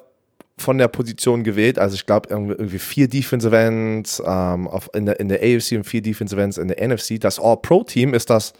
von 0.57 0.77
der 0.77 0.87
Position 0.87 1.43
gewählt. 1.43 1.79
Also 1.79 1.95
ich 1.95 2.05
glaube 2.05 2.29
irgendwie 2.29 2.79
vier 2.79 3.07
Defensive 3.07 3.55
Ends 3.55 4.21
ähm, 4.25 4.67
auf, 4.67 4.89
in, 4.93 5.05
der, 5.05 5.19
in 5.19 5.29
der 5.29 5.39
AFC 5.39 5.73
und 5.73 5.83
vier 5.83 6.01
Defensive 6.01 6.41
Ends 6.41 6.57
in 6.57 6.67
der 6.67 6.85
NFC. 6.85 7.19
Das 7.19 7.39
All-Pro-Team 7.39 8.13
ist 8.13 8.29
das, 8.29 8.53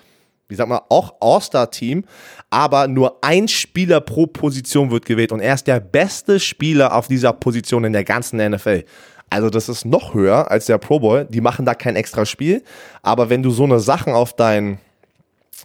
wie 0.47 0.55
sagt 0.55 0.69
man, 0.69 0.79
auch 0.89 1.15
All-Star-Team, 1.19 2.05
aber 2.49 2.87
nur 2.87 3.17
ein 3.23 3.47
Spieler 3.47 3.99
pro 3.99 4.27
Position 4.27 4.91
wird 4.91 5.05
gewählt 5.05 5.31
und 5.31 5.39
er 5.39 5.55
ist 5.55 5.67
der 5.67 5.79
beste 5.79 6.39
Spieler 6.39 6.95
auf 6.95 7.07
dieser 7.07 7.33
Position 7.33 7.83
in 7.83 7.93
der 7.93 8.03
ganzen 8.03 8.37
NFL. 8.37 8.85
Also 9.29 9.49
das 9.49 9.67
ist 9.67 9.83
noch 9.83 10.13
höher 10.13 10.49
als 10.49 10.67
der 10.67 10.77
Pro 10.77 10.99
Bowl. 10.99 11.25
Die 11.29 11.41
machen 11.41 11.65
da 11.65 11.73
kein 11.73 11.97
extra 11.97 12.25
Spiel, 12.25 12.63
aber 13.01 13.29
wenn 13.29 13.43
du 13.43 13.49
so 13.49 13.63
eine 13.63 13.79
Sachen 13.79 14.13
auf 14.13 14.35
dein, 14.35 14.79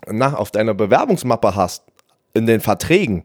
na, 0.08 0.34
auf 0.34 0.50
deiner 0.50 0.74
Bewerbungsmappe 0.74 1.54
hast, 1.54 1.84
in 2.34 2.46
den 2.46 2.60
Verträgen, 2.60 3.24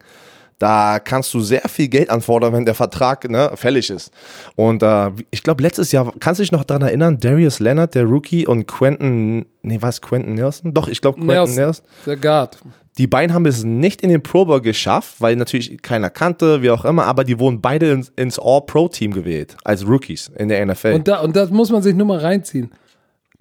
da 0.59 0.99
kannst 0.99 1.33
du 1.33 1.39
sehr 1.39 1.67
viel 1.69 1.87
Geld 1.87 2.09
anfordern, 2.09 2.53
wenn 2.53 2.65
der 2.65 2.73
Vertrag 2.73 3.29
ne, 3.29 3.51
fällig 3.55 3.89
ist. 3.89 4.11
Und 4.55 4.81
äh, 4.81 5.11
ich 5.29 5.43
glaube, 5.43 5.61
letztes 5.61 5.91
Jahr, 5.91 6.11
kannst 6.19 6.39
du 6.39 6.43
dich 6.43 6.51
noch 6.51 6.63
daran 6.63 6.83
erinnern, 6.83 7.19
Darius 7.19 7.59
Leonard, 7.59 7.93
der 7.93 8.05
Rookie, 8.05 8.47
und 8.47 8.67
Quentin, 8.67 9.45
nee, 9.61 9.77
was, 9.79 10.01
Quentin 10.01 10.33
Nelson? 10.35 10.73
Doch, 10.73 10.87
ich 10.87 11.01
glaube, 11.01 11.17
Quentin 11.19 11.35
Nelson, 11.35 11.55
Nelson. 11.55 11.85
der 12.05 12.17
Guard. 12.17 12.57
Die 12.97 13.05
beiden 13.05 13.33
haben 13.35 13.45
es 13.45 13.63
nicht 13.63 14.01
in 14.01 14.09
den 14.09 14.23
Pro 14.23 14.45
Bowl 14.45 14.59
geschafft, 14.59 15.17
weil 15.19 15.35
natürlich 15.35 15.79
keiner 15.83 16.09
kannte, 16.09 16.63
wie 16.63 16.71
auch 16.71 16.83
immer, 16.83 17.05
aber 17.05 17.23
die 17.23 17.37
wurden 17.37 17.61
beide 17.61 17.91
ins, 17.91 18.11
ins 18.15 18.39
All-Pro-Team 18.39 19.13
gewählt, 19.13 19.55
als 19.63 19.87
Rookies 19.87 20.31
in 20.35 20.49
der 20.49 20.65
NFL. 20.65 20.93
Und, 20.93 21.07
da, 21.07 21.19
und 21.19 21.35
das 21.35 21.51
muss 21.51 21.69
man 21.69 21.83
sich 21.83 21.93
nur 21.93 22.07
mal 22.07 22.17
reinziehen. 22.17 22.71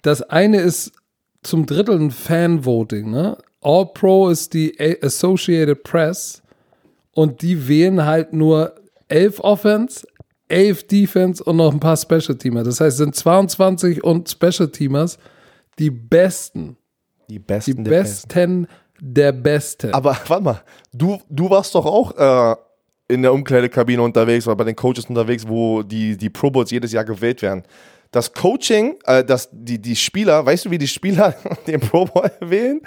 Das 0.03 0.21
eine 0.23 0.61
ist 0.61 0.93
zum 1.43 1.65
Drittel 1.65 1.99
ein 1.99 2.11
Fan-Voting. 2.11 3.11
Ne? 3.11 3.39
All 3.63 3.87
Pro 3.87 4.29
ist 4.29 4.53
die 4.53 4.77
Associated 5.03 5.83
Press 5.85 6.43
und 7.17 7.41
die 7.41 7.67
wählen 7.67 8.05
halt 8.05 8.33
nur 8.35 8.75
elf 9.09 9.41
Offense, 9.41 10.07
elf 10.49 10.87
Defense 10.87 11.43
und 11.43 11.57
noch 11.57 11.73
ein 11.73 11.81
paar 11.81 11.97
Special 11.97 12.37
Teamer. 12.37 12.63
Das 12.63 12.81
heißt, 12.81 12.93
es 12.93 12.99
sind 12.99 13.17
22 13.17 14.05
und 14.05 14.29
Special 14.29 14.69
Teamers 14.69 15.19
die 15.79 15.91
besten, 15.91 16.77
die 17.29 17.35
die 17.35 17.39
besten 17.39 17.85
der 17.85 18.03
besten 18.03 18.69
der 19.01 19.33
Besten. 19.33 19.93
Aber 19.93 20.17
warte 20.27 20.43
mal, 20.43 20.63
du, 20.93 21.21
du 21.29 21.51
warst 21.51 21.75
doch 21.75 21.87
auch 21.87 22.17
äh, 22.17 22.57
in 23.09 23.23
der 23.23 23.33
Umkleidekabine 23.33 24.01
unterwegs 24.01 24.47
oder 24.47 24.57
bei 24.57 24.65
den 24.65 24.77
Coaches 24.77 25.07
unterwegs, 25.07 25.47
wo 25.47 25.83
die, 25.83 26.17
die 26.17 26.31
Pro 26.31 26.51
Bowls 26.51 26.71
jedes 26.71 26.93
Jahr 26.93 27.05
gewählt 27.05 27.43
werden. 27.43 27.63
Das 28.11 28.33
Coaching, 28.33 28.97
äh, 29.05 29.25
das, 29.25 29.49
die, 29.53 29.81
die 29.81 29.97
Spieler, 29.97 30.45
weißt 30.45 30.67
du, 30.67 30.71
wie 30.71 30.79
die 30.79 30.89
Spieler 30.89 31.35
den 31.67 31.81
Pro 31.81 32.05
Bowl 32.07 32.31
wählen? 32.41 32.81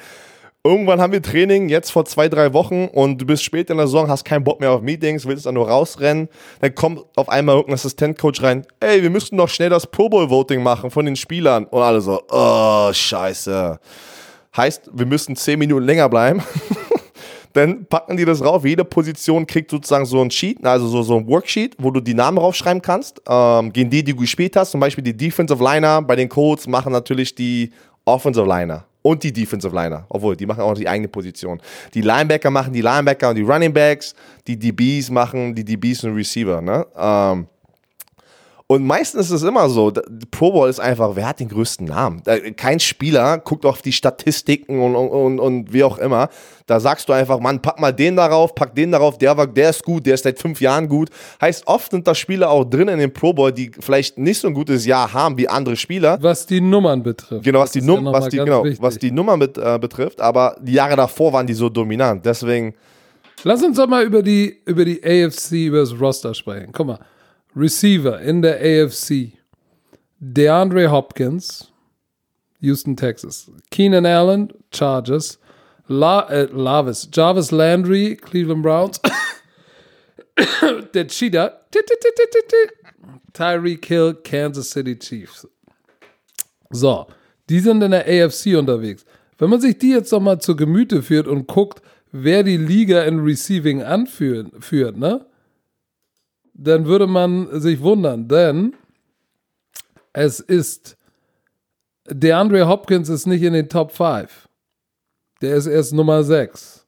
Irgendwann 0.62 1.00
haben 1.00 1.14
wir 1.14 1.22
Training, 1.22 1.70
jetzt 1.70 1.90
vor 1.90 2.04
zwei, 2.04 2.28
drei 2.28 2.52
Wochen, 2.52 2.90
und 2.90 3.22
du 3.22 3.26
bist 3.26 3.46
spät 3.46 3.70
in 3.70 3.78
der 3.78 3.88
Saison, 3.88 4.10
hast 4.10 4.26
keinen 4.26 4.44
Bock 4.44 4.60
mehr 4.60 4.72
auf 4.72 4.82
Meetings, 4.82 5.26
willst 5.26 5.46
dann 5.46 5.54
nur 5.54 5.70
rausrennen. 5.70 6.28
Dann 6.60 6.76
kommt 6.76 7.06
auf 7.16 7.30
einmal 7.30 7.56
irgendein 7.56 7.76
Assistentcoach 7.76 8.44
rein, 8.44 8.68
ey, 8.82 9.02
wir 9.02 9.10
müssten 9.10 9.38
doch 9.38 9.48
schnell 9.48 9.70
das 9.70 9.88
Pro 9.88 10.10
Bowl 10.10 10.30
Voting 10.30 10.62
machen 10.62 10.92
von 10.92 11.06
den 11.06 11.16
Spielern. 11.16 11.64
Und 11.64 11.82
alle 11.82 12.02
so, 12.02 12.22
oh, 12.30 12.92
scheiße. 12.92 13.80
Heißt, 14.58 14.90
wir 14.92 15.06
müssen 15.06 15.38
zehn 15.38 15.60
Minuten 15.60 15.86
länger 15.86 16.10
bleiben. 16.10 16.44
Dann 17.54 17.86
packen 17.86 18.18
die 18.18 18.26
das 18.26 18.44
rauf. 18.44 18.66
Jede 18.66 18.84
Position 18.84 19.48
kriegt 19.48 19.72
sozusagen 19.72 20.06
so 20.06 20.22
ein 20.22 20.30
Sheet, 20.30 20.66
also 20.66 20.88
so, 20.88 21.04
so 21.04 21.16
ein 21.16 21.26
Worksheet, 21.26 21.78
wo 21.80 21.90
du 21.90 22.02
die 22.02 22.14
Namen 22.14 22.38
raufschreiben 22.38 22.82
kannst. 22.82 23.22
Ähm, 23.30 23.72
gegen 23.72 23.90
die, 23.90 24.04
die 24.04 24.12
du 24.12 24.20
gespielt 24.20 24.58
hast, 24.58 24.72
zum 24.72 24.82
Beispiel 24.82 25.06
die 25.06 25.16
Defensive 25.16 25.64
Liner 25.64 26.02
bei 26.02 26.18
den 26.18 26.28
Colts 26.28 26.68
machen 26.68 26.92
natürlich 26.92 27.34
die 27.34 27.72
Offensive 28.04 28.46
Liner 28.46 28.89
und 29.02 29.24
die 29.24 29.32
Defensive 29.32 29.74
Liner. 29.74 30.06
Obwohl, 30.10 30.36
die 30.36 30.46
machen 30.46 30.62
auch 30.62 30.74
die 30.74 30.88
eigene 30.88 31.08
Position. 31.08 31.62
Die 31.94 32.02
Linebacker 32.02 32.50
machen 32.50 32.74
die 32.74 32.82
Linebacker 32.82 33.30
und 33.30 33.36
die 33.36 33.42
Running 33.42 33.74
Backs. 33.74 34.14
Die 34.48 34.58
DBs 34.58 35.10
machen 35.10 35.56
die 35.56 35.64
DBs 35.64 36.04
und 36.04 36.16
Receiver. 36.16 36.62
Ne? 36.62 36.86
Ähm, 36.98 37.48
und 38.72 38.86
meistens 38.86 39.32
ist 39.32 39.42
es 39.42 39.42
immer 39.42 39.68
so, 39.68 39.92
Pro 40.30 40.52
Bowl 40.52 40.70
ist 40.70 40.80
einfach, 40.80 41.16
wer 41.16 41.30
hat 41.30 41.40
den 41.40 41.50
größten 41.50 41.88
Namen? 41.88 42.22
Kein 42.56 42.80
Spieler 42.80 43.40
guckt 43.40 43.66
auf 43.66 43.82
die 43.82 43.92
Statistiken 43.92 44.80
und, 44.80 44.96
und, 44.96 45.40
und, 45.40 45.74
wie 45.74 45.84
auch 45.84 45.98
immer. 45.98 46.30
Da 46.68 46.80
sagst 46.80 47.10
du 47.10 47.14
einfach, 47.14 47.40
Mann, 47.40 47.64
pack 47.64 47.80
mal 47.80 47.92
den 47.92 48.16
darauf, 48.16 48.54
pack 48.54 48.76
den 48.76 48.92
darauf, 48.92 49.18
der, 49.18 49.36
war, 49.36 49.48
der 49.48 49.72
ist 49.72 49.84
gut, 49.84 50.06
der 50.06 50.14
ist 50.14 50.24
seit 50.24 50.38
fünf 50.38 50.62
Jahren 50.62 50.88
gut. 50.88 51.10
Heißt, 51.42 51.66
oft 51.66 51.90
sind 51.90 52.08
da 52.08 52.14
Spieler 52.14 52.52
auch 52.52 52.64
drin 52.64 52.90
in 52.90 53.00
dem 53.00 53.12
Pro 53.12 53.34
Bowl, 53.34 53.52
die 53.52 53.72
vielleicht 53.80 54.20
nicht 54.20 54.40
so 54.40 54.48
ein 54.48 54.54
gutes 54.54 54.86
Jahr 54.86 55.12
haben 55.12 55.36
wie 55.40 55.50
andere 55.50 55.76
Spieler. 55.76 56.20
was 56.22 56.46
die 56.46 56.62
Nummern 56.62 57.02
betrifft. 57.02 57.44
Genau, 57.44 57.62
was 57.62 57.72
die, 57.72 57.80
ja 57.80 57.86
Num 57.88 58.04
noch 58.04 58.14
was 58.14 58.30
die, 58.30 58.38
genau, 58.38 58.64
wichtig. 58.66 58.84
was 58.84 59.00
die 59.00 59.12
Nummer 59.12 59.36
mit, 59.36 59.58
äh, 59.58 59.80
betrifft, 59.80 60.22
aber 60.22 60.56
die 60.62 60.74
Jahre 60.74 60.96
davor 60.96 61.34
waren 61.34 61.48
die 61.48 61.56
so 61.56 61.70
dominant. 61.70 62.24
Deswegen, 62.24 62.76
Lass 63.44 63.64
uns 63.64 63.78
doch 63.78 63.88
mal 63.88 64.04
über 64.04 64.22
die, 64.22 64.60
über 64.66 64.86
die 64.86 65.02
AFC, 65.04 65.54
über 65.54 65.80
das 65.80 66.00
Roster 66.00 66.36
sprechen. 66.36 66.70
Guck 66.72 66.86
mal. 66.86 67.00
Receiver 67.56 68.20
in 68.22 68.42
der 68.42 68.60
AFC. 68.60 69.34
DeAndre 70.20 70.92
Hopkins, 70.92 71.72
Houston, 72.60 72.96
Texas. 72.96 73.50
Keenan 73.72 74.06
Allen, 74.06 74.52
Chargers. 74.72 75.40
La, 75.88 76.30
äh, 76.30 76.48
Lavis, 76.52 77.10
Jarvis 77.12 77.52
Landry, 77.52 78.16
Cleveland 78.16 78.62
Browns. 78.62 79.00
der 80.94 81.08
Cheetah. 81.08 81.60
Tyreek 83.34 83.86
Hill, 83.86 84.14
Kansas 84.24 84.70
City 84.70 84.98
Chiefs. 84.98 85.48
So, 86.70 87.08
die 87.50 87.60
sind 87.60 87.82
in 87.82 87.92
der 87.92 88.06
AFC 88.06 88.58
unterwegs. 88.58 89.06
Wenn 89.38 89.50
man 89.50 89.62
sich 89.62 89.78
die 89.78 89.92
jetzt 89.92 90.12
noch 90.12 90.20
mal 90.20 90.40
zu 90.40 90.56
Gemüte 90.56 91.02
führt 91.02 91.28
und 91.28 91.48
guckt, 91.48 91.82
wer 92.12 92.44
die 92.44 92.58
Liga 92.58 93.04
in 93.04 93.20
Receiving 93.20 93.82
anführt, 93.82 94.52
führt, 94.60 94.98
ne? 94.98 95.26
Dann 96.62 96.86
würde 96.86 97.08
man 97.08 97.62
sich 97.62 97.80
wundern, 97.82 98.28
denn 98.28 98.76
es 100.12 100.42
ist 100.42 100.98
DeAndre 102.10 102.68
Hopkins 102.68 103.08
ist 103.08 103.28
nicht 103.28 103.44
in 103.44 103.54
den 103.54 103.70
Top 103.70 103.92
5. 103.92 104.50
Der 105.42 105.56
ist 105.56 105.68
erst 105.68 105.94
Nummer 105.94 106.22
6. 106.24 106.86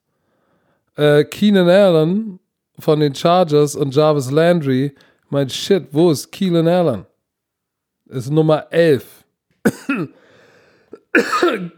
Äh, 0.98 1.24
Keenan 1.24 1.70
Allen 1.70 2.40
von 2.80 3.00
den 3.00 3.16
Chargers 3.16 3.76
und 3.76 3.96
Jarvis 3.96 4.30
Landry, 4.30 4.94
mein 5.30 5.50
Shit, 5.50 5.88
wo 5.92 6.12
ist 6.12 6.32
Keenan 6.32 6.68
Allen? 6.68 7.06
Ist 8.08 8.30
Nummer 8.30 8.68
11. 8.72 9.06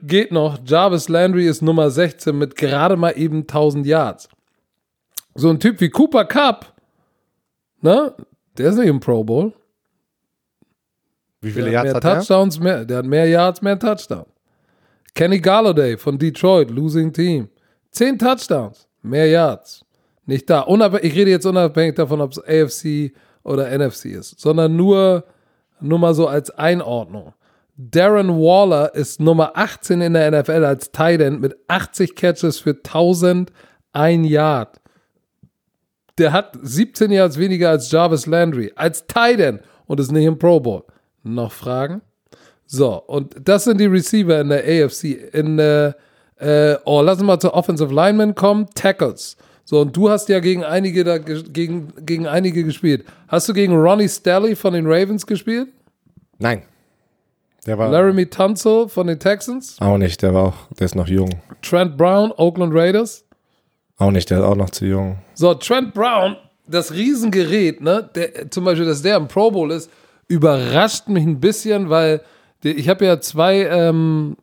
Geht 0.02 0.32
noch. 0.32 0.58
Jarvis 0.66 1.10
Landry 1.10 1.48
ist 1.48 1.62
Nummer 1.62 1.91
16 1.91 2.36
mit 2.36 2.56
gerade 2.56 2.96
mal 2.96 3.12
eben 3.12 3.41
1000 3.41 3.86
Yards. 3.86 4.30
So 5.36 5.50
ein 5.50 5.60
Typ 5.60 5.80
wie 5.80 5.89
Cooper 5.89 6.26
Cup, 6.26 6.72
ne? 7.84 8.14
Der 8.58 8.70
ist 8.70 8.78
nicht 8.78 8.88
im 8.88 9.00
Pro 9.00 9.24
Bowl. 9.24 9.54
wie 11.42 11.52
viele 11.52 11.70
Der 11.72 11.80
hat 11.80 11.86
Yards 11.86 12.02
mehr 12.02 12.12
hat 12.12 12.18
er? 12.18 12.20
Touchdowns, 12.20 12.60
mehr, 12.60 12.86
der 12.86 12.98
hat 12.98 13.06
mehr 13.06 13.28
Yards, 13.28 13.62
mehr 13.62 13.80
Touchdowns. 13.80 14.28
Kenny 15.16 15.40
Galladay 15.40 15.98
von 15.98 16.18
Detroit, 16.18 16.72
Losing 16.72 17.14
Team. 17.14 17.50
Zehn 17.92 18.18
Touchdowns, 18.18 18.88
mehr 19.02 19.28
Yards. 19.28 19.86
Nicht 20.26 20.50
da. 20.50 20.62
Unabhängig, 20.62 21.12
ich 21.12 21.16
rede 21.16 21.32
jetzt 21.32 21.46
unabhängig 21.46 21.96
davon, 21.96 22.22
ob 22.22 22.32
es 22.32 22.40
AFC 22.40 23.14
oder 23.44 23.70
NFC 23.78 24.06
ist, 24.06 24.40
sondern 24.40 24.76
nur, 24.76 25.26
nur 25.80 26.00
mal 26.00 26.14
so 26.14 26.28
als 26.28 26.50
Einordnung. 26.52 27.34
Darren 27.76 28.30
Waller 28.30 28.94
ist 28.96 29.20
Nummer 29.20 29.52
18 29.56 30.02
in 30.02 30.14
der 30.14 30.32
NFL 30.32 30.64
als 30.64 30.92
Tight 30.92 31.22
End 31.22 31.42
mit 31.42 31.56
80 31.68 32.16
Catches 32.16 32.60
für 32.60 32.72
1001 32.72 34.30
Yard. 34.30 34.80
Der 36.18 36.32
hat 36.32 36.57
17 36.61 37.11
Yards 37.11 37.38
weniger 37.38 37.70
als 37.70 37.91
Jarvis 37.91 38.26
Landry, 38.26 38.72
als 38.76 39.05
Titan 39.07 39.59
und 39.86 39.99
ist 39.99 40.11
nicht 40.11 40.26
im 40.26 40.38
Pro 40.38 40.59
Bowl. 40.59 40.84
Noch 41.24 41.51
Fragen? 41.51 42.01
So, 42.66 42.95
und 42.95 43.36
das 43.43 43.66
sind 43.66 43.80
die 43.80 43.86
Receiver 43.86 44.39
in 44.41 44.49
der 44.49 44.64
AFC. 44.64 45.03
In 45.34 45.57
der, 45.57 45.95
äh, 46.38 46.76
oh, 46.86 47.01
lass 47.01 47.18
uns 47.18 47.28
mal 47.28 47.39
zur 47.39 47.53
Offensive 47.53 47.93
Lineman 47.93 48.36
kommen. 48.36 48.68
Tackles. 48.76 49.38
So, 49.66 49.82
und 49.82 49.95
du 49.95 50.09
hast 50.09 50.30
ja 50.30 50.39
gegen 50.39 50.64
einige 50.64 51.03
da, 51.03 51.18
gegen, 51.18 51.93
gegen 52.05 52.28
einige 52.28 52.64
gespielt. 52.64 53.05
Hast 53.28 53.47
du 53.47 53.53
gegen 53.53 53.76
Ronnie 53.76 54.09
Stelly 54.09 54.55
von 54.55 54.74
den 54.74 54.86
Ravens 54.86 55.26
gespielt? 55.26 55.70
Nein. 56.38 56.64
Der 57.66 57.78
war 57.78 57.89
Laramie 57.89 58.26
Tunsil 58.26 58.89
von 58.89 59.07
den 59.07 59.20
Texans? 59.20 59.78
auch 59.80 59.97
nicht, 59.97 60.22
der 60.22 60.34
war 60.34 60.47
auch, 60.47 60.55
der 60.78 60.86
ist 60.86 60.95
noch 60.95 61.07
jung. 61.07 61.30
Trent 61.61 61.97
Brown, 61.97 62.34
Oakland 62.36 62.74
Raiders? 62.76 63.24
Auch 63.98 64.12
nicht, 64.12 64.30
der 64.30 64.39
ist 64.39 64.44
auch 64.44 64.56
noch 64.56 64.70
zu 64.70 64.86
jung. 64.86 65.18
So, 65.34 65.54
Trent 65.54 65.94
Brown, 65.94 66.36
das 66.68 66.94
Riesengerät, 66.94 67.82
ne, 67.82 68.10
der, 68.16 68.50
zum 68.50 68.66
Beispiel, 68.66 68.86
dass 68.86 69.02
der 69.02 69.18
im 69.18 69.28
Pro 69.28 69.52
Bowl 69.52 69.72
ist, 69.72 69.89
überrascht 70.28 71.08
mich 71.08 71.26
ein 71.26 71.39
bisschen, 71.39 71.89
weil 71.89 72.22
der, 72.64 72.78
ich 72.78 72.89
habe 72.89 73.06
ja 73.06 73.20
zwei, 73.20 73.66
ähm, 73.66 74.38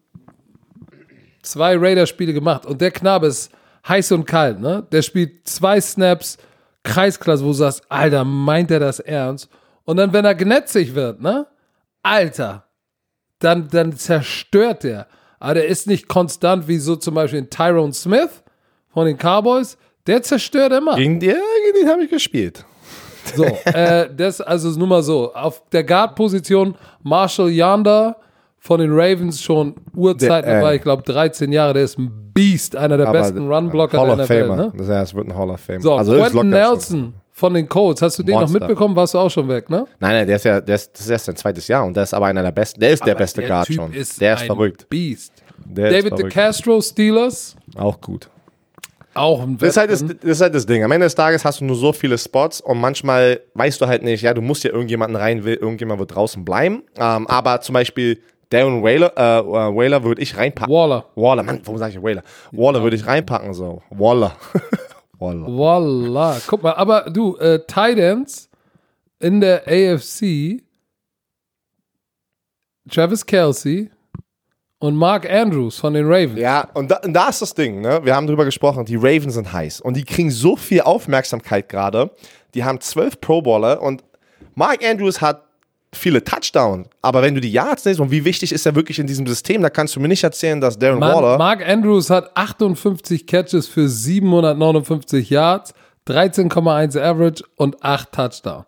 zwei 1.42 1.76
Raider-Spiele 1.76 2.32
gemacht 2.32 2.66
und 2.66 2.80
der 2.80 2.90
Knabe 2.90 3.26
ist 3.26 3.50
heiß 3.88 4.12
und 4.12 4.26
kalt, 4.26 4.60
ne? 4.60 4.86
Der 4.92 5.02
spielt 5.02 5.48
zwei 5.48 5.80
Snaps, 5.80 6.38
Kreisklasse, 6.82 7.42
wo 7.42 7.48
du 7.48 7.54
sagst, 7.54 7.82
Alter, 7.88 8.24
meint 8.24 8.70
er 8.70 8.80
das 8.80 9.00
ernst? 9.00 9.48
Und 9.84 9.96
dann, 9.96 10.12
wenn 10.12 10.24
er 10.24 10.34
gnetzig 10.34 10.94
wird, 10.94 11.20
ne? 11.20 11.46
Alter, 12.02 12.64
dann, 13.38 13.68
dann 13.68 13.96
zerstört 13.96 14.84
der. 14.84 15.06
Aber 15.38 15.54
der 15.54 15.66
ist 15.66 15.86
nicht 15.86 16.08
konstant 16.08 16.68
wie 16.68 16.78
so 16.78 16.96
zum 16.96 17.14
Beispiel 17.14 17.46
Tyrone 17.46 17.94
Smith 17.94 18.42
von 18.92 19.06
den 19.06 19.16
Cowboys. 19.16 19.76
Der 20.06 20.22
zerstört 20.22 20.72
immer. 20.72 20.96
Gegen, 20.96 21.20
die, 21.20 21.26
gegen 21.26 21.38
den 21.80 21.88
habe 21.88 22.04
ich 22.04 22.10
gespielt. 22.10 22.64
So, 23.34 23.44
äh, 23.64 24.08
das 24.14 24.40
also 24.40 24.70
nur 24.78 24.88
mal 24.88 25.02
so. 25.02 25.32
Auf 25.34 25.62
der 25.70 25.84
Guard-Position 25.84 26.74
Marshall 27.02 27.50
Yonder 27.50 28.16
von 28.58 28.80
den 28.80 28.90
Ravens 28.92 29.42
schon 29.42 29.74
Urzeiten 29.94 30.48
Der, 30.48 30.58
äh, 30.58 30.60
dabei, 30.60 30.74
ich 30.76 30.82
glaube 30.82 31.02
13 31.02 31.50
Jahre, 31.52 31.74
der 31.74 31.84
ist 31.84 31.98
ein 31.98 32.30
Beast, 32.32 32.76
einer 32.76 32.96
der 32.96 33.10
besten 33.10 33.50
Run-Blocker 33.50 33.98
Hall 33.98 34.06
der 34.06 34.14
of 34.16 34.30
NFL. 34.30 34.48
Famer. 34.48 34.56
Ne? 34.56 34.72
Das 34.76 34.88
heißt, 34.88 35.14
wird 35.14 35.28
ein 35.28 35.36
Hall 35.36 35.50
of 35.50 35.60
Fame. 35.60 35.80
So, 35.80 35.94
also 35.94 36.14
Quentin 36.14 36.50
Nelson 36.50 37.14
von 37.32 37.54
den 37.54 37.68
Colts, 37.68 38.02
hast 38.02 38.18
du 38.18 38.22
den 38.22 38.38
noch 38.38 38.50
mitbekommen? 38.50 38.94
Warst 38.94 39.14
du 39.14 39.18
auch 39.18 39.30
schon 39.30 39.48
weg, 39.48 39.70
ne? 39.70 39.86
Nein, 39.98 40.12
nein, 40.12 40.26
der 40.26 40.36
ist 40.36 40.44
ja, 40.44 40.60
der 40.60 40.74
ist, 40.74 40.92
das 40.92 41.00
ist 41.02 41.10
erst 41.10 41.24
sein 41.24 41.36
zweites 41.36 41.66
Jahr 41.68 41.84
und 41.86 41.96
der 41.96 42.02
ist 42.02 42.12
aber 42.12 42.26
einer 42.26 42.42
der 42.42 42.52
besten. 42.52 42.80
Der 42.80 42.90
ist 42.90 43.04
der 43.04 43.14
beste 43.14 43.42
Guard 43.42 43.66
Typ 43.66 43.76
schon. 43.76 43.92
Ist 43.92 44.20
der 44.20 44.34
ist 44.34 44.42
ein 44.42 44.46
verrückt. 44.46 44.88
Beast. 44.90 45.32
Der 45.64 45.88
ist 45.88 46.10
David. 46.10 46.18
DeCastro, 46.18 46.80
Steelers, 46.80 47.56
Auch 47.76 48.00
gut. 48.00 48.28
Auch 49.14 49.42
ein 49.42 49.58
Das 49.58 49.70
ist, 49.70 49.76
halt 49.76 49.90
das, 49.90 50.04
das 50.04 50.16
ist 50.22 50.40
halt 50.40 50.54
das 50.54 50.66
Ding. 50.66 50.84
Am 50.84 50.92
Ende 50.92 51.06
des 51.06 51.14
Tages 51.14 51.44
hast 51.44 51.60
du 51.60 51.64
nur 51.64 51.76
so 51.76 51.92
viele 51.92 52.16
Spots 52.16 52.60
und 52.60 52.78
manchmal 52.78 53.40
weißt 53.54 53.80
du 53.80 53.86
halt 53.86 54.02
nicht, 54.02 54.22
ja, 54.22 54.34
du 54.34 54.40
musst 54.40 54.64
ja 54.64 54.70
irgendjemanden 54.70 55.16
rein, 55.16 55.44
will, 55.44 55.54
irgendjemand 55.54 55.98
wird 55.98 56.14
draußen 56.14 56.44
bleiben. 56.44 56.82
Ähm, 56.96 57.26
aber 57.26 57.60
zum 57.60 57.72
Beispiel 57.72 58.20
Darren 58.50 58.82
Whaler, 58.82 59.12
äh, 59.16 59.38
äh, 59.40 59.74
Whaler 59.74 60.02
würde 60.02 60.22
ich 60.22 60.36
reinpacken. 60.36 60.74
Waller. 60.74 61.06
Waller, 61.14 61.42
Mann, 61.42 61.60
warum 61.64 61.78
sage 61.78 61.94
ich 61.94 62.02
Whaler? 62.02 62.22
Waller 62.52 62.82
würde 62.82 62.96
ich 62.96 63.06
reinpacken, 63.06 63.54
so. 63.54 63.82
Waller. 63.90 64.36
Waller. 65.20 65.46
Voila. 65.46 66.40
Guck 66.46 66.62
mal, 66.62 66.72
aber 66.72 67.02
du, 67.10 67.36
äh, 67.36 67.60
Titans 67.66 68.48
in 69.20 69.40
der 69.40 69.62
AFC, 69.68 70.62
Travis 72.90 73.24
Kelsey 73.24 73.90
und 74.80 74.96
Mark 74.96 75.30
Andrews 75.30 75.76
von 75.78 75.94
den 75.94 76.06
Ravens. 76.06 76.40
Ja, 76.40 76.66
und 76.74 76.90
da, 76.90 76.96
und 77.04 77.12
da 77.12 77.28
ist 77.28 77.40
das 77.42 77.54
Ding, 77.54 77.82
ne? 77.82 78.00
Wir 78.02 78.16
haben 78.16 78.26
drüber 78.26 78.44
gesprochen, 78.44 78.84
die 78.86 78.96
Ravens 78.96 79.34
sind 79.34 79.52
heiß 79.52 79.80
und 79.80 79.96
die 79.96 80.04
kriegen 80.04 80.30
so 80.30 80.56
viel 80.56 80.80
Aufmerksamkeit 80.80 81.68
gerade. 81.68 82.10
Die 82.54 82.64
haben 82.64 82.80
zwölf 82.80 83.20
Pro 83.20 83.42
Bowler 83.42 83.80
und 83.80 84.02
Mark 84.54 84.84
Andrews 84.84 85.20
hat 85.20 85.44
viele 85.92 86.24
Touchdowns, 86.24 86.88
aber 87.02 87.22
wenn 87.22 87.34
du 87.34 87.40
die 87.40 87.52
Yards 87.52 87.84
nimmst 87.84 88.00
und 88.00 88.10
wie 88.10 88.24
wichtig 88.24 88.52
ist 88.52 88.64
er 88.64 88.74
wirklich 88.74 88.98
in 88.98 89.06
diesem 89.06 89.26
System, 89.26 89.60
da 89.60 89.70
kannst 89.70 89.94
du 89.96 90.00
mir 90.00 90.08
nicht 90.08 90.24
erzählen, 90.24 90.60
dass 90.60 90.78
Darren 90.78 90.98
Man, 90.98 91.14
Waller 91.14 91.36
Mark 91.36 91.66
Andrews 91.68 92.08
hat 92.08 92.34
58 92.34 93.26
Catches 93.26 93.68
für 93.68 93.88
759 93.88 95.28
Yards, 95.28 95.74
13,1 96.08 96.98
Average 96.98 97.44
und 97.56 97.82
8 97.84 98.12
Touchdowns. 98.12 98.66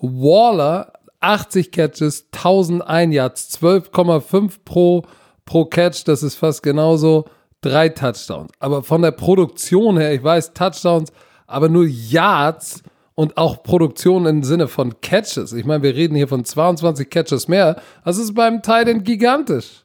Waller 0.00 0.92
80 1.20 1.70
Catches, 1.70 2.28
1001 2.32 3.14
Yards, 3.14 3.58
12,5 3.60 4.52
pro, 4.64 5.02
pro 5.50 5.64
Catch, 5.64 6.04
das 6.06 6.22
ist 6.22 6.36
fast 6.36 6.62
genauso, 6.62 7.24
drei 7.60 7.88
Touchdowns. 7.88 8.52
Aber 8.60 8.84
von 8.84 9.02
der 9.02 9.10
Produktion 9.10 9.98
her, 9.98 10.14
ich 10.14 10.22
weiß 10.22 10.52
Touchdowns, 10.54 11.12
aber 11.48 11.68
nur 11.68 11.86
Yards 11.86 12.84
und 13.16 13.36
auch 13.36 13.64
Produktion 13.64 14.26
im 14.26 14.44
Sinne 14.44 14.68
von 14.68 15.00
Catches. 15.00 15.52
Ich 15.52 15.64
meine, 15.64 15.82
wir 15.82 15.96
reden 15.96 16.14
hier 16.14 16.28
von 16.28 16.44
22 16.44 17.10
Catches 17.10 17.48
mehr. 17.48 17.80
Das 18.04 18.16
ist 18.16 18.32
beim 18.34 18.62
Titan 18.62 19.02
gigantisch. 19.02 19.84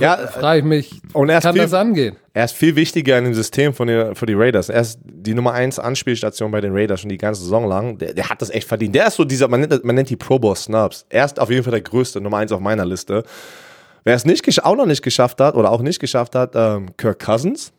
ja, 0.00 0.16
Frage 0.16 0.58
ich 0.58 0.64
mich, 0.64 1.00
Und 1.12 1.28
er 1.28 1.40
kann 1.40 1.52
viel- 1.52 1.62
das 1.62 1.72
angehen? 1.72 2.16
er 2.34 2.44
ist 2.44 2.54
viel 2.56 2.74
wichtiger 2.74 3.16
in 3.18 3.24
dem 3.24 3.34
System 3.34 3.72
von 3.74 3.86
den, 3.86 4.14
für 4.16 4.26
die 4.26 4.34
Raiders. 4.34 4.68
Er 4.70 4.80
ist 4.80 4.98
die 5.04 5.34
Nummer 5.34 5.52
1 5.52 5.78
Anspielstation 5.78 6.50
bei 6.50 6.60
den 6.60 6.72
Raiders 6.74 7.00
schon 7.00 7.10
die 7.10 7.16
ganze 7.18 7.42
Saison 7.42 7.68
lang. 7.68 7.96
Der, 7.98 8.12
der 8.12 8.28
hat 8.28 8.42
das 8.42 8.50
echt 8.50 8.66
verdient. 8.66 8.94
Der 8.96 9.06
ist 9.06 9.14
so 9.16 9.24
dieser, 9.24 9.46
man 9.48 9.60
nennt, 9.60 9.84
man 9.84 9.94
nennt 9.94 10.10
die 10.10 10.16
Pro 10.16 10.38
Bowl 10.40 10.56
Snubs. 10.56 11.06
Er 11.10 11.24
ist 11.24 11.38
auf 11.38 11.48
jeden 11.50 11.62
Fall 11.62 11.70
der 11.70 11.82
größte, 11.82 12.20
Nummer 12.20 12.38
1 12.38 12.50
auf 12.52 12.60
meiner 12.60 12.84
Liste. 12.84 13.22
Wer 14.04 14.14
es 14.16 14.24
nicht, 14.24 14.64
auch 14.64 14.76
noch 14.76 14.86
nicht 14.86 15.02
geschafft 15.02 15.40
hat 15.40 15.54
oder 15.54 15.70
auch 15.70 15.80
nicht 15.80 16.00
geschafft 16.00 16.34
hat, 16.34 16.52
ähm, 16.54 16.96
Kirk 16.96 17.24
Cousins. 17.24 17.72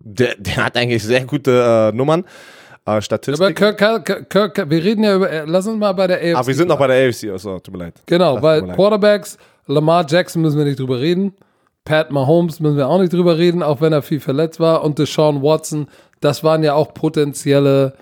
Der, 0.00 0.34
der 0.36 0.64
hat 0.64 0.76
eigentlich 0.76 1.02
sehr 1.02 1.24
gute 1.24 1.90
äh, 1.92 1.96
Nummern, 1.96 2.24
äh, 2.84 3.00
Statistik. 3.00 3.62
Aber 3.62 3.74
Kirk, 3.74 4.04
Kirk, 4.04 4.30
Kirk, 4.30 4.70
wir 4.70 4.84
reden 4.84 5.04
ja 5.04 5.16
über, 5.16 5.30
äh, 5.30 5.44
lass 5.46 5.66
uns 5.66 5.78
mal 5.78 5.92
bei 5.92 6.06
der 6.06 6.18
AFC. 6.18 6.36
Aber 6.36 6.46
wir 6.46 6.54
sind 6.54 6.68
noch 6.68 6.78
bei 6.78 6.86
der 6.88 7.08
AFC, 7.08 7.30
also 7.30 7.58
tut 7.60 7.72
mir 7.72 7.84
leid. 7.84 7.94
Genau, 8.06 8.36
Ach, 8.36 8.42
weil 8.42 8.60
leid. 8.62 8.76
Quarterbacks, 8.76 9.38
Lamar 9.66 10.04
Jackson 10.08 10.42
müssen 10.42 10.58
wir 10.58 10.64
nicht 10.64 10.78
drüber 10.78 11.00
reden. 11.00 11.34
Pat 11.84 12.10
Mahomes 12.10 12.60
müssen 12.60 12.76
wir 12.76 12.88
auch 12.88 12.98
nicht 12.98 13.12
drüber 13.12 13.38
reden, 13.38 13.62
auch 13.62 13.80
wenn 13.80 13.92
er 13.92 14.02
viel 14.02 14.20
verletzt 14.20 14.58
war. 14.58 14.82
Und 14.82 14.98
Deshaun 14.98 15.42
Watson, 15.42 15.88
das 16.20 16.42
waren 16.42 16.62
ja 16.62 16.74
auch 16.74 16.94
potenzielle 16.94 17.94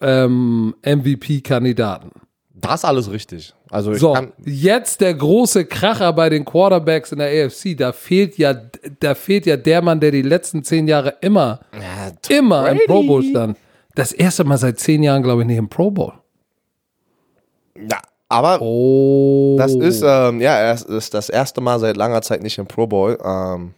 ähm, 0.00 0.74
MVP-Kandidaten. 0.84 2.10
Das 2.58 2.80
ist 2.80 2.84
alles 2.86 3.10
richtig. 3.10 3.54
Also 3.70 3.92
So, 3.94 4.16
jetzt 4.44 5.00
der 5.02 5.12
große 5.14 5.66
Kracher 5.66 6.12
bei 6.14 6.30
den 6.30 6.44
Quarterbacks 6.44 7.12
in 7.12 7.18
der 7.18 7.28
AFC. 7.46 7.76
Da 7.76 7.92
fehlt 7.92 8.38
ja, 8.38 8.54
da 9.00 9.14
fehlt 9.14 9.44
ja 9.46 9.56
der 9.58 9.82
Mann, 9.82 10.00
der 10.00 10.10
die 10.10 10.22
letzten 10.22 10.64
zehn 10.64 10.88
Jahre 10.88 11.14
immer, 11.20 11.60
immer 12.30 12.70
im 12.70 12.78
Pro 12.86 13.02
Bowl 13.02 13.22
stand. 13.22 13.58
Das 13.94 14.12
erste 14.12 14.44
Mal 14.44 14.56
seit 14.58 14.78
zehn 14.80 15.02
Jahren, 15.02 15.22
glaube 15.22 15.42
ich, 15.42 15.46
nicht 15.48 15.58
im 15.58 15.68
Pro 15.68 15.90
Bowl. 15.90 16.12
ja, 17.76 18.00
aber 18.28 18.60
Oh. 18.60 19.56
das 19.58 19.74
ist, 19.74 20.02
ähm, 20.02 20.40
ja, 20.40 20.54
er 20.56 20.74
ist, 20.74 20.88
ist 20.88 21.14
das 21.14 21.28
erste 21.28 21.60
Mal 21.60 21.78
seit 21.78 21.96
langer 21.96 22.22
Zeit 22.22 22.42
nicht 22.42 22.58
im 22.58 22.66
Pro 22.66 22.86
Bowl. 22.86 23.18
Ähm, 23.24 23.74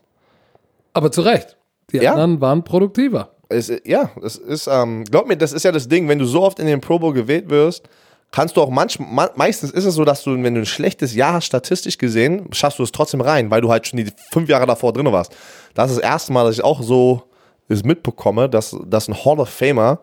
Aber 0.95 1.11
zu 1.13 1.21
Recht. 1.23 1.57
Die 1.93 1.99
Ja. 1.99 2.13
anderen 2.13 2.41
waren 2.41 2.65
produktiver. 2.65 3.31
Es, 3.49 3.73
ja, 3.85 4.11
es 4.23 4.37
ist, 4.37 4.67
ähm, 4.67 5.05
glaub 5.05 5.27
mir, 5.27 5.37
das 5.37 5.53
ist 5.53 5.65
ja 5.65 5.73
das 5.73 5.89
Ding, 5.89 6.07
wenn 6.09 6.19
du 6.19 6.27
so 6.27 6.43
oft 6.43 6.59
in 6.59 6.67
den 6.67 6.81
Pro 6.81 6.99
Bowl 6.99 7.13
gewählt 7.15 7.49
wirst, 7.51 7.89
kannst 8.31 8.57
du 8.57 8.63
auch 8.63 8.71
manchmal, 8.71 9.31
meistens 9.37 9.71
ist 9.71 9.85
es 9.85 9.95
so, 9.95 10.05
dass 10.05 10.23
du, 10.23 10.31
wenn 10.43 10.55
du 10.55 10.61
ein 10.61 10.67
schlechtes 10.67 11.15
Jahr 11.15 11.35
hast, 11.35 11.47
statistisch 11.47 11.99
gesehen, 11.99 12.49
schaffst 12.53 12.79
du 12.79 12.83
es 12.83 12.93
trotzdem 12.93 13.21
rein, 13.21 13.51
weil 13.51 13.61
du 13.61 13.71
halt 13.71 13.87
schon 13.87 13.99
die 13.99 14.11
fünf 14.31 14.49
Jahre 14.49 14.67
davor 14.67 14.93
drin 14.93 15.11
warst. 15.11 15.35
Das 15.75 15.91
ist 15.91 15.99
das 15.99 16.05
erste 16.05 16.33
Mal, 16.33 16.45
dass 16.45 16.57
ich 16.57 16.65
auch 16.65 16.83
so 16.83 17.23
es 17.69 17.85
mitbekomme, 17.85 18.49
dass, 18.49 18.77
dass 18.87 19.09
ein 19.09 19.25
Hall 19.25 19.41
of 19.41 19.49
Famer 19.49 20.01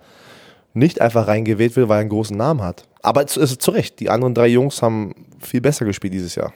nicht 0.74 1.02
einfach 1.02 1.28
reingewählt 1.28 1.76
wird, 1.76 1.90
weil 1.90 1.98
er 1.98 2.02
einen 2.02 2.10
großen 2.10 2.38
Namen 2.38 2.62
hat. 2.62 2.88
Aber 3.02 3.24
es 3.24 3.38
ist 3.38 3.62
zu 3.62 3.72
Recht, 3.72 4.00
die 4.00 4.10
anderen 4.10 4.34
drei 4.34 4.48
Jungs 4.48 4.82
haben 4.82 5.14
viel 5.40 5.62
besser 5.62 5.86
gespielt 5.86 6.14
dieses 6.14 6.36
Jahr. 6.36 6.54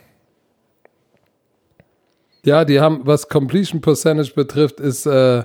Ja, 2.44 2.66
die 2.66 2.80
haben, 2.80 3.02
was 3.04 3.28
Completion 3.28 3.82
Percentage 3.82 4.34
betrifft, 4.34 4.80
ist, 4.80 5.06
äh, 5.06 5.44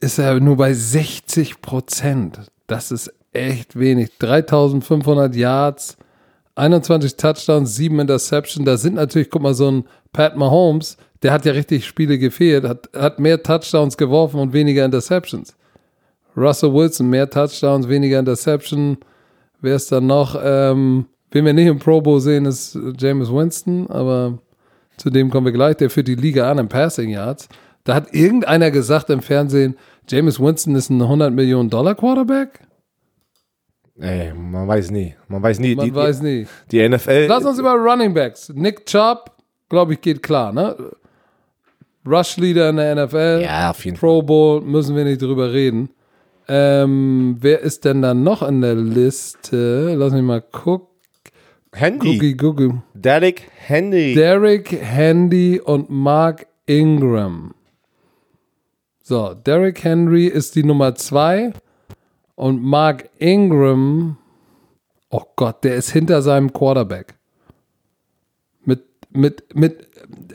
ist 0.00 0.18
er 0.18 0.40
nur 0.40 0.56
bei 0.56 0.72
60 0.72 1.60
Prozent. 1.60 2.40
Das 2.66 2.90
ist 2.90 3.12
echt 3.32 3.78
wenig. 3.78 4.10
3500 4.18 5.34
Yards, 5.34 5.96
21 6.54 7.16
Touchdowns, 7.16 7.74
7 7.76 7.98
Interceptions. 8.00 8.64
Da 8.64 8.76
sind 8.76 8.94
natürlich, 8.94 9.30
guck 9.30 9.42
mal, 9.42 9.54
so 9.54 9.70
ein 9.70 9.84
Pat 10.12 10.36
Mahomes, 10.36 10.96
der 11.22 11.32
hat 11.32 11.44
ja 11.44 11.52
richtig 11.52 11.86
Spiele 11.86 12.18
gefehlt, 12.18 12.64
hat, 12.64 12.90
hat 12.94 13.18
mehr 13.18 13.42
Touchdowns 13.42 13.96
geworfen 13.96 14.40
und 14.40 14.52
weniger 14.52 14.84
Interceptions. 14.84 15.54
Russell 16.36 16.72
Wilson, 16.72 17.08
mehr 17.10 17.28
Touchdowns, 17.28 17.88
weniger 17.88 18.18
Interception. 18.18 18.98
Wer 19.60 19.76
ist 19.76 19.92
dann 19.92 20.06
noch? 20.06 20.38
Ähm, 20.42 21.06
wen 21.30 21.44
wir 21.44 21.52
nicht 21.52 21.66
im 21.66 21.78
Pro 21.78 22.00
Bowl 22.00 22.20
sehen, 22.20 22.46
ist 22.46 22.76
James 22.98 23.30
Winston, 23.30 23.86
aber 23.90 24.38
zu 24.96 25.10
dem 25.10 25.30
kommen 25.30 25.46
wir 25.46 25.52
gleich. 25.52 25.76
Der 25.76 25.90
führt 25.90 26.08
die 26.08 26.14
Liga 26.14 26.50
an 26.50 26.58
in 26.58 26.68
Passing 26.68 27.10
Yards. 27.10 27.48
Da 27.84 27.94
hat 27.94 28.14
irgendeiner 28.14 28.70
gesagt 28.70 29.10
im 29.10 29.22
Fernsehen, 29.22 29.76
James 30.08 30.40
Winston 30.40 30.74
ist 30.74 30.90
ein 30.90 31.02
100 31.02 31.32
Millionen 31.32 31.70
Dollar 31.70 31.94
Quarterback? 31.94 32.60
Ey, 33.98 34.32
man 34.32 34.66
weiß 34.66 34.90
nie. 34.90 35.14
Man 35.28 35.42
weiß 35.42 35.58
nie. 35.58 35.74
Man 35.74 35.86
die, 35.86 35.94
weiß 35.94 36.22
nie. 36.22 36.46
die, 36.70 36.88
NFL. 36.88 37.26
Lass 37.28 37.44
uns 37.44 37.58
über 37.58 37.74
Running 37.74 38.14
Backs. 38.14 38.48
Nick 38.54 38.86
Chubb, 38.86 39.30
glaube 39.68 39.94
ich, 39.94 40.00
geht 40.00 40.22
klar, 40.22 40.52
ne? 40.52 40.76
Rush 42.06 42.36
Leader 42.36 42.70
in 42.70 42.76
der 42.76 43.06
NFL. 43.06 43.42
Ja, 43.44 43.70
auf 43.70 43.84
jeden 43.84 43.96
Pro 43.96 44.22
Bowl 44.22 44.60
müssen 44.60 44.96
wir 44.96 45.04
nicht 45.04 45.22
drüber 45.22 45.52
reden. 45.52 45.90
Ähm, 46.48 47.36
wer 47.40 47.60
ist 47.60 47.84
denn 47.84 48.02
da 48.02 48.14
noch 48.14 48.42
in 48.42 48.60
der 48.60 48.74
Liste? 48.74 49.94
Lass 49.94 50.12
mich 50.12 50.22
mal 50.22 50.40
gucken. 50.40 50.88
Handy. 51.74 52.18
Gucki, 52.18 52.34
gucki. 52.34 52.70
Derek 52.94 53.48
Handy. 53.66 54.14
Derek 54.14 54.72
Handy 54.72 55.60
und 55.60 55.88
Mark 55.88 56.46
Ingram. 56.66 57.54
So, 59.02 59.34
Derek 59.34 59.82
Henry 59.82 60.26
ist 60.26 60.54
die 60.54 60.64
Nummer 60.64 60.94
zwei 60.94 61.52
und 62.42 62.60
Mark 62.60 63.08
Ingram, 63.20 64.18
oh 65.10 65.22
Gott, 65.36 65.62
der 65.62 65.76
ist 65.76 65.92
hinter 65.92 66.22
seinem 66.22 66.52
Quarterback. 66.52 67.14
Mit, 68.64 68.84
mit, 69.10 69.54
mit, 69.54 69.91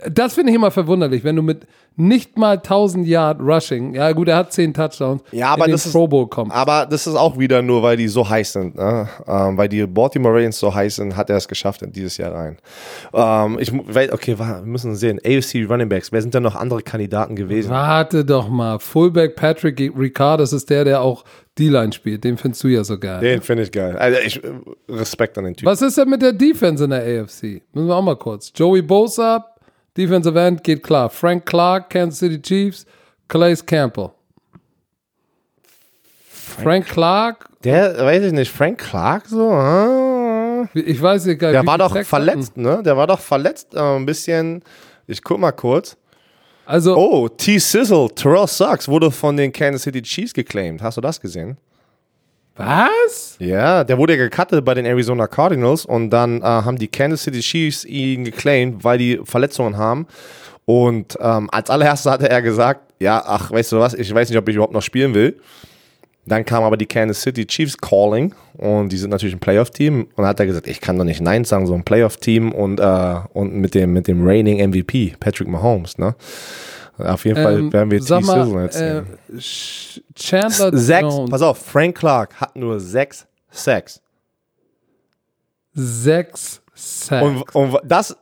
das 0.10 0.34
finde 0.34 0.52
ich 0.52 0.56
immer 0.56 0.72
verwunderlich, 0.72 1.24
wenn 1.24 1.36
du 1.36 1.42
mit 1.42 1.68
nicht 2.00 2.38
mal 2.38 2.58
1000 2.58 3.08
Yard 3.08 3.40
Rushing, 3.42 3.96
ja 3.96 4.12
gut, 4.12 4.28
er 4.28 4.36
hat 4.38 4.54
10 4.54 4.72
Touchdowns, 4.74 5.24
Ja, 5.32 5.48
aber 5.50 5.66
in 5.66 5.70
den 5.70 5.74
das 5.74 5.88
ist- 5.88 5.94
Pro 5.94 6.08
Bowl 6.08 6.28
kommt. 6.28 6.52
Aber 6.54 6.86
das 6.86 7.08
ist 7.08 7.16
auch 7.16 7.40
wieder 7.40 7.64
nur, 7.64 7.82
weil 7.82 7.98
die 7.98 8.08
so 8.08 8.30
heiß 8.30 8.54
sind. 8.54 8.76
Ne? 8.76 9.10
Ähm, 9.28 9.58
weil 9.58 9.68
die 9.68 9.86
Baltimore 9.88 10.36
Ravens 10.36 10.60
so 10.60 10.74
heiß 10.74 10.98
sind, 10.98 11.16
hat 11.18 11.30
er 11.32 11.38
es 11.38 11.48
geschafft 11.48 11.82
in 11.82 11.92
dieses 11.92 12.18
Jahr 12.18 12.36
rein. 12.36 12.58
Ähm, 13.14 13.58
ich, 13.60 13.74
okay, 14.14 14.38
wir 14.38 14.62
müssen 14.64 14.96
sehen. 14.96 15.20
AFC 15.26 15.66
Running 15.68 15.90
Backs. 15.90 16.12
Wer 16.12 16.22
sind 16.22 16.34
denn 16.36 16.44
noch 16.44 16.56
andere 16.56 16.84
Kandidaten 16.84 17.36
gewesen? 17.36 17.72
Warte 17.72 18.24
doch 18.24 18.48
mal, 18.48 18.78
Fullback 18.80 19.36
Patrick 19.36 19.80
Ricard, 19.98 20.40
das 20.40 20.54
ist 20.54 20.70
der, 20.70 20.84
der 20.84 21.02
auch 21.02 21.24
D-Line 21.58 21.92
spielt, 21.94 22.24
den 22.24 22.38
findest 22.38 22.64
du 22.64 22.68
ja 22.68 22.84
so 22.84 23.00
geil. 23.00 23.20
Den 23.22 23.42
finde 23.42 23.64
ich 23.64 23.72
geil. 23.72 23.98
Also 23.98 24.20
ich, 24.24 24.44
äh, 24.44 24.50
Respekt 24.88 25.36
an 25.40 25.46
den 25.46 25.56
Typen. 25.56 25.66
Was 25.72 25.82
ist 25.82 25.98
denn 25.98 26.08
mit 26.10 26.22
der 26.22 26.34
Defense 26.34 26.84
in 26.84 26.92
der 26.92 27.02
AFC? 27.24 27.64
Müssen 27.74 27.88
wir 27.88 27.96
auch 27.96 28.04
mal 28.04 28.16
kurz. 28.16 28.52
Joey 28.56 28.84
Bosa, 28.84 29.44
Defensive 29.98 30.40
End, 30.40 30.64
geht 30.64 30.84
klar. 30.84 31.10
Frank 31.10 31.46
Clark, 31.46 31.90
Kansas 31.90 32.20
City 32.20 32.42
Chiefs, 32.42 32.86
Calais 33.28 33.66
Campbell. 33.66 34.12
Frank 36.32 36.86
Clark, 36.88 37.50
Der, 37.64 37.98
weiß 37.98 38.24
ich 38.26 38.32
nicht, 38.34 38.52
Frank 38.52 38.78
Clark 38.80 39.26
so? 39.28 39.52
Ah. 39.52 40.68
ich 40.74 41.02
weiß 41.02 41.26
nicht 41.26 41.40
gar 41.40 41.50
nicht. 41.50 41.56
Der 41.56 41.66
war 41.68 41.78
doch 41.78 41.94
Sacks 41.94 42.08
verletzt, 42.08 42.58
ne? 42.58 42.82
Der 42.84 42.96
war 42.98 43.08
doch 43.08 43.20
verletzt, 43.20 43.74
äh, 43.76 43.80
ein 43.80 44.06
bisschen. 44.06 44.64
Ich 45.08 45.22
guck 45.24 45.40
mal 45.40 45.52
kurz. 45.52 45.98
Also, 46.66 46.96
Oh, 46.98 47.30
T-Sizzle, 47.30 48.10
Terrell 48.16 48.48
Sucks 48.48 48.88
wurde 48.88 49.10
von 49.12 49.38
den 49.38 49.52
Kansas 49.54 49.84
City 49.84 50.02
Chiefs 50.02 50.34
geclaimed. 50.34 50.82
Hast 50.82 50.98
du 50.98 51.02
das 51.02 51.20
gesehen? 51.22 51.58
Was? 52.58 53.36
Ja, 53.40 53.84
der 53.84 53.98
wurde 53.98 54.16
ja 54.16 54.28
gecuttet 54.28 54.64
bei 54.66 54.74
den 54.74 54.86
Arizona 54.86 55.28
Cardinals 55.28 55.86
und 55.86 56.10
dann 56.10 56.42
äh, 56.42 56.46
haben 56.46 56.78
die 56.78 56.88
Kansas 56.88 57.24
City 57.24 57.40
Chiefs 57.40 57.86
ihn 57.86 58.24
geclaimed, 58.26 58.84
weil 58.84 58.98
die 58.98 59.20
Verletzungen 59.24 59.78
haben. 59.78 60.08
Und 60.66 61.18
ähm, 61.22 61.50
als 61.52 61.70
allererstes 61.70 62.12
hatte 62.12 62.30
er 62.30 62.42
gesagt, 62.42 62.82
ja, 63.00 63.24
ach, 63.26 63.52
weißt 63.52 63.72
du 63.72 63.80
was, 63.80 63.94
ich 63.94 64.14
weiß 64.14 64.30
nicht, 64.30 64.38
ob 64.38 64.50
ich 64.50 64.56
überhaupt 64.56 64.74
noch 64.74 64.82
spielen 64.82 65.14
will. 65.14 65.40
Dann 66.26 66.44
kam 66.44 66.64
aber 66.64 66.76
die 66.76 66.86
Kansas 66.86 67.22
City 67.22 67.46
Chiefs 67.46 67.78
calling 67.78 68.36
und 68.58 68.92
die 68.92 68.98
sind 68.98 69.12
natürlich 69.12 69.36
ein 69.36 69.40
Playoff-Team 69.40 70.02
und 70.02 70.18
dann 70.18 70.28
hat 70.28 70.40
er 70.42 70.46
gesagt, 70.46 70.68
ich 70.68 70.82
kann 70.82 70.98
doch 70.98 71.06
nicht 71.06 71.22
Nein 71.22 71.46
sagen, 71.46 71.66
so 71.68 71.74
ein 71.74 71.86
Playoff-Team 71.86 72.52
und, 72.52 72.82
äh, 72.82 73.16
und 73.32 73.56
mit 73.56 73.74
dem, 73.76 73.94
mit 73.94 74.10
dem 74.10 74.28
reigning 74.28 74.58
MVP, 74.70 75.14
Patrick 75.20 75.48
Mahomes, 75.48 75.98
ne? 75.98 76.16
Auf 76.98 77.26
jeden 77.26 77.42
Fall 77.42 77.60
Ähm, 77.60 77.74
werden 77.74 77.92
wir 77.92 78.02
sag 78.02 78.20
T-Sizzle 78.22 78.46
mal, 78.48 78.64
jetzt 78.66 78.76
äh, 78.82 79.04
sehen. 79.30 79.40
Sch- 79.40 80.02
Chandler 80.16 80.78
Sechs, 80.78 81.02
Jones, 81.02 81.30
pass 81.30 81.42
auf, 81.42 81.58
Frank 81.60 81.98
Clark 81.98 82.34
hat 82.42 82.56
nur 82.56 82.80
sechs 82.80 83.26
Sacks. 83.52 84.02
sechs 85.74 86.62
Sacks. 86.74 87.26
Und, 87.26 87.56
und 87.56 87.80
das, 87.84 88.16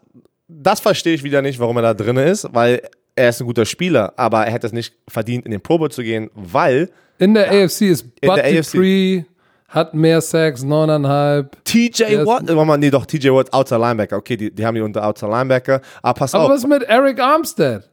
das 0.47 0.79
verstehe 0.79 1.13
ich 1.13 1.23
wieder 1.23 1.41
nicht, 1.41 1.59
warum 1.59 1.75
er 1.77 1.81
da 1.83 1.93
drin 1.93 2.17
ist, 2.17 2.47
weil 2.53 2.81
er 3.15 3.29
ist 3.29 3.41
ein 3.41 3.47
guter 3.47 3.65
Spieler, 3.65 4.13
aber 4.17 4.45
er 4.45 4.51
hätte 4.51 4.67
es 4.67 4.73
nicht 4.73 4.93
verdient, 5.07 5.45
in 5.45 5.51
den 5.51 5.61
Pro 5.61 5.77
Bowl 5.77 5.89
zu 5.91 6.03
gehen, 6.03 6.29
weil 6.35 6.89
in 7.17 7.33
der 7.33 7.47
AFC 7.49 7.81
ist 7.83 8.05
In 8.19 8.27
Bud 8.29 8.37
der 8.37 8.45
AFC. 8.45 8.71
Dupree, 8.73 9.23
hat 9.69 9.93
mehr 9.93 10.21
Sacks, 10.21 10.63
neuneinhalb. 10.63 11.57
TJ 11.65 12.03
Watt, 12.25 12.43
warte 12.47 12.65
mal, 12.65 12.77
nee, 12.77 12.91
doch, 12.91 13.05
TJ 13.05 13.29
Watt, 13.29 13.51
Outside 13.53 13.79
Linebacker, 13.79 14.17
okay, 14.17 14.35
die, 14.37 14.51
die 14.53 14.65
haben 14.65 14.75
die 14.75 14.81
unter 14.81 15.05
Outside 15.05 15.31
Linebacker, 15.31 15.81
aber 16.01 16.13
pass 16.19 16.35
Aber 16.35 16.45
auf, 16.45 16.49
was 16.51 16.59
ist 16.59 16.67
mit 16.67 16.83
Eric 16.83 17.19
Armstead? 17.19 17.89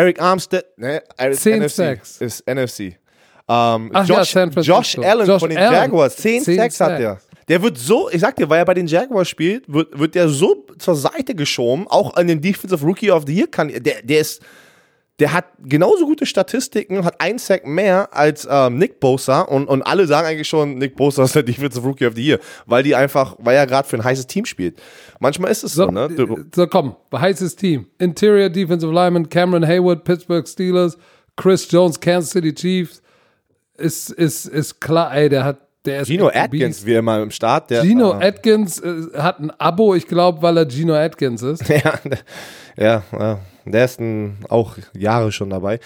Eric 0.00 0.20
Armstead, 0.20 0.64
ne, 0.76 1.02
Eric, 1.18 1.36
Zehn 1.38 1.62
NFC, 1.62 1.74
Sacks. 1.76 2.20
ist 2.20 2.46
NFC. 2.46 2.80
Ähm, 2.80 3.90
Ach 3.92 4.06
ja, 4.06 4.22
Josh. 4.22 4.34
Josh 4.66 4.98
Allen 4.98 5.26
Josh 5.26 5.40
von 5.40 5.50
den 5.50 5.58
Allen. 5.58 5.72
Jaguars, 5.72 6.16
zehn, 6.16 6.42
Zehn 6.42 6.56
Sacks 6.56 6.80
hat 6.80 6.88
Sacks. 6.98 7.00
der. 7.00 7.20
Der 7.48 7.62
wird 7.62 7.76
so, 7.76 8.08
ich 8.10 8.20
sag 8.20 8.36
dir, 8.36 8.48
weil 8.48 8.60
er 8.60 8.64
bei 8.64 8.74
den 8.74 8.86
Jaguars 8.86 9.28
spielt, 9.28 9.64
wird, 9.66 9.98
wird 9.98 10.14
der 10.14 10.28
so 10.28 10.64
zur 10.78 10.94
Seite 10.94 11.34
geschoben, 11.34 11.86
auch 11.88 12.14
an 12.14 12.28
den 12.28 12.40
Defensive 12.40 12.82
Rookie 12.86 13.10
of 13.10 13.24
the 13.26 13.34
Year 13.34 13.48
kann, 13.48 13.68
der, 13.68 14.02
der 14.02 14.20
ist, 14.20 14.40
der 15.20 15.32
hat 15.34 15.44
genauso 15.62 16.06
gute 16.06 16.24
Statistiken, 16.24 17.04
hat 17.04 17.20
ein 17.20 17.38
Sack 17.38 17.66
mehr 17.66 18.08
als 18.12 18.48
ähm, 18.50 18.78
Nick 18.78 19.00
Bosa 19.00 19.42
und, 19.42 19.68
und 19.68 19.82
alle 19.82 20.06
sagen 20.06 20.26
eigentlich 20.26 20.48
schon, 20.48 20.78
Nick 20.78 20.96
Bosa 20.96 21.24
ist 21.24 21.34
der 21.34 21.42
Defensive 21.42 21.86
Rookie 21.86 22.06
of 22.06 22.14
the 22.16 22.26
Year, 22.26 22.40
weil 22.66 22.82
die 22.82 22.94
einfach, 22.94 23.36
weil 23.38 23.54
er 23.54 23.66
gerade 23.66 23.86
für 23.86 23.96
ein 23.96 24.04
heißes 24.04 24.26
Team 24.26 24.46
spielt. 24.46 24.80
Manchmal 25.18 25.50
ist 25.50 25.62
es 25.62 25.74
so, 25.74 25.84
So, 25.84 25.90
ne? 25.90 26.08
Du, 26.08 26.44
so 26.54 26.66
komm, 26.66 26.96
heißes 27.14 27.54
Team. 27.56 27.86
Interior 27.98 28.48
Defensive 28.48 28.92
Lineman 28.92 29.28
Cameron 29.28 29.66
Hayward, 29.66 30.04
Pittsburgh 30.04 30.48
Steelers, 30.48 30.96
Chris 31.36 31.70
Jones, 31.70 32.00
Kansas 32.00 32.30
City 32.30 32.54
Chiefs. 32.54 33.02
Ist, 33.76 34.10
ist, 34.10 34.46
ist 34.46 34.80
klar, 34.80 35.14
ey, 35.14 35.28
der 35.28 35.44
hat, 35.44 35.58
der 35.84 36.02
ist 36.02 36.08
Gino 36.08 36.28
Atkins, 36.32 36.84
wie 36.84 36.94
immer 36.94 37.22
im 37.22 37.30
Start, 37.30 37.70
der. 37.70 37.82
Gino 37.82 38.12
äh, 38.18 38.28
Atkins 38.28 38.80
äh, 38.80 39.08
hat 39.16 39.40
ein 39.40 39.50
Abo, 39.58 39.94
ich 39.94 40.06
glaube, 40.06 40.42
weil 40.42 40.56
er 40.58 40.68
Gino 40.68 40.94
Atkins 40.94 41.42
ist. 41.42 41.64
Ja, 41.68 41.94
ja, 42.76 43.02
ja, 43.18 43.38
der 43.64 43.84
ist 43.84 44.00
ein, 44.00 44.38
auch 44.48 44.76
Jahre 44.94 45.32
schon 45.32 45.50
dabei. 45.50 45.80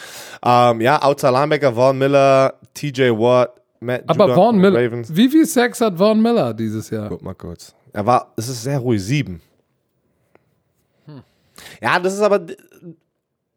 Ähm, 0.44 0.80
ja, 0.80 1.02
Outside 1.02 1.32
Linebacker, 1.32 1.74
Vaughn 1.74 1.98
Miller, 1.98 2.54
TJ 2.74 3.10
Watt, 3.10 3.52
Matt 3.80 4.02
Aber 4.06 4.24
Judon 4.24 4.36
Vaughn 4.36 4.58
Miller, 4.58 4.84
Ravens. 4.84 5.14
wie 5.14 5.28
viel 5.28 5.46
Sex 5.46 5.80
hat 5.80 5.98
Vaughn 5.98 6.20
Miller 6.20 6.54
dieses 6.54 6.90
Jahr? 6.90 7.08
Guck 7.08 7.22
mal 7.22 7.34
kurz. 7.34 7.74
Er 7.92 8.04
war, 8.06 8.32
es 8.36 8.48
ist 8.48 8.62
sehr 8.62 8.78
ruhig, 8.78 9.02
sieben. 9.02 9.40
Ja, 11.80 11.98
das 12.00 12.14
ist 12.14 12.20
aber 12.20 12.40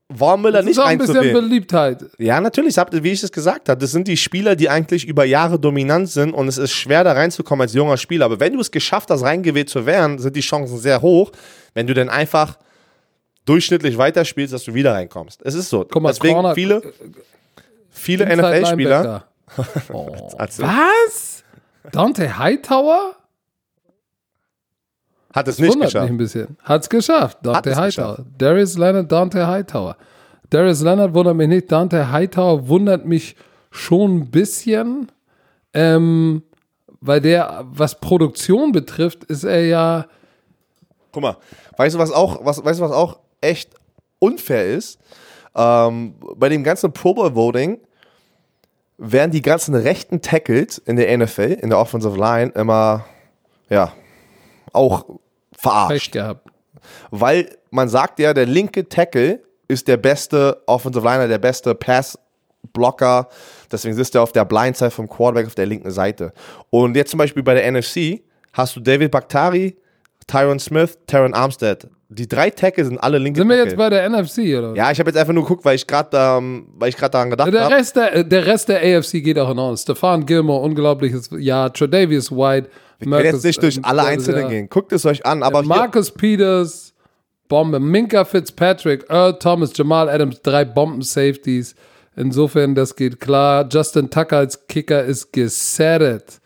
Miller 0.09 0.59
Das 0.59 0.65
nicht 0.65 0.71
ist 0.77 0.79
auch 0.79 0.85
ein 0.85 0.97
bisschen 0.97 1.17
einzuwählen. 1.17 1.41
Beliebtheit. 1.49 2.05
Ja, 2.17 2.39
natürlich, 2.39 2.77
wie 2.77 3.11
ich 3.11 3.23
es 3.23 3.31
gesagt 3.31 3.67
habe, 3.67 3.79
das 3.79 3.91
sind 3.91 4.07
die 4.07 4.15
Spieler, 4.15 4.55
die 4.55 4.69
eigentlich 4.69 5.05
über 5.05 5.25
Jahre 5.25 5.59
dominant 5.59 6.09
sind 6.09 6.33
und 6.33 6.47
es 6.47 6.57
ist 6.57 6.71
schwer 6.71 7.03
da 7.03 7.11
reinzukommen 7.11 7.63
als 7.63 7.73
junger 7.73 7.97
Spieler. 7.97 8.25
Aber 8.25 8.39
wenn 8.39 8.53
du 8.53 8.59
es 8.61 8.71
geschafft 8.71 9.09
hast, 9.11 9.23
reingewählt 9.23 9.69
zu 9.69 9.85
werden, 9.85 10.17
sind 10.19 10.35
die 10.35 10.41
Chancen 10.41 10.77
sehr 10.77 11.01
hoch, 11.01 11.31
wenn 11.73 11.87
du 11.87 11.93
dann 11.93 12.09
einfach 12.09 12.57
durchschnittlich 13.45 13.97
weiterspielst, 13.97 14.53
dass 14.53 14.63
du 14.63 14.73
wieder 14.73 14.93
reinkommst. 14.93 15.41
Es 15.43 15.55
ist 15.55 15.69
so. 15.69 15.85
Guck 15.89 16.01
mal, 16.01 16.09
Deswegen 16.13 16.33
Corner- 16.35 16.55
viele, 16.55 16.81
viele 17.89 18.25
NFL-Spieler. 18.25 19.25
Oh. 19.91 20.15
Was? 20.37 21.43
Dante 21.91 22.37
Hightower? 22.37 23.15
Hat 25.37 25.47
es 25.47 25.59
nicht 25.59 25.69
Wundert 25.69 25.87
mich 25.87 25.93
geschafft. 25.93 26.09
ein 26.09 26.17
bisschen. 26.17 26.57
Hat's 26.63 26.89
geschafft. 26.89 27.37
Dante 27.43 27.69
es 27.69 27.77
Hightower. 27.77 28.25
Darius 28.37 28.77
Leonard, 28.77 29.11
Dante 29.11 29.47
Hightower. 29.47 29.97
Darius 30.49 30.81
Leonard 30.81 31.13
wundert 31.13 31.35
mich 31.35 31.47
nicht. 31.47 31.71
Dante 31.71 32.11
Hightower 32.11 32.67
wundert 32.67 33.05
mich 33.05 33.35
schon 33.71 34.17
ein 34.17 34.31
bisschen. 34.31 35.11
Ähm, 35.73 36.43
weil 37.01 37.21
der, 37.21 37.65
was 37.69 37.99
Produktion 37.99 38.71
betrifft, 38.71 39.23
ist 39.25 39.43
er 39.43 39.65
ja. 39.65 40.05
Guck 41.11 41.21
mal, 41.21 41.37
weißt 41.77 41.95
du, 41.95 41.99
was 41.99 42.11
auch, 42.11 42.43
was, 42.43 42.63
weißt 42.63 42.79
du, 42.79 42.83
was 42.83 42.91
auch 42.91 43.19
echt 43.41 43.75
unfair 44.19 44.65
ist? 44.65 44.99
Ähm, 45.55 46.15
bei 46.35 46.49
dem 46.49 46.63
ganzen 46.63 46.91
Pro 46.93 47.13
Bowl 47.13 47.33
Voting 47.35 47.79
werden 48.97 49.31
die 49.31 49.41
ganzen 49.41 49.75
rechten 49.75 50.21
Tackles 50.21 50.77
in 50.79 50.95
der 50.95 51.15
NFL, 51.15 51.57
in 51.61 51.69
der 51.69 51.79
Offensive 51.79 52.17
Line, 52.17 52.51
immer, 52.55 53.05
ja, 53.69 53.93
auch 54.73 55.05
Pech 55.61 55.71
verarscht. 55.71 56.11
gehabt. 56.11 56.47
Weil 57.11 57.49
man 57.71 57.89
sagt 57.89 58.19
ja, 58.19 58.33
der 58.33 58.45
linke 58.45 58.87
Tackle 58.87 59.41
ist 59.67 59.87
der 59.87 59.97
beste 59.97 60.61
Offensive 60.65 61.03
Liner, 61.05 61.27
der 61.27 61.39
beste 61.39 61.75
Pass-Blocker. 61.75 63.27
Deswegen 63.71 63.95
sitzt 63.95 64.15
er 64.15 64.21
auf 64.23 64.31
der 64.31 64.45
Blindside 64.45 64.91
vom 64.91 65.09
Quarterback 65.09 65.47
auf 65.47 65.55
der 65.55 65.65
linken 65.65 65.91
Seite. 65.91 66.31
Und 66.69 66.95
jetzt 66.95 67.11
zum 67.11 67.17
Beispiel 67.17 67.43
bei 67.43 67.53
der 67.53 67.69
NFC 67.71 68.21
hast 68.53 68.75
du 68.75 68.79
David 68.79 69.11
Bakhtari, 69.11 69.75
Tyron 70.27 70.59
Smith, 70.59 70.97
Taron 71.07 71.33
Armstead. 71.33 71.87
Die 72.09 72.27
drei 72.27 72.49
Tackle 72.49 72.85
sind 72.85 72.97
alle 72.99 73.17
linke 73.17 73.39
Sind 73.41 73.49
wir 73.49 73.57
Tackle. 73.57 73.69
jetzt 73.71 73.77
bei 73.77 73.89
der 73.89 74.09
NFC, 74.09 74.37
oder? 74.57 74.73
ja, 74.75 74.89
ich 74.91 74.99
habe 74.99 75.09
jetzt 75.09 75.17
einfach 75.17 75.33
nur 75.33 75.43
geguckt, 75.43 75.65
weil 75.65 75.75
ich 75.75 75.85
gerade 75.85 76.09
ähm, 76.17 76.67
weil 76.77 76.87
ich 76.89 76.95
gerade 76.95 77.11
daran 77.11 77.29
gedacht 77.29 77.51
Der 77.53 77.65
habe. 77.65 77.75
Rest 77.75 77.97
der, 77.97 78.23
der 78.23 78.45
Rest 78.45 78.69
der 78.69 78.77
AFC 78.97 79.21
geht 79.23 79.37
auch 79.37 79.51
in 79.51 79.59
Ordnung. 79.59 79.75
Stefan 79.75 80.25
Gilmore, 80.25 80.61
unglaubliches 80.63 81.29
Jahr. 81.37 81.73
Tredavious 81.73 82.31
White. 82.31 82.69
Ich 82.99 83.09
werde 83.09 83.29
jetzt 83.29 83.43
nicht 83.43 83.61
durch 83.61 83.77
äh, 83.77 83.81
alle 83.83 84.03
ja, 84.03 84.07
Einzelnen 84.07 84.43
ja. 84.43 84.49
gehen. 84.49 84.69
Guckt 84.69 84.91
es 84.91 85.05
euch 85.05 85.25
an. 85.25 85.43
Aber 85.43 85.59
hier, 85.59 85.67
Marcus 85.67 86.11
Peters, 86.11 86.93
Bombe. 87.47 87.79
Minka 87.79 88.25
Fitzpatrick, 88.25 89.05
Earl 89.09 89.37
Thomas, 89.39 89.71
Jamal 89.75 90.09
Adams, 90.09 90.41
drei 90.41 90.65
Bomben-Safeties. 90.65 91.75
Insofern, 92.15 92.75
das 92.75 92.95
geht 92.95 93.19
klar. 93.19 93.67
Justin 93.69 94.09
Tucker 94.09 94.37
als 94.37 94.67
Kicker 94.67 95.03
ist 95.03 95.31
gesettet. 95.31 96.41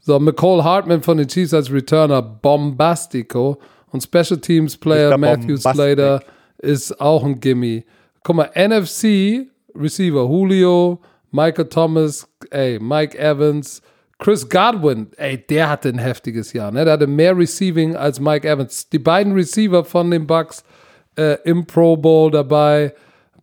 So, 0.00 0.18
McCall 0.20 0.62
Hartman 0.62 1.02
von 1.02 1.16
den 1.16 1.28
Chiefs 1.28 1.54
als 1.54 1.72
Returner, 1.72 2.20
Bombastico. 2.20 3.58
Und 3.90 4.02
Special 4.02 4.38
Teams 4.38 4.76
Player. 4.76 5.16
Matthew. 5.16 5.56
Slater 5.56 6.20
ist 6.58 7.00
auch 7.00 7.24
ein 7.24 7.40
Gimme. 7.40 7.84
Guck 8.22 8.36
mal, 8.36 8.50
NFC 8.54 9.46
Receiver 9.74 10.24
Julio, 10.24 11.00
Michael 11.30 11.68
Thomas, 11.68 12.28
ey, 12.50 12.78
Mike 12.78 13.18
Evans, 13.18 13.82
Chris 14.18 14.48
Godwin, 14.48 15.08
ey, 15.16 15.38
der 15.38 15.68
hatte 15.68 15.88
ein 15.88 15.98
heftiges 15.98 16.52
Jahr, 16.52 16.70
ne? 16.70 16.84
Der 16.84 16.94
hatte 16.94 17.06
mehr 17.06 17.36
Receiving 17.36 17.96
als 17.96 18.20
Mike 18.20 18.48
Evans. 18.48 18.88
Die 18.88 18.98
beiden 18.98 19.32
Receiver 19.32 19.84
von 19.84 20.10
den 20.10 20.26
Bucks 20.26 20.64
äh, 21.16 21.36
im 21.44 21.66
Pro 21.66 21.96
Bowl 21.96 22.30
dabei. 22.30 22.94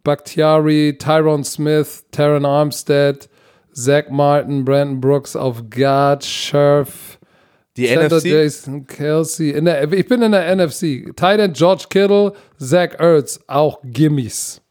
Bakhtiari, 0.04 0.98
Tyron 0.98 1.44
Smith, 1.44 2.06
Taron 2.12 2.46
Armstead, 2.46 3.30
Zach 3.74 4.10
Martin, 4.10 4.66
Brandon 4.66 5.00
Brooks 5.00 5.36
auf 5.36 5.64
Guard, 5.70 6.24
Scherf, 6.26 7.20
Die 7.78 7.86
Center 7.86 8.18
NFC? 8.18 8.26
Jason 8.26 8.88
Kelsey. 8.88 9.52
In 9.52 9.66
der, 9.66 9.92
ich 9.92 10.08
bin 10.08 10.22
in 10.22 10.32
der 10.32 10.56
NFC. 10.56 11.16
Tight 11.16 11.40
End 11.40 11.56
George 11.56 11.86
Kittle, 11.90 12.34
Zach 12.58 13.00
Ertz, 13.00 13.40
auch 13.48 13.80
Gimmies. 13.84 14.62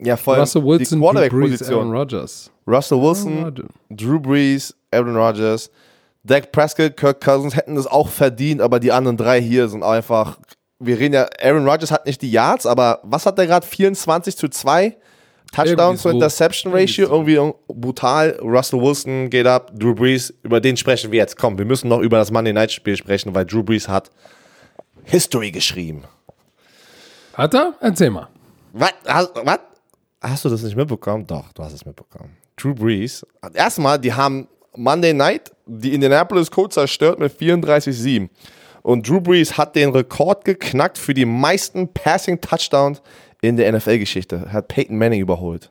Ja, 0.00 0.16
vor 0.16 0.34
allem 0.34 0.40
Russell 0.42 0.64
Wilson, 0.64 1.00
die 1.00 1.28
Drew 1.28 1.48
Brees, 1.48 1.62
Aaron. 1.70 1.92
Rodgers. 1.92 2.51
Russell 2.66 3.00
Wilson. 3.00 3.68
Drew 3.90 4.20
Brees, 4.20 4.74
Aaron 4.90 5.16
Rodgers, 5.16 5.70
Dak 6.24 6.52
Prescott, 6.52 6.96
Kirk 6.96 7.20
Cousins 7.20 7.56
hätten 7.56 7.74
das 7.74 7.86
auch 7.86 8.08
verdient, 8.08 8.60
aber 8.60 8.78
die 8.78 8.92
anderen 8.92 9.16
drei 9.16 9.40
hier 9.40 9.68
sind 9.68 9.82
einfach. 9.82 10.38
Wir 10.78 10.98
reden 10.98 11.14
ja, 11.14 11.28
Aaron 11.40 11.68
Rodgers 11.68 11.90
hat 11.90 12.06
nicht 12.06 12.22
die 12.22 12.30
Yards, 12.30 12.66
aber 12.66 13.00
was 13.02 13.26
hat 13.26 13.38
der 13.38 13.46
gerade? 13.46 13.66
24 13.66 14.36
zu 14.36 14.48
2? 14.48 14.96
Touchdown 15.52 15.96
zu. 15.96 16.08
Interception 16.08 16.72
Ratio, 16.72 17.08
irgendwie 17.08 17.38
brutal. 17.68 18.38
Russell 18.40 18.80
Wilson 18.80 19.28
geht 19.30 19.46
ab, 19.46 19.70
Drew 19.74 19.94
Brees, 19.94 20.32
über 20.42 20.60
den 20.60 20.76
sprechen 20.76 21.12
wir 21.12 21.18
jetzt. 21.18 21.36
Komm, 21.36 21.58
wir 21.58 21.64
müssen 21.64 21.88
noch 21.88 22.00
über 22.00 22.16
das 22.16 22.30
Monday 22.30 22.52
Night 22.52 22.72
Spiel 22.72 22.96
sprechen, 22.96 23.34
weil 23.34 23.44
Drew 23.44 23.62
Brees 23.62 23.86
hat 23.86 24.10
History 25.04 25.50
geschrieben. 25.50 26.04
Hat 27.34 27.54
er? 27.54 27.74
Erzähl 27.80 28.10
mal. 28.10 28.28
Was? 28.72 28.92
Hast, 29.06 29.30
was? 29.44 29.58
Hast 30.20 30.44
du 30.44 30.48
das 30.48 30.62
nicht 30.62 30.76
mitbekommen? 30.76 31.26
Doch, 31.26 31.52
du 31.52 31.62
hast 31.62 31.72
es 31.72 31.84
mitbekommen. 31.84 32.36
Drew 32.62 32.74
Brees. 32.74 33.26
Erstmal, 33.54 33.98
die 33.98 34.12
haben 34.12 34.46
Monday 34.76 35.12
Night 35.12 35.50
die 35.66 35.94
Indianapolis 35.94 36.50
Colts 36.50 36.74
zerstört 36.74 37.18
mit 37.18 37.32
34-7. 37.32 38.28
Und 38.82 39.08
Drew 39.08 39.20
Brees 39.20 39.56
hat 39.56 39.76
den 39.76 39.90
Rekord 39.90 40.44
geknackt 40.44 40.98
für 40.98 41.14
die 41.14 41.24
meisten 41.24 41.92
Passing 41.92 42.40
Touchdowns 42.40 43.00
in 43.40 43.56
der 43.56 43.72
NFL-Geschichte. 43.72 44.52
Hat 44.52 44.68
Peyton 44.68 44.96
Manning 44.96 45.20
überholt. 45.20 45.70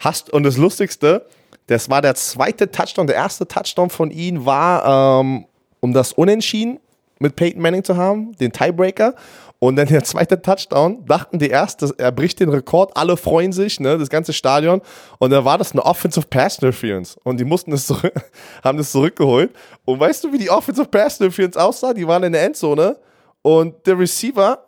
Hast, 0.00 0.30
und 0.30 0.42
das 0.44 0.56
Lustigste, 0.56 1.26
das 1.66 1.90
war 1.90 2.00
der 2.02 2.14
zweite 2.14 2.70
Touchdown. 2.70 3.06
Der 3.06 3.16
erste 3.16 3.46
Touchdown 3.46 3.90
von 3.90 4.10
ihm 4.10 4.46
war, 4.46 5.20
ähm, 5.20 5.46
um 5.80 5.92
das 5.92 6.12
Unentschieden 6.12 6.78
mit 7.18 7.36
Peyton 7.36 7.62
Manning 7.62 7.84
zu 7.84 7.96
haben, 7.96 8.32
den 8.36 8.52
Tiebreaker. 8.52 9.14
Und 9.60 9.74
dann 9.74 9.88
der 9.88 10.04
zweite 10.04 10.40
Touchdown, 10.40 11.04
dachten 11.04 11.40
die 11.40 11.48
erst, 11.48 11.82
dass 11.82 11.90
er 11.90 12.12
bricht 12.12 12.38
den 12.38 12.48
Rekord, 12.48 12.96
alle 12.96 13.16
freuen 13.16 13.52
sich, 13.52 13.80
ne, 13.80 13.98
das 13.98 14.08
ganze 14.08 14.32
Stadion. 14.32 14.80
Und 15.18 15.30
dann 15.30 15.44
war 15.44 15.58
das 15.58 15.72
eine 15.72 15.84
Offensive 15.84 16.26
Pass 16.28 16.58
Interference. 16.58 17.16
Und 17.24 17.40
die 17.40 17.44
mussten 17.44 17.72
das 17.72 17.86
zurück, 17.86 18.12
haben 18.64 18.78
das 18.78 18.92
zurückgeholt. 18.92 19.50
Und 19.84 19.98
weißt 19.98 20.22
du, 20.22 20.32
wie 20.32 20.38
die 20.38 20.50
Offensive 20.50 20.86
Pass 20.86 21.20
Interference 21.20 21.56
aussah? 21.56 21.92
Die 21.92 22.06
waren 22.06 22.22
in 22.22 22.32
der 22.32 22.44
Endzone. 22.44 22.96
Und 23.42 23.84
der 23.84 23.98
Receiver, 23.98 24.62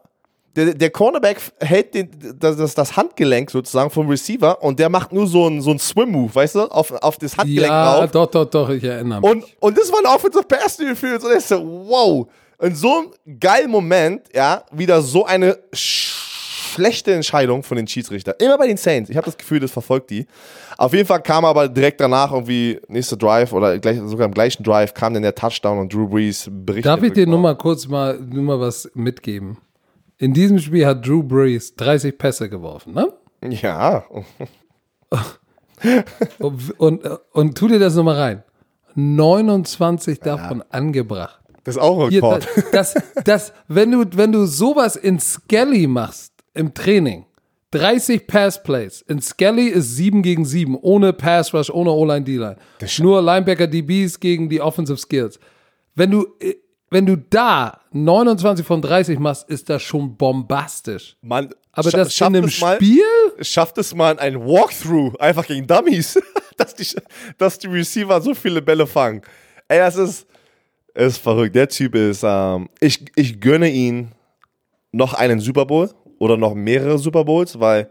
der, 0.57 0.75
der 0.75 0.91
Cornerback 0.91 1.39
hält 1.61 1.95
den, 1.95 2.11
das, 2.41 2.75
das, 2.75 2.97
Handgelenk 2.97 3.51
sozusagen 3.51 3.91
vom 3.91 4.09
Receiver 4.09 4.61
und 4.63 4.81
der 4.81 4.89
macht 4.89 5.13
nur 5.13 5.29
so 5.29 5.47
einen 5.47 5.61
so 5.61 5.77
Swim-Move, 5.77 6.35
weißt 6.35 6.57
du, 6.57 6.61
auf, 6.63 6.91
auf 6.91 7.17
das 7.19 7.37
Handgelenk 7.37 7.71
Ja, 7.71 8.01
drauf. 8.01 8.11
doch, 8.11 8.27
doch, 8.27 8.45
doch, 8.47 8.69
ich 8.71 8.83
erinnere 8.83 9.21
mich. 9.21 9.31
Und, 9.31 9.45
und 9.61 9.79
das 9.79 9.93
war 9.93 10.01
ein 10.01 10.07
Offensive 10.07 10.45
Pass 10.45 10.81
Interference. 10.81 11.25
Und 11.25 11.37
ich 11.37 11.45
so, 11.45 11.65
wow. 11.65 12.27
In 12.61 12.75
so 12.75 12.93
einem 12.99 13.39
geilen 13.41 13.71
Moment, 13.71 14.23
ja, 14.35 14.65
wieder 14.73 15.03
so 15.03 15.25
eine 15.25 15.59
sch 15.73 16.31
schlechte 16.71 17.13
Entscheidung 17.13 17.63
von 17.63 17.77
den 17.77 17.87
Schiedsrichtern. 17.87 18.35
Immer 18.39 18.57
bei 18.57 18.69
den 18.69 18.77
Saints. 18.77 19.11
Ich 19.11 19.17
habe 19.17 19.25
das 19.25 19.37
Gefühl, 19.37 19.61
das 19.61 19.71
verfolgt 19.71 20.11
die. 20.11 20.27
Auf 20.79 20.93
jeden 20.93 21.07
Fall 21.07 21.21
kam 21.21 21.45
aber 21.45 21.69
direkt 21.69 22.01
danach 22.01 22.33
irgendwie 22.33 22.81
nächster 22.89 23.17
Drive 23.17 23.53
oder 23.53 23.79
gleich, 23.79 23.99
sogar 24.07 24.27
im 24.27 24.33
gleichen 24.33 24.63
Drive 24.63 24.95
kam 24.95 25.13
dann 25.15 25.23
der 25.23 25.35
Touchdown 25.35 25.79
und 25.79 25.93
Drew 25.93 26.09
Brees 26.09 26.49
berichtet. 26.51 26.87
Darf 26.87 27.03
ich 27.03 27.13
dir 27.13 27.27
nur 27.27 27.41
mal 27.41 27.57
kurz 27.57 27.89
mal, 27.89 28.19
nur 28.21 28.45
mal 28.45 28.61
was 28.61 28.91
mitgeben? 28.95 29.59
In 30.19 30.33
diesem 30.33 30.59
Spiel 30.59 30.87
hat 30.87 31.07
Drew 31.07 31.23
Brees 31.23 31.75
30 31.75 32.17
Pässe 32.17 32.49
geworfen, 32.49 32.95
ne? 32.95 33.13
Ja. 33.43 34.05
Und, 36.39 36.79
und, 36.79 37.01
und 37.33 37.57
tu 37.57 37.67
dir 37.67 37.79
das 37.79 37.95
nochmal 37.95 38.17
rein. 38.17 38.43
29 38.97 40.21
davon 40.21 40.63
angebracht. 40.69 41.40
Das 41.65 41.77
ist 41.77 41.83
auch 41.83 42.05
ein 42.05 42.11
Hier, 42.11 42.23
Rekord. 42.23 42.49
das, 42.73 42.95
das, 42.95 43.03
das, 43.25 43.53
wenn, 43.69 43.91
du, 43.91 44.05
wenn 44.15 44.33
du 44.33 44.47
sowas 44.47 44.97
in 44.97 45.19
Skelly 45.21 45.87
machst 45.87 46.33
im 46.55 46.73
Training, 46.75 47.27
30 47.73 48.27
Passplays, 48.27 49.03
in 49.03 49.21
Skelly 49.21 49.69
ist 49.69 49.95
7 49.97 50.23
gegen 50.23 50.45
7, 50.45 50.77
ohne 50.81 51.13
Pass 51.13 51.55
Rush, 51.55 51.71
ohne 51.71 51.91
O-Line, 51.91 52.25
D-Line. 52.25 52.57
Nur 52.99 53.23
Linebacker 53.23 53.67
DBs 53.67 54.19
gegen 54.19 54.49
die 54.49 54.61
Offensive 54.61 54.99
Skills. 54.99 55.39
Wenn 55.95 56.11
du, 56.11 56.27
äh, 56.41 56.55
wenn 56.91 57.07
du 57.07 57.17
da 57.17 57.79
29 57.93 58.67
von 58.67 58.83
30 58.83 59.19
machst, 59.21 59.49
ist 59.49 59.69
das 59.71 59.83
schon 59.83 60.17
bombastisch. 60.17 61.17
Man, 61.23 61.51
Aber 61.73 61.91
das 61.91 62.09
in 62.09 62.11
schafft 62.11 62.35
einem 62.35 62.45
es 62.47 62.61
mal- 62.61 62.77
Spiel? 62.77 63.05
schafft 63.43 63.79
es 63.79 63.95
mal 63.95 64.19
ein 64.19 64.41
Walkthrough, 64.41 65.15
einfach 65.21 65.47
gegen 65.47 65.67
Dummies, 65.67 66.19
dass, 66.57 66.75
die, 66.75 66.87
dass 67.39 67.59
die 67.59 67.69
Receiver 67.69 68.21
so 68.21 68.35
viele 68.35 68.61
Bälle 68.63 68.87
fangen. 68.89 69.23
Ey, 69.69 69.79
das 69.79 69.95
ist, 69.97 70.27
ist 70.95 71.19
verrückt. 71.19 71.55
Der 71.55 71.69
Typ 71.69 71.95
ist, 71.95 72.23
ähm, 72.25 72.69
ich, 72.81 73.05
ich 73.17 73.41
gönne 73.41 73.69
ihn 73.71 74.13
noch 74.93 75.15
einen 75.15 75.41
Super 75.41 75.67
Bowl 75.67 75.91
oder 76.19 76.37
noch 76.37 76.55
mehrere 76.55 76.99
Super 76.99 77.25
Bowls, 77.25 77.59
weil 77.59 77.89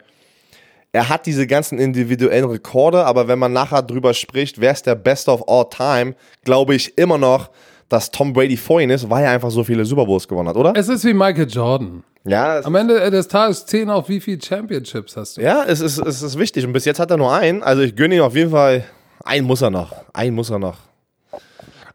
er 0.91 1.09
hat 1.09 1.25
diese 1.25 1.45
ganzen 1.45 1.77
individuellen 1.77 2.45
Rekorde, 2.45 3.05
aber 3.05 3.27
wenn 3.27 3.39
man 3.39 3.53
nachher 3.53 3.81
drüber 3.81 4.13
spricht, 4.13 4.59
wer 4.59 4.71
ist 4.71 4.85
der 4.87 4.95
Best 4.95 5.29
of 5.29 5.47
all 5.47 5.67
time, 5.69 6.15
glaube 6.43 6.75
ich 6.75 6.97
immer 6.97 7.17
noch, 7.17 7.51
dass 7.89 8.11
Tom 8.11 8.33
Brady 8.33 8.57
vor 8.57 8.81
ihm 8.81 8.89
ist, 8.89 9.09
weil 9.09 9.23
er 9.23 9.31
einfach 9.31 9.51
so 9.51 9.63
viele 9.63 9.85
Super 9.85 10.05
Bowls 10.05 10.27
gewonnen 10.27 10.49
hat, 10.49 10.55
oder? 10.55 10.73
Es 10.75 10.89
ist 10.89 11.03
wie 11.05 11.13
Michael 11.13 11.47
Jordan. 11.49 12.03
Ja, 12.25 12.59
Am 12.63 12.75
Ende 12.75 13.09
des 13.09 13.27
Tages 13.27 13.65
zählen 13.65 13.89
auf, 13.89 14.09
wie 14.09 14.19
viele 14.19 14.41
Championships 14.41 15.15
hast 15.15 15.37
du. 15.37 15.41
Ja, 15.41 15.63
es 15.65 15.79
ist, 15.79 15.97
es 15.97 16.21
ist 16.21 16.37
wichtig. 16.37 16.65
Und 16.65 16.73
bis 16.73 16.85
jetzt 16.85 16.99
hat 16.99 17.09
er 17.09 17.17
nur 17.17 17.33
einen. 17.33 17.63
Also 17.63 17.81
ich 17.81 17.95
gönne 17.95 18.15
ihm 18.15 18.21
auf 18.21 18.35
jeden 18.35 18.51
Fall. 18.51 18.83
Einen 19.23 19.47
muss 19.47 19.61
er 19.61 19.69
noch. 19.69 19.93
Einen 20.13 20.35
muss 20.35 20.49
er 20.49 20.59
noch. 20.59 20.77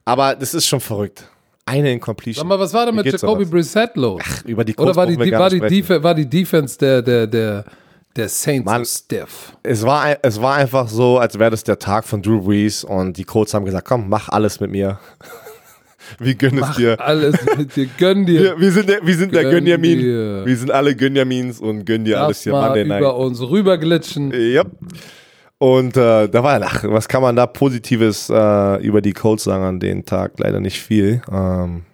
Aber 0.05 0.35
das 0.35 0.55
ist 0.55 0.67
schon 0.67 0.81
verrückt. 0.81 1.29
Eine 1.67 1.93
Incompletion. 1.93 2.43
Sag 2.43 2.49
mal, 2.49 2.59
was 2.59 2.75
war 2.75 2.87
denn 2.87 2.95
mit 2.95 3.07
Jacoby? 3.07 3.47
Brissett 3.47 3.97
los? 3.97 4.21
Über 4.45 4.65
die 4.65 4.77
Oder 4.77 4.95
war 4.97 5.07
die, 5.07 5.17
gar 5.17 5.41
war, 5.41 5.51
die. 5.51 5.61
Defe, 5.61 6.03
war 6.03 6.15
die 6.15 6.29
Defense 6.29 6.77
der, 6.79 7.01
der, 7.01 7.27
der, 7.27 7.65
der 8.15 8.29
Saints 8.29 8.67
Mann. 8.67 8.85
stiff? 8.85 9.57
Es 9.63 9.83
war, 9.83 10.19
es 10.23 10.41
war 10.43 10.57
einfach 10.57 10.89
so, 10.89 11.19
als 11.19 11.39
wäre 11.39 11.51
das 11.51 11.65
der 11.65 11.79
Tag 11.79 12.05
von 12.05 12.21
Drew 12.21 12.43
Brees 12.43 12.85
und 12.85 13.17
die 13.17 13.25
Colts 13.25 13.55
haben 13.55 13.65
gesagt, 13.65 13.89
komm, 13.89 14.09
mach 14.11 14.29
alles 14.29 14.61
mit 14.61 14.71
mir. 14.71 14.99
Wir 16.19 16.35
gönnen 16.35 16.63
es 16.63 16.77
dir. 16.77 17.01
Alles 17.01 17.35
mit 17.57 17.75
dir, 17.75 17.89
gönn 17.99 18.27
dir. 18.27 18.43
Wir, 18.43 18.61
wir 18.61 18.73
sind 18.73 18.91
der, 18.91 19.07
wir 19.07 19.17
sind 19.17 19.35
der 19.35 19.45
Gönn 19.45 19.53
Gönjamin. 19.65 19.99
dir. 20.01 20.45
Wir 20.45 20.57
sind 20.59 20.71
alle 20.71 20.95
Gönjamins 20.95 21.61
und 21.61 21.87
gönnen 21.87 22.05
dir 22.05 22.21
alles 22.21 22.37
Lass 22.39 22.43
hier 22.43 22.53
mal 22.53 22.67
Monday 22.69 22.85
über 22.85 23.01
Night. 23.01 23.15
uns 23.15 23.41
rüberglitschen. 23.41 24.31
Yep. 24.31 24.67
Und 25.59 25.97
äh, 25.97 26.29
da 26.29 26.43
war, 26.43 26.61
ach, 26.63 26.85
was 26.85 27.09
kann 27.09 27.23
man 27.23 27.37
da 27.37 27.47
Positives 27.47 28.29
äh, 28.29 28.77
über 28.83 29.01
die 29.01 29.13
Colts 29.13 29.45
sagen 29.45 29.65
an 29.65 29.81
den 29.81 30.05
Tag? 30.05 30.33
Leider 30.39 30.61
nicht 30.61 30.81
viel. 30.81 31.23
Ähm, 31.31 31.85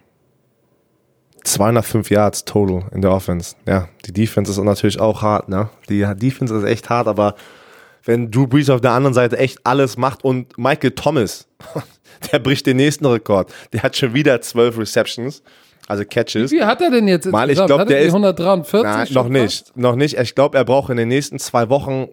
205 1.43 2.09
Yards 2.11 2.45
total 2.45 2.83
in 2.93 3.01
der 3.01 3.11
Offense. 3.11 3.55
Ja, 3.67 3.87
die 4.05 4.13
Defense 4.13 4.51
ist 4.51 4.57
natürlich 4.59 4.99
auch 4.99 5.21
hart, 5.21 5.49
ne? 5.49 5.69
Die 5.89 6.05
Defense 6.15 6.55
ist 6.55 6.63
echt 6.65 6.89
hart, 6.89 7.07
aber 7.07 7.35
wenn 8.03 8.29
Drew 8.31 8.45
Brees 8.47 8.69
auf 8.69 8.81
der 8.81 8.91
anderen 8.91 9.13
Seite 9.13 9.37
echt 9.37 9.59
alles 9.63 9.97
macht 9.97 10.23
und 10.23 10.57
Michael 10.57 10.91
Thomas, 10.91 11.47
der 12.31 12.39
bricht 12.39 12.65
den 12.67 12.77
nächsten 12.77 13.05
Rekord. 13.05 13.51
Der 13.73 13.81
hat 13.83 13.95
schon 13.95 14.13
wieder 14.13 14.39
12 14.41 14.77
Receptions, 14.79 15.41
also 15.87 16.03
Catches. 16.05 16.51
Wie 16.51 16.63
hat 16.63 16.81
er 16.81 16.91
denn 16.91 17.07
jetzt 17.07 17.25
Mal, 17.27 17.49
ich 17.49 17.57
insgesamt? 17.57 17.67
glaub, 17.67 17.79
Hat 17.81 17.89
er 17.89 17.95
der 17.97 18.01
ist- 18.01 18.13
143 18.13 18.83
Nein, 18.83 19.07
schon 19.07 19.13
noch 19.15 19.29
nicht. 19.29 19.77
Noch 19.77 19.95
nicht. 19.95 20.17
Ich 20.19 20.35
glaube, 20.35 20.57
er 20.57 20.65
braucht 20.65 20.89
in 20.91 20.97
den 20.97 21.07
nächsten 21.07 21.39
zwei 21.39 21.69
Wochen, 21.69 22.07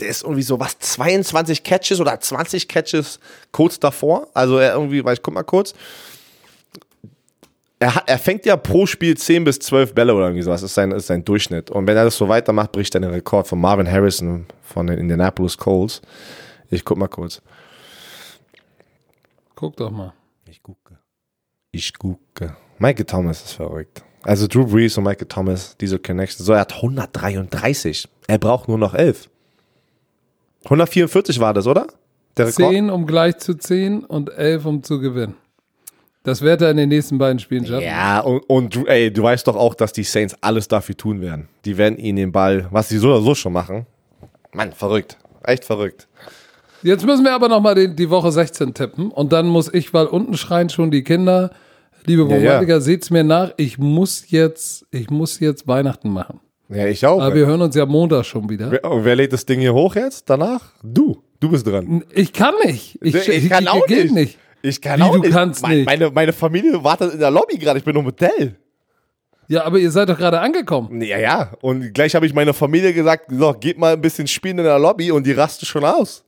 der 0.00 0.08
ist 0.08 0.22
irgendwie 0.22 0.42
so 0.42 0.58
was, 0.58 0.78
22 0.78 1.62
Catches 1.62 2.00
oder 2.00 2.18
20 2.18 2.68
Catches 2.68 3.20
kurz 3.52 3.78
davor. 3.78 4.28
Also 4.34 4.58
er 4.58 4.74
irgendwie, 4.74 5.04
weil 5.04 5.14
ich 5.14 5.22
guck 5.22 5.34
mal 5.34 5.42
kurz. 5.42 5.74
Er, 7.78 7.94
hat, 7.94 8.08
er 8.08 8.18
fängt 8.18 8.44
ja 8.44 8.56
pro 8.56 8.84
Spiel 8.86 9.16
10 9.16 9.44
bis 9.44 9.58
12 9.60 9.94
Bälle 9.94 10.14
oder 10.14 10.26
irgendwie 10.26 10.42
sowas. 10.42 10.60
Das 10.60 10.70
ist 10.70 10.74
sein, 10.74 10.92
ist 10.92 11.06
sein 11.06 11.24
Durchschnitt. 11.24 11.70
Und 11.70 11.86
wenn 11.86 11.96
er 11.96 12.04
das 12.04 12.16
so 12.16 12.28
weitermacht, 12.28 12.72
bricht 12.72 12.94
er 12.94 13.00
den 13.00 13.10
Rekord 13.10 13.46
von 13.46 13.60
Marvin 13.60 13.90
Harrison 13.90 14.46
von 14.62 14.86
den 14.86 14.98
Indianapolis 14.98 15.56
Colts. 15.56 16.02
Ich 16.68 16.84
guck 16.84 16.98
mal 16.98 17.08
kurz. 17.08 17.40
Guck 19.54 19.76
doch 19.76 19.90
mal. 19.90 20.12
Ich 20.46 20.62
gucke. 20.62 20.98
Ich 21.72 21.96
gucke. 21.96 22.56
Michael 22.78 23.04
Thomas 23.04 23.42
ist 23.44 23.52
verrückt. 23.52 24.02
Also 24.22 24.46
Drew 24.46 24.66
Brees 24.66 24.98
und 24.98 25.04
Michael 25.04 25.28
Thomas, 25.28 25.76
diese 25.80 25.98
Connection. 25.98 26.44
So, 26.44 26.52
er 26.52 26.60
hat 26.60 26.74
133. 26.74 28.08
Er 28.26 28.38
braucht 28.38 28.68
nur 28.68 28.78
noch 28.78 28.94
11. 28.94 29.28
144 30.64 31.40
war 31.40 31.54
das, 31.54 31.66
oder? 31.66 31.86
Der 32.36 32.46
Rekord? 32.48 32.70
10, 32.72 32.90
um 32.90 33.06
gleich 33.06 33.38
zu 33.38 33.54
10 33.54 34.04
und 34.04 34.30
11, 34.30 34.64
um 34.66 34.82
zu 34.82 35.00
gewinnen. 35.00 35.34
Das 36.22 36.42
wird 36.42 36.60
er 36.60 36.70
in 36.70 36.76
den 36.76 36.90
nächsten 36.90 37.16
beiden 37.16 37.38
Spielen 37.38 37.64
schaffen. 37.66 37.82
Ja, 37.84 38.20
und, 38.20 38.40
und 38.48 38.74
du- 38.74 38.84
ey, 38.86 39.10
du 39.10 39.22
weißt 39.22 39.46
doch 39.46 39.56
auch, 39.56 39.74
dass 39.74 39.92
die 39.92 40.02
Saints 40.02 40.36
alles 40.42 40.68
dafür 40.68 40.96
tun 40.96 41.22
werden. 41.22 41.48
Die 41.64 41.78
werden 41.78 41.98
ihnen 41.98 42.16
den 42.16 42.32
Ball, 42.32 42.66
was 42.70 42.90
sie 42.90 42.98
so 42.98 43.08
oder 43.08 43.22
so 43.22 43.34
schon 43.34 43.54
machen. 43.54 43.86
Mann, 44.52 44.72
verrückt. 44.72 45.16
Echt 45.44 45.64
verrückt. 45.64 46.08
Jetzt 46.82 47.06
müssen 47.06 47.24
wir 47.24 47.32
aber 47.34 47.48
nochmal 47.48 47.74
die, 47.74 47.94
die 47.94 48.10
Woche 48.10 48.30
16 48.32 48.74
tippen. 48.74 49.10
Und 49.10 49.32
dann 49.32 49.46
muss 49.48 49.72
ich, 49.72 49.94
weil 49.94 50.06
unten 50.06 50.36
schreien 50.36 50.68
schon 50.68 50.90
die 50.90 51.02
Kinder, 51.04 51.50
liebe 52.04 52.22
Ja, 52.24 52.36
ja. 52.36 52.50
Romantiker, 52.52 52.80
seht's 52.82 53.08
mir 53.10 53.24
nach, 53.24 53.52
ich 53.56 53.78
muss 53.78 54.30
jetzt, 54.30 54.86
ich 54.90 55.08
muss 55.10 55.40
jetzt 55.40 55.66
Weihnachten 55.68 56.10
machen. 56.10 56.40
Ja, 56.72 56.86
ich 56.86 57.04
auch. 57.04 57.20
Aber 57.20 57.34
wir 57.34 57.46
hören 57.46 57.60
uns 57.62 57.74
ja 57.74 57.84
Montag 57.86 58.24
schon 58.24 58.48
wieder. 58.48 58.70
wer, 58.70 58.84
oh, 58.84 59.00
wer 59.02 59.16
lädt 59.16 59.32
das 59.32 59.44
Ding 59.44 59.60
hier 59.60 59.74
hoch 59.74 59.94
jetzt? 59.96 60.28
Danach? 60.30 60.72
Du. 60.82 61.22
Du 61.40 61.50
bist 61.50 61.66
dran. 61.66 62.04
Ich 62.12 62.32
kann 62.32 62.54
nicht. 62.64 62.98
Ich, 63.02 63.14
Ich 63.28 63.48
kann 63.48 63.66
auch 63.66 63.86
geht 63.86 64.12
nicht. 64.12 64.38
Ich 64.62 64.80
kann 64.80 65.00
Wie, 65.00 65.04
auch 65.04 65.12
du 65.14 65.20
nicht. 65.20 65.32
kannst 65.32 65.62
Me- 65.66 65.74
nicht? 65.76 65.86
Meine, 65.86 66.10
meine 66.10 66.32
Familie 66.34 66.84
wartet 66.84 67.14
in 67.14 67.18
der 67.18 67.30
Lobby 67.30 67.56
gerade. 67.58 67.78
Ich 67.78 67.84
bin 67.84 67.96
im 67.96 68.04
Hotel. 68.04 68.56
Ja, 69.48 69.64
aber 69.64 69.78
ihr 69.78 69.90
seid 69.90 70.08
doch 70.08 70.18
gerade 70.18 70.38
angekommen. 70.38 71.00
Ja, 71.02 71.18
ja. 71.18 71.52
Und 71.60 71.92
gleich 71.94 72.14
habe 72.14 72.24
ich 72.26 72.34
meiner 72.34 72.54
Familie 72.54 72.92
gesagt, 72.92 73.26
so, 73.30 73.52
geht 73.54 73.78
mal 73.78 73.94
ein 73.94 74.00
bisschen 74.00 74.26
spielen 74.28 74.58
in 74.58 74.64
der 74.64 74.78
Lobby 74.78 75.10
und 75.10 75.26
die 75.26 75.32
rasten 75.32 75.66
schon 75.66 75.84
aus. 75.84 76.24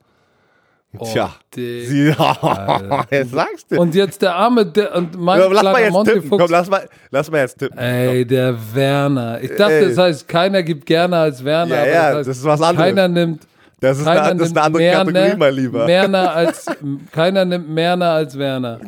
Tja. 0.99 1.35
Dick. 1.57 1.87
Sie, 1.89 2.07
jetzt 3.11 3.31
sagst 3.31 3.71
du. 3.71 3.81
Und 3.81 3.95
jetzt 3.95 4.21
der 4.21 4.35
arme, 4.35 4.67
der, 4.67 4.95
und 4.95 5.19
mein 5.19 5.41
Ja, 5.41 5.47
lass 5.47 5.63
mal 5.63 5.81
jetzt 5.81 5.93
Monty 5.93 6.13
tippen. 6.13 6.29
Fuchs. 6.29 6.43
Komm, 6.43 6.51
lass 6.51 6.69
mal, 6.69 6.89
lass 7.11 7.31
mal 7.31 7.39
jetzt 7.39 7.59
tippen. 7.59 7.79
Ey, 7.79 8.27
der 8.27 8.57
Werner. 8.75 9.41
Ich 9.43 9.51
dachte, 9.57 9.73
Ey. 9.73 9.89
das 9.89 9.99
heißt, 9.99 10.29
keiner 10.29 10.63
gibt 10.63 10.85
gerne 10.85 11.17
als 11.17 11.43
Werner. 11.43 11.75
Ja, 11.75 11.81
aber 11.83 11.91
ja, 11.91 11.95
das, 11.95 12.17
heißt, 12.17 12.29
das 12.29 12.37
ist 12.39 12.45
was 12.45 12.63
anderes. 12.63 12.87
Keiner 12.87 13.09
nimmt. 13.09 13.47
Das 13.81 13.99
ist, 13.99 14.07
eine, 14.07 14.37
das 14.37 14.49
ist 14.49 14.57
eine 14.57 14.67
andere 14.67 14.91
Kategorie, 14.93 15.37
mein 15.37 15.55
Lieber. 15.55 15.87
Merner 15.87 16.33
als, 16.35 16.67
keiner 17.11 17.45
nimmt 17.45 17.69
Merner 17.69 18.11
als 18.11 18.39
Werner. 18.39 18.79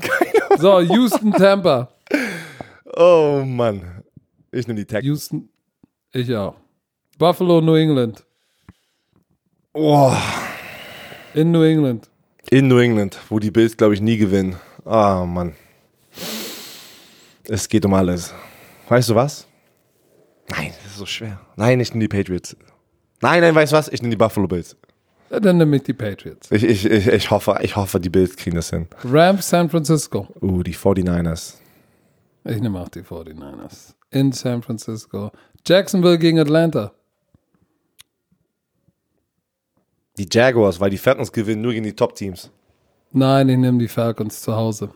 So, 0.59 0.81
Houston, 0.81 1.33
Tampa. 1.33 1.89
Oh 2.97 3.43
Mann. 3.45 3.83
Ich 4.53 4.69
nehme 4.69 4.79
die 4.79 4.87
Tag. 4.87 5.03
Houston, 5.03 5.49
ich 6.13 6.33
auch. 6.37 6.55
Buffalo, 7.19 7.61
New 7.61 7.75
England. 7.75 8.25
Oh. 9.73 10.13
In 11.35 11.51
New 11.51 11.63
England. 11.65 12.09
In 12.51 12.69
New 12.69 12.79
England, 12.79 13.19
wo 13.29 13.41
die 13.41 13.51
Bills, 13.51 13.77
glaube 13.77 13.95
ich, 13.95 14.01
nie 14.01 14.17
gewinnen. 14.17 14.55
Ah, 14.85 15.25
Mann. 15.27 15.55
Es 17.49 17.69
geht 17.69 17.85
um 17.85 17.93
alles. 17.93 18.33
Weißt 18.89 19.09
du 19.09 19.17
was? 19.17 19.47
Nein, 20.49 20.73
das 20.83 20.93
ist 20.93 20.99
so 20.99 21.07
schwer. 21.07 21.41
Nein, 21.57 21.81
ich 21.81 21.91
nehme 21.91 22.07
die 22.07 22.17
Patriots. 22.17 22.57
Nein, 23.21 23.41
nein, 23.41 23.55
weißt 23.55 23.73
du 23.73 23.77
was? 23.77 23.89
Ich 23.89 24.01
nehme 24.01 24.11
die 24.11 24.17
Buffalo 24.17 24.47
Bills. 24.47 24.77
Ja, 25.29 25.41
Dann 25.41 25.57
nehme 25.57 25.77
ich 25.77 25.83
die 25.83 25.95
Patriots. 25.95 26.51
Ich, 26.53 26.63
ich, 26.63 26.85
ich, 26.85 27.09
ich, 27.09 27.31
hoffe, 27.33 27.59
ich 27.63 27.75
hoffe, 27.75 27.99
die 27.99 28.11
Bills 28.11 28.37
kriegen 28.37 28.55
das 28.55 28.71
hin. 28.71 28.87
Rams, 29.03 29.49
San 29.49 29.69
Francisco. 29.69 30.29
Uh, 30.41 30.63
die 30.63 30.75
49ers. 30.75 31.55
Ich 32.45 32.61
nehme 32.61 32.79
auch 32.81 32.91
die 32.91 33.03
49ers. 33.03 33.95
In 34.11 34.31
San 34.31 34.63
Francisco. 34.63 35.33
Jacksonville 35.67 36.19
gegen 36.19 36.39
Atlanta. 36.39 36.93
Die 40.19 40.29
Jaguars, 40.31 40.81
weil 40.81 40.91
die 40.91 40.99
Falcons 40.99 41.33
gewinnen 41.33 41.63
nur 41.63 41.73
gegen 41.73 41.85
die 41.85 41.95
Top-Teams. 41.95 42.51
Nein, 43.13 43.49
ich 43.49 43.57
nehme 43.59 43.79
die 43.79 43.89
Falcons 43.89 44.43
zu 44.43 44.55
Hause. 44.55 44.91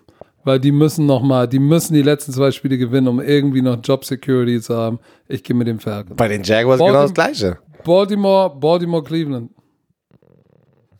Weil 0.44 0.60
die 0.60 0.72
müssen 0.72 1.06
noch 1.06 1.22
mal, 1.22 1.46
die 1.48 1.58
müssen 1.58 1.94
die 1.94 2.02
letzten 2.02 2.32
zwei 2.32 2.50
Spiele 2.52 2.78
gewinnen, 2.78 3.08
um 3.08 3.20
irgendwie 3.20 3.60
noch 3.62 3.78
Job 3.82 4.04
Security 4.04 4.60
zu 4.60 4.76
haben. 4.76 4.98
Ich 5.26 5.42
gehe 5.42 5.54
mit 5.54 5.66
dem 5.66 5.78
Falcons. 5.80 6.16
Bei 6.16 6.28
den 6.28 6.42
Jaguars 6.42 6.80
Baltim- 6.80 6.86
genau 6.92 7.02
das 7.02 7.14
Gleiche. 7.14 7.58
Baltimore, 7.84 8.54
Baltimore, 8.58 9.02
Cleveland. 9.02 9.50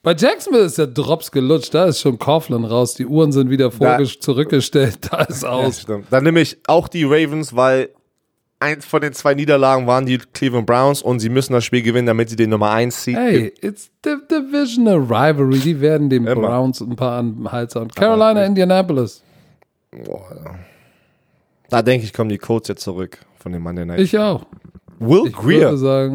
Bei 0.03 0.15
Jacksonville 0.15 0.65
ist 0.65 0.79
der 0.79 0.87
Drops 0.87 1.31
gelutscht. 1.31 1.75
Da 1.75 1.87
ist 1.87 2.01
schon 2.01 2.19
Coughlin 2.19 2.65
raus. 2.65 2.95
Die 2.95 3.07
Uhren 3.07 3.33
sind 3.33 3.51
wieder 3.51 3.71
vorges- 3.71 4.19
zurückgestellt. 4.21 4.99
Da 5.11 5.23
ist 5.23 5.43
Ja, 5.43 5.51
aus. 5.51 5.81
stimmt. 5.83 6.07
Dann 6.11 6.25
nehme 6.25 6.41
ich 6.41 6.59
auch 6.67 6.89
die 6.89 7.05
Ravens, 7.05 7.55
weil 7.55 7.91
eins 8.61 8.85
von 8.85 9.01
den 9.01 9.13
zwei 9.13 9.35
Niederlagen 9.35 9.87
waren 9.87 10.07
die 10.07 10.19
Cleveland 10.19 10.67
Browns 10.67 11.03
und 11.03 11.21
sie 11.21 11.29
müssen 11.29 11.53
das 11.53 11.65
Spiel 11.65 11.83
gewinnen, 11.83 12.07
damit 12.07 12.31
sie 12.31 12.37
den 12.37 12.51
Nummer 12.51 12.71
1 12.71 13.05
Seed 13.05 13.17
Hey, 13.17 13.53
it's 13.61 13.91
the 14.05 14.17
divisional 14.31 14.99
rivalry. 14.99 15.59
Die 15.59 15.81
werden 15.81 16.11
den 16.11 16.27
Immer. 16.27 16.49
Browns 16.49 16.81
ein 16.81 16.97
paar 16.97 17.19
an 17.19 17.51
Hals 17.51 17.75
hauen. 17.75 17.89
Carolina, 17.89 18.45
Indianapolis. 18.45 19.23
Da 21.71 21.83
denke 21.83 22.05
ich, 22.05 22.13
kommen 22.13 22.31
die 22.31 22.39
Colts 22.39 22.69
jetzt 22.69 22.83
zurück 22.83 23.19
von 23.39 23.53
dem 23.53 23.63
Monday 23.63 23.85
Night. 23.85 24.01
Ich 24.01 24.17
auch. 24.19 24.47
Will 24.99 25.27
Ich 25.27 25.33
Greer. 25.35 25.73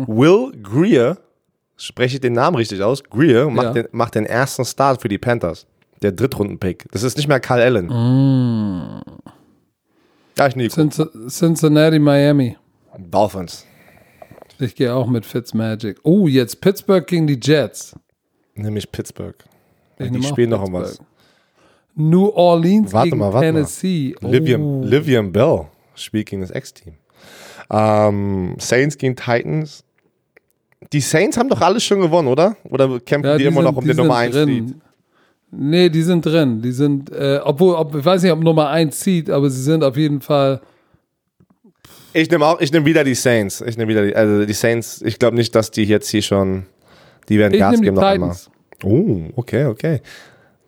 Will 0.07 0.51
Greer, 0.61 1.17
spreche 1.77 2.15
ich 2.15 2.21
den 2.21 2.33
Namen 2.33 2.55
richtig 2.57 2.81
aus? 2.81 3.03
Greer 3.03 3.49
macht, 3.49 3.67
Ja. 3.67 3.73
den, 3.73 3.87
macht 3.91 4.15
den 4.15 4.25
ersten 4.25 4.65
Start 4.65 5.01
für 5.01 5.07
die 5.07 5.17
Panthers. 5.17 5.65
Der 6.01 6.11
Drittrunden-Pick. 6.11 6.85
Das 6.91 7.03
ist 7.03 7.15
nicht 7.15 7.29
mehr 7.29 7.39
Carl 7.39 7.61
Allen. 7.61 7.85
Mm. 7.87 9.01
Ja, 10.37 10.47
ich. 10.47 10.55
Cinci- 10.73 11.29
Cincinnati, 11.29 11.99
Miami. 11.99 12.57
Dolphins. 12.97 13.65
Ich 14.59 14.75
gehe 14.75 14.93
auch 14.93 15.07
mit 15.07 15.25
Fitzmagic. 15.25 15.97
Oh, 16.03 16.27
jetzt 16.27 16.61
Pittsburgh 16.61 17.05
gegen 17.05 17.27
die 17.27 17.39
Jets. 17.41 17.95
Nämlich 18.55 18.91
Pittsburgh. 18.91 19.35
Ich 19.99 20.11
die 20.11 20.23
spielen 20.23 20.51
noch 20.51 20.63
um 20.65 20.73
was. 20.73 20.99
New 21.95 22.29
Orleans 22.29 22.91
Warte 22.93 23.09
gegen 23.09 23.19
mal, 23.19 23.33
warte 23.33 23.51
mal. 23.51 23.59
Tennessee. 23.59 24.15
Livian, 24.21 24.61
Oh. 24.61 24.81
Livian 24.83 25.31
Bell 25.31 25.65
spielt 25.95 26.27
gegen 26.27 26.41
das 26.41 26.51
Ex-Team. 26.51 26.95
Ähm, 27.69 28.55
Saints 28.59 28.97
gegen 28.97 29.15
Titans. 29.15 29.83
Die 30.91 30.99
Saints 31.01 31.37
haben 31.37 31.49
doch 31.49 31.61
alles 31.61 31.83
schon 31.83 32.01
gewonnen, 32.01 32.27
oder? 32.27 32.57
Oder 32.65 32.99
kämpfen 32.99 33.27
Ja, 33.29 33.37
die, 33.37 33.45
immer 33.45 33.61
sind- 33.61 33.63
noch 33.65 33.77
um 33.77 33.85
den 33.87 33.97
Nummer 33.97 34.15
1 34.17 34.33
drin. 34.35 34.67
Seed? 34.67 34.75
Nee, 35.55 35.89
die 35.89 36.01
sind 36.01 36.25
drin. 36.25 36.61
Die 36.61 36.71
sind, 36.71 37.11
äh, 37.11 37.39
obwohl, 37.43 37.75
ob, 37.75 37.95
ich 37.95 38.03
weiß 38.03 38.23
nicht, 38.23 38.31
ob 38.31 38.43
Nummer 38.43 38.69
1 38.69 38.99
zieht, 38.99 39.29
aber 39.29 39.49
sie 39.49 39.61
sind 39.61 39.83
auf 39.83 39.95
jeden 39.97 40.19
Fall. 40.19 40.61
Ich 42.13 42.29
nehme 42.29 42.45
auch, 42.45 42.59
ich 42.59 42.71
nehme 42.71 42.85
wieder 42.85 43.03
die 43.03 43.15
Saints. 43.15 43.61
Ich 43.61 43.77
nehme 43.77 43.89
wieder 43.89 44.05
die, 44.05 44.15
also 44.15 44.45
die 44.45 44.53
Saints. 44.53 45.01
Ich 45.03 45.19
glaube 45.19 45.35
nicht, 45.35 45.53
dass 45.53 45.69
die 45.71 45.83
jetzt 45.83 46.09
hier 46.09 46.21
schon, 46.21 46.65
die 47.29 47.37
werden 47.37 47.53
Ich 47.53 47.59
Gas 47.59 47.79
geben 47.79 47.95
noch 47.95 48.03
einmal. 48.03 48.35
Oh, 48.83 49.21
okay, 49.35 49.65
okay. 49.65 50.01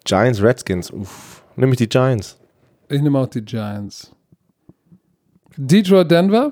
Giants, 0.03 0.41
Redskins. 0.41 0.91
Uff. 0.91 1.43
Nehme 1.55 1.71
ich 1.71 1.77
die 1.77 1.89
Giants. 1.89 2.37
Ich 2.89 3.01
nehme 3.01 3.17
auch 3.19 3.27
die 3.27 3.43
Giants. 3.43 4.11
Detroit, 5.57 6.11
Denver? 6.11 6.51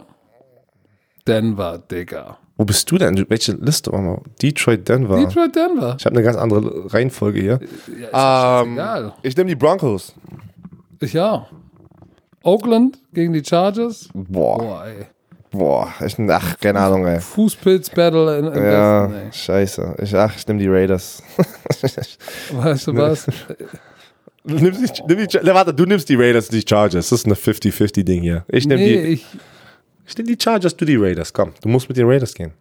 Denver, 1.27 1.77
Digga. 1.77 2.37
Wo 2.57 2.65
bist 2.65 2.89
du 2.91 2.97
denn? 2.97 3.25
Welche 3.29 3.53
Liste? 3.53 3.91
Warte 3.91 4.05
mal. 4.05 4.21
Detroit, 4.41 4.87
Denver. 4.87 5.17
Detroit, 5.17 5.55
Denver. 5.55 5.95
Ich 5.99 6.05
habe 6.05 6.15
eine 6.15 6.23
ganz 6.23 6.37
andere 6.37 6.93
Reihenfolge 6.93 7.39
hier. 7.41 7.59
Ja, 8.11 8.61
Ähm, 8.61 8.73
egal. 8.73 9.13
ich 9.23 9.35
nehme 9.35 9.49
die 9.49 9.55
Broncos. 9.55 10.13
Ich 10.99 11.19
auch. 11.19 11.47
Oakland 12.43 12.99
gegen 13.13 13.33
die 13.33 13.43
Chargers? 13.43 14.09
Boah, 14.13 14.57
Boah, 14.59 14.85
ey. 14.85 15.05
boah. 15.51 15.93
Ich, 16.05 16.15
ach, 16.29 16.59
keine 16.59 16.79
Ahnung, 16.79 17.07
ey. 17.07 17.19
Fußpilz-Battle 17.19 18.37
in, 18.37 18.45
im 18.47 18.63
Ja, 18.65 19.09
Westen, 19.09 19.33
scheiße. 19.33 19.95
Ich, 20.03 20.15
ach, 20.15 20.35
ich 20.37 20.45
nehme 20.47 20.59
die 20.59 20.67
Raiders. 20.67 21.23
Weißt 22.51 22.87
du 22.87 22.95
was? 22.95 23.27
nimm 24.43 24.57
die, 24.73 25.03
nimm 25.07 25.27
die, 25.27 25.37
warte, 25.53 25.73
du 25.73 25.85
nimmst 25.85 26.07
die 26.09 26.15
Raiders, 26.15 26.49
die 26.49 26.63
Chargers. 26.67 27.09
Das 27.09 27.19
ist 27.19 27.25
eine 27.25 27.35
50-50-Ding 27.35 28.21
hier. 28.21 28.43
Ich 28.49 28.67
nehme 28.67 28.81
Nee, 28.81 28.93
die, 29.01 29.07
ich, 29.13 29.25
ich 30.05 30.17
nehm 30.17 30.27
die 30.27 30.37
Chargers, 30.41 30.75
du 30.75 30.85
die 30.85 30.95
Raiders. 30.97 31.31
Komm, 31.33 31.51
du 31.61 31.69
musst 31.69 31.87
mit 31.89 31.97
den 31.97 32.07
Raiders 32.07 32.33
gehen. 32.33 32.51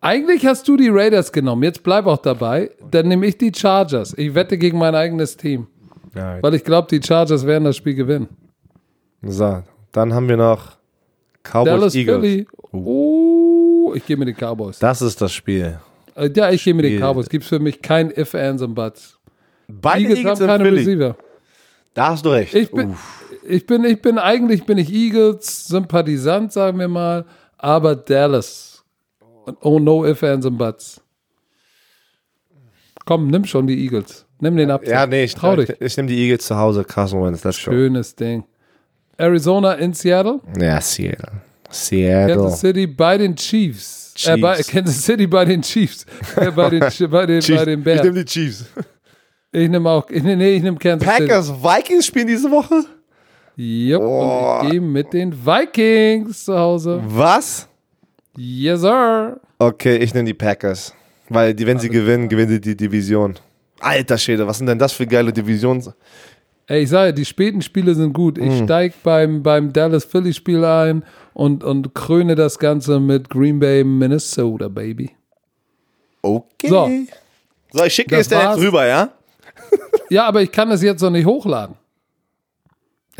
eigentlich 0.00 0.46
hast 0.46 0.66
du 0.68 0.76
die 0.76 0.88
Raiders 0.88 1.32
genommen. 1.32 1.62
Jetzt 1.64 1.82
bleib 1.82 2.06
auch 2.06 2.18
dabei. 2.18 2.70
Dann 2.90 3.08
nehme 3.08 3.26
ich 3.26 3.36
die 3.38 3.52
Chargers. 3.54 4.14
Ich 4.16 4.34
wette 4.34 4.56
gegen 4.58 4.78
mein 4.78 4.94
eigenes 4.94 5.36
Team. 5.36 5.66
Ja, 6.14 6.42
Weil 6.42 6.54
ich 6.54 6.64
glaube, 6.64 6.88
die 6.90 7.04
Chargers 7.06 7.44
werden 7.46 7.64
das 7.64 7.76
Spiel 7.76 7.94
gewinnen. 7.94 8.28
so, 9.22 9.62
dann 9.92 10.14
haben 10.14 10.28
wir 10.28 10.36
noch 10.36 10.76
Cowboys, 11.42 11.64
Dallas, 11.64 11.94
Eagles. 11.94 12.20
Philly. 12.20 12.46
Oh, 12.72 13.92
ich 13.94 14.04
gehe 14.06 14.16
mit 14.16 14.28
den 14.28 14.36
Cowboys. 14.36 14.78
Das 14.78 15.02
ist 15.02 15.20
das 15.20 15.32
Spiel. 15.32 15.78
Äh, 16.14 16.30
Ja, 16.34 16.50
ich 16.50 16.62
gehe 16.64 16.74
mit 16.74 16.84
den. 16.84 17.00
Cowboys. 17.00 17.28
Gibt 17.28 17.44
es 17.44 17.48
für 17.48 17.58
mich 17.58 17.80
kein 17.82 18.10
If, 18.16 18.34
Ands 18.34 18.62
und 18.62 18.74
Buts. 18.74 19.18
Beide 19.68 20.00
Eagles, 20.00 20.18
Eagles 20.18 20.40
haben 20.40 20.62
keine. 20.62 20.72
Receiver. 20.72 21.16
Da 21.94 22.08
hast 22.10 22.24
du 22.24 22.30
recht. 22.30 22.54
Ich 22.54 22.70
bin, 22.70 22.94
ich 23.48 23.66
bin, 23.66 23.84
ich 23.84 24.00
bin, 24.02 24.18
eigentlich 24.18 24.64
bin 24.64 24.78
ich 24.78 24.92
Eagles-Sympathisant, 24.92 26.52
sagen 26.52 26.78
wir 26.78 26.88
mal, 26.88 27.24
aber 27.56 27.96
Dallas. 27.96 28.84
Oh 29.60 29.78
no, 29.78 30.06
if, 30.06 30.22
ands 30.22 30.46
and 30.46 30.58
buts. 30.58 31.00
Komm, 33.04 33.28
nimm 33.28 33.44
schon 33.44 33.66
die 33.66 33.82
Eagles. 33.84 34.26
Nimm 34.40 34.56
den 34.56 34.70
ab. 34.70 34.86
ja, 34.86 35.06
nee, 35.06 35.24
ich, 35.24 35.34
Trau 35.34 35.56
ich, 35.56 35.66
dich. 35.66 35.80
ich 35.80 35.96
nehme 35.96 36.08
die 36.08 36.18
Eagles 36.18 36.46
zu 36.46 36.56
Hause. 36.56 36.84
Carson 36.84 37.22
Wentz, 37.22 37.42
let's 37.42 37.64
go. 37.64 37.72
Schönes 37.72 38.14
Ding. 38.14 38.44
Arizona 39.16 39.72
in 39.74 39.94
Seattle. 39.94 40.40
Ja, 40.60 40.80
Seattle. 40.80 41.42
Seattle. 41.70 42.36
Kansas 42.36 42.60
City 42.60 42.86
bei 42.86 43.18
den 43.18 43.34
Chiefs. 43.34 44.14
Äh, 44.26 44.36
bei, 44.36 44.56
Chiefs. 44.56 44.68
Kansas 44.72 45.02
City 45.04 45.26
bei 45.26 45.44
den 45.44 45.62
Chiefs. 45.62 46.06
Äh, 46.36 46.50
bei, 46.50 46.70
den, 46.70 46.80
bei, 47.10 47.26
den, 47.26 47.40
Chiefs. 47.40 47.58
bei 47.58 47.64
den 47.64 47.78
Ich 47.80 47.84
Bears. 47.84 48.02
nehme 48.02 48.24
die 48.24 48.24
Chiefs. 48.24 48.66
Ich 49.50 49.68
nehme 49.68 49.88
auch, 49.88 50.08
ich, 50.10 50.22
nee, 50.22 50.56
ich 50.56 50.62
nehme 50.62 50.76
Kansas 50.76 51.08
City. 51.08 51.26
Packers, 51.26 51.50
Vikings 51.50 52.06
spielen 52.06 52.26
diese 52.26 52.50
Woche? 52.50 52.84
Yep, 53.58 54.00
Oh. 54.00 54.60
und 54.60 54.64
ich 54.66 54.70
gehe 54.70 54.80
mit 54.80 55.12
den 55.12 55.32
Vikings 55.34 56.44
zu 56.44 56.56
Hause. 56.56 57.02
Was? 57.06 57.68
Yes, 58.36 58.80
sir. 58.82 59.40
Okay, 59.58 59.96
ich 59.96 60.14
nehme 60.14 60.26
die 60.26 60.34
Packers. 60.34 60.94
Weil 61.28 61.54
die, 61.54 61.66
wenn 61.66 61.78
sie 61.78 61.88
gewinnen, 61.88 62.28
gewinnen 62.28 62.50
sie 62.52 62.60
die 62.60 62.76
Division. 62.76 63.34
Alter 63.80 64.16
Schäde, 64.16 64.46
was 64.46 64.58
sind 64.58 64.66
denn 64.68 64.78
das 64.78 64.92
für 64.92 65.06
geile 65.06 65.32
Divisions? 65.32 65.90
Ey, 66.66 66.82
ich 66.82 66.88
sage, 66.90 67.12
die 67.14 67.24
späten 67.24 67.60
Spiele 67.62 67.94
sind 67.94 68.12
gut. 68.12 68.38
Ich 68.38 68.44
Mhm. 68.60 68.64
steig 68.64 68.94
beim, 69.02 69.42
beim 69.42 69.72
Dallas-Philly-Spiel 69.72 70.64
ein 70.64 71.02
und, 71.34 71.64
und 71.64 71.94
kröne 71.94 72.34
das 72.34 72.58
Ganze 72.58 73.00
mit 73.00 73.28
Green 73.28 73.58
Bay, 73.58 73.82
Minnesota, 73.84 74.68
Baby. 74.68 75.10
Okay. 76.22 76.68
So. 76.68 76.90
So, 77.72 77.84
ich 77.84 77.92
schicke 77.94 78.10
dir 78.10 78.16
Das 78.18 78.28
das 78.28 78.56
jetzt 78.56 78.64
rüber, 78.66 78.86
ja? 78.86 79.10
Ja, 80.10 80.26
aber 80.26 80.40
ich 80.42 80.50
kann 80.52 80.70
das 80.70 80.82
jetzt 80.82 81.02
noch 81.02 81.10
nicht 81.10 81.26
hochladen. 81.26 81.74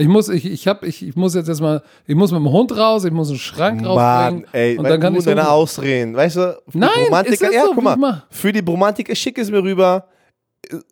Ich 0.01 0.07
muss, 0.07 0.29
ich, 0.29 0.45
ich 0.47 0.69
hab, 0.69 0.85
ich, 0.85 1.05
ich 1.05 1.17
muss 1.17 1.35
jetzt 1.35 1.49
erstmal, 1.49 1.83
ich 2.07 2.15
muss 2.15 2.31
mit 2.31 2.39
dem 2.41 2.49
Hund 2.53 2.77
raus, 2.77 3.05
ich 3.05 3.11
muss 3.11 3.31
einen 3.31 3.39
Schrank 3.39 3.85
rausbringen. 3.85 4.43
Mann, 4.43 4.53
ey, 4.53 4.79
und 4.79 4.89
dann 4.89 5.01
kann 5.01 5.13
ich 5.17 5.25
deine 5.25 5.43
so, 5.43 5.49
Ausreden, 5.49 6.15
weißt 6.15 6.37
du? 6.37 6.63
Nein, 6.73 6.91
Bromantik, 7.03 7.35
es 7.35 7.41
ist 7.41 7.53
ja, 7.53 7.65
so, 7.65 7.73
guck 7.75 7.97
mal, 7.97 8.23
für 8.31 8.53
die 8.53 8.63
Bromantik, 8.63 9.09
ich 9.09 9.19
schicke 9.19 9.41
es 9.41 9.51
mir 9.51 9.61
rüber, 9.61 10.07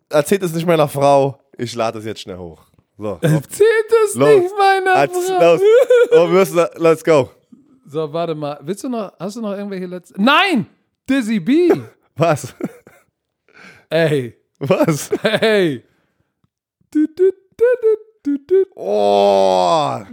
erzählt 0.09 0.43
es 0.43 0.53
nicht 0.53 0.67
meiner 0.67 0.89
Frau, 0.89 1.39
ich 1.57 1.73
lade 1.73 1.99
es 1.99 2.05
jetzt 2.05 2.19
schnell 2.19 2.35
hoch. 2.37 2.63
So, 2.97 3.17
Erzählt 3.21 3.91
es 4.07 4.15
nicht 4.15 4.51
meiner 4.57 5.07
Frau. 5.07 5.53
los, 5.53 5.61
oh, 6.11 6.15
wir 6.15 6.27
müssen, 6.27 6.65
let's 6.75 7.01
go. 7.01 7.29
So, 7.85 8.11
warte 8.11 8.35
mal. 8.35 8.59
Willst 8.61 8.83
du 8.83 8.89
noch, 8.89 9.13
hast 9.17 9.37
du 9.37 9.41
noch 9.41 9.53
irgendwelche 9.53 9.85
letzten? 9.85 10.21
Nein! 10.21 10.65
Dizzy 11.09 11.39
B! 11.39 11.71
Was? 12.17 12.53
Ey, 13.89 14.35
Was? 14.59 15.09
Du, 15.09 15.17
du, 16.91 17.07
du, 17.07 17.07
du, 17.15 17.31
du, 17.55 17.63
du. 17.81 18.06
Oh. 18.75 19.97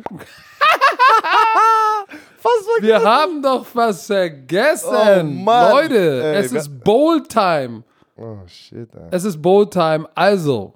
Wir 2.80 3.02
haben 3.02 3.40
doch 3.42 3.64
was 3.74 4.06
vergessen. 4.06 4.88
Oh, 4.90 5.22
Mann. 5.44 5.72
Leute, 5.72 6.22
Ey, 6.22 6.36
es 6.44 6.52
ist 6.52 6.84
Bowl 6.84 7.22
Time. 7.22 7.82
Oh, 8.16 8.36
shit, 8.46 8.88
ey. 8.94 9.08
Es 9.10 9.24
ist 9.24 9.40
Bowl 9.40 9.68
Time. 9.68 10.06
Also, 10.14 10.74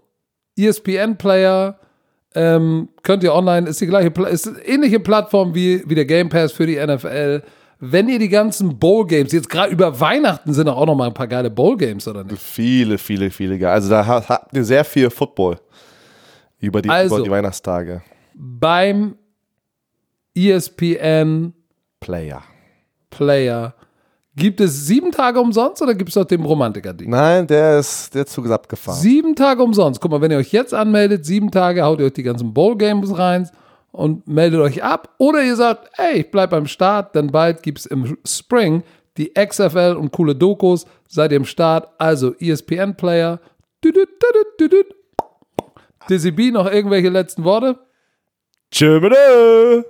E 0.56 0.66
ESPN-Player 0.66 1.78
ähm, 2.34 2.88
könnt 3.02 3.22
ihr 3.22 3.34
online, 3.34 3.68
ist 3.68 3.80
die 3.80 3.86
gleiche, 3.86 4.10
Pla- 4.10 4.28
ist 4.28 4.46
eine 4.48 4.58
ähnliche 4.64 5.00
Plattform 5.00 5.54
wie, 5.54 5.82
wie 5.88 5.94
der 5.94 6.04
Game 6.06 6.28
Pass 6.28 6.52
für 6.52 6.66
die 6.66 6.76
NFL. 6.76 7.42
Wenn 7.80 8.08
ihr 8.08 8.18
die 8.18 8.28
ganzen 8.28 8.78
Bowl-Games, 8.78 9.32
jetzt 9.32 9.48
gerade 9.48 9.72
über 9.72 9.98
Weihnachten 10.00 10.52
sind 10.52 10.68
auch 10.68 10.84
noch 10.86 10.94
mal 10.96 11.06
ein 11.08 11.14
paar 11.14 11.28
geile 11.28 11.50
Bowl-Games, 11.50 12.08
oder 12.08 12.24
nicht? 12.24 12.40
Viele, 12.40 12.98
viele, 12.98 13.30
viele 13.30 13.58
geil. 13.58 13.70
Also 13.72 13.88
da 13.90 14.04
ha- 14.06 14.24
habt 14.28 14.56
ihr 14.56 14.64
sehr 14.64 14.84
viel 14.84 15.10
Football 15.10 15.58
über 16.60 16.82
die, 16.82 16.88
Also. 16.88 17.16
über 17.16 17.24
die 17.24 17.30
Weihnachtstage. 17.30 18.02
Beim 18.34 19.16
ESPN 20.34 21.52
Player. 22.00 22.42
Player 23.10 23.74
gibt 24.38 24.60
es 24.60 24.86
sieben 24.86 25.10
Tage 25.10 25.40
umsonst 25.40 25.82
oder 25.82 25.94
gibt 25.94 26.10
es 26.10 26.16
noch 26.16 26.24
den 26.24 26.44
Romantiker-Ding? 26.44 27.10
Nein, 27.10 27.46
der 27.46 27.80
ist, 27.80 28.14
der 28.14 28.26
Zug 28.26 28.46
ist 28.46 28.52
abgefahren. 28.52 28.98
Sieben 28.98 29.34
Tage 29.34 29.62
umsonst. 29.62 30.00
Guck 30.00 30.12
mal, 30.12 30.20
wenn 30.20 30.30
ihr 30.30 30.38
euch 30.38 30.52
jetzt 30.52 30.72
anmeldet, 30.72 31.26
sieben 31.26 31.50
Tage, 31.50 31.82
haut 31.82 31.98
ihr 32.00 32.06
euch 32.06 32.12
die 32.12 32.22
ganzen 32.22 32.54
Bowl-Games 32.54 33.18
rein 33.18 33.50
und 33.90 34.28
meldet 34.28 34.60
euch 34.60 34.82
ab. 34.82 35.14
Oder 35.18 35.42
ihr 35.42 35.56
sagt, 35.56 35.90
ey, 35.98 36.20
ich 36.20 36.30
bleib 36.30 36.50
beim 36.50 36.66
Start, 36.66 37.14
denn 37.14 37.32
bald 37.32 37.62
gibt 37.62 37.80
es 37.80 37.86
im 37.86 38.16
Spring 38.24 38.84
die 39.16 39.32
XFL 39.34 39.96
und 39.98 40.12
coole 40.12 40.36
Dokus. 40.36 40.86
Seid 41.08 41.32
ihr 41.32 41.38
im 41.38 41.44
Start? 41.44 41.88
Also 41.98 42.34
ESPN-Player. 42.38 43.40
Dizzy 46.08 46.30
B, 46.30 46.50
noch 46.50 46.70
irgendwelche 46.70 47.08
letzten 47.08 47.44
Worte? 47.44 47.78
Tschö. 48.70 49.84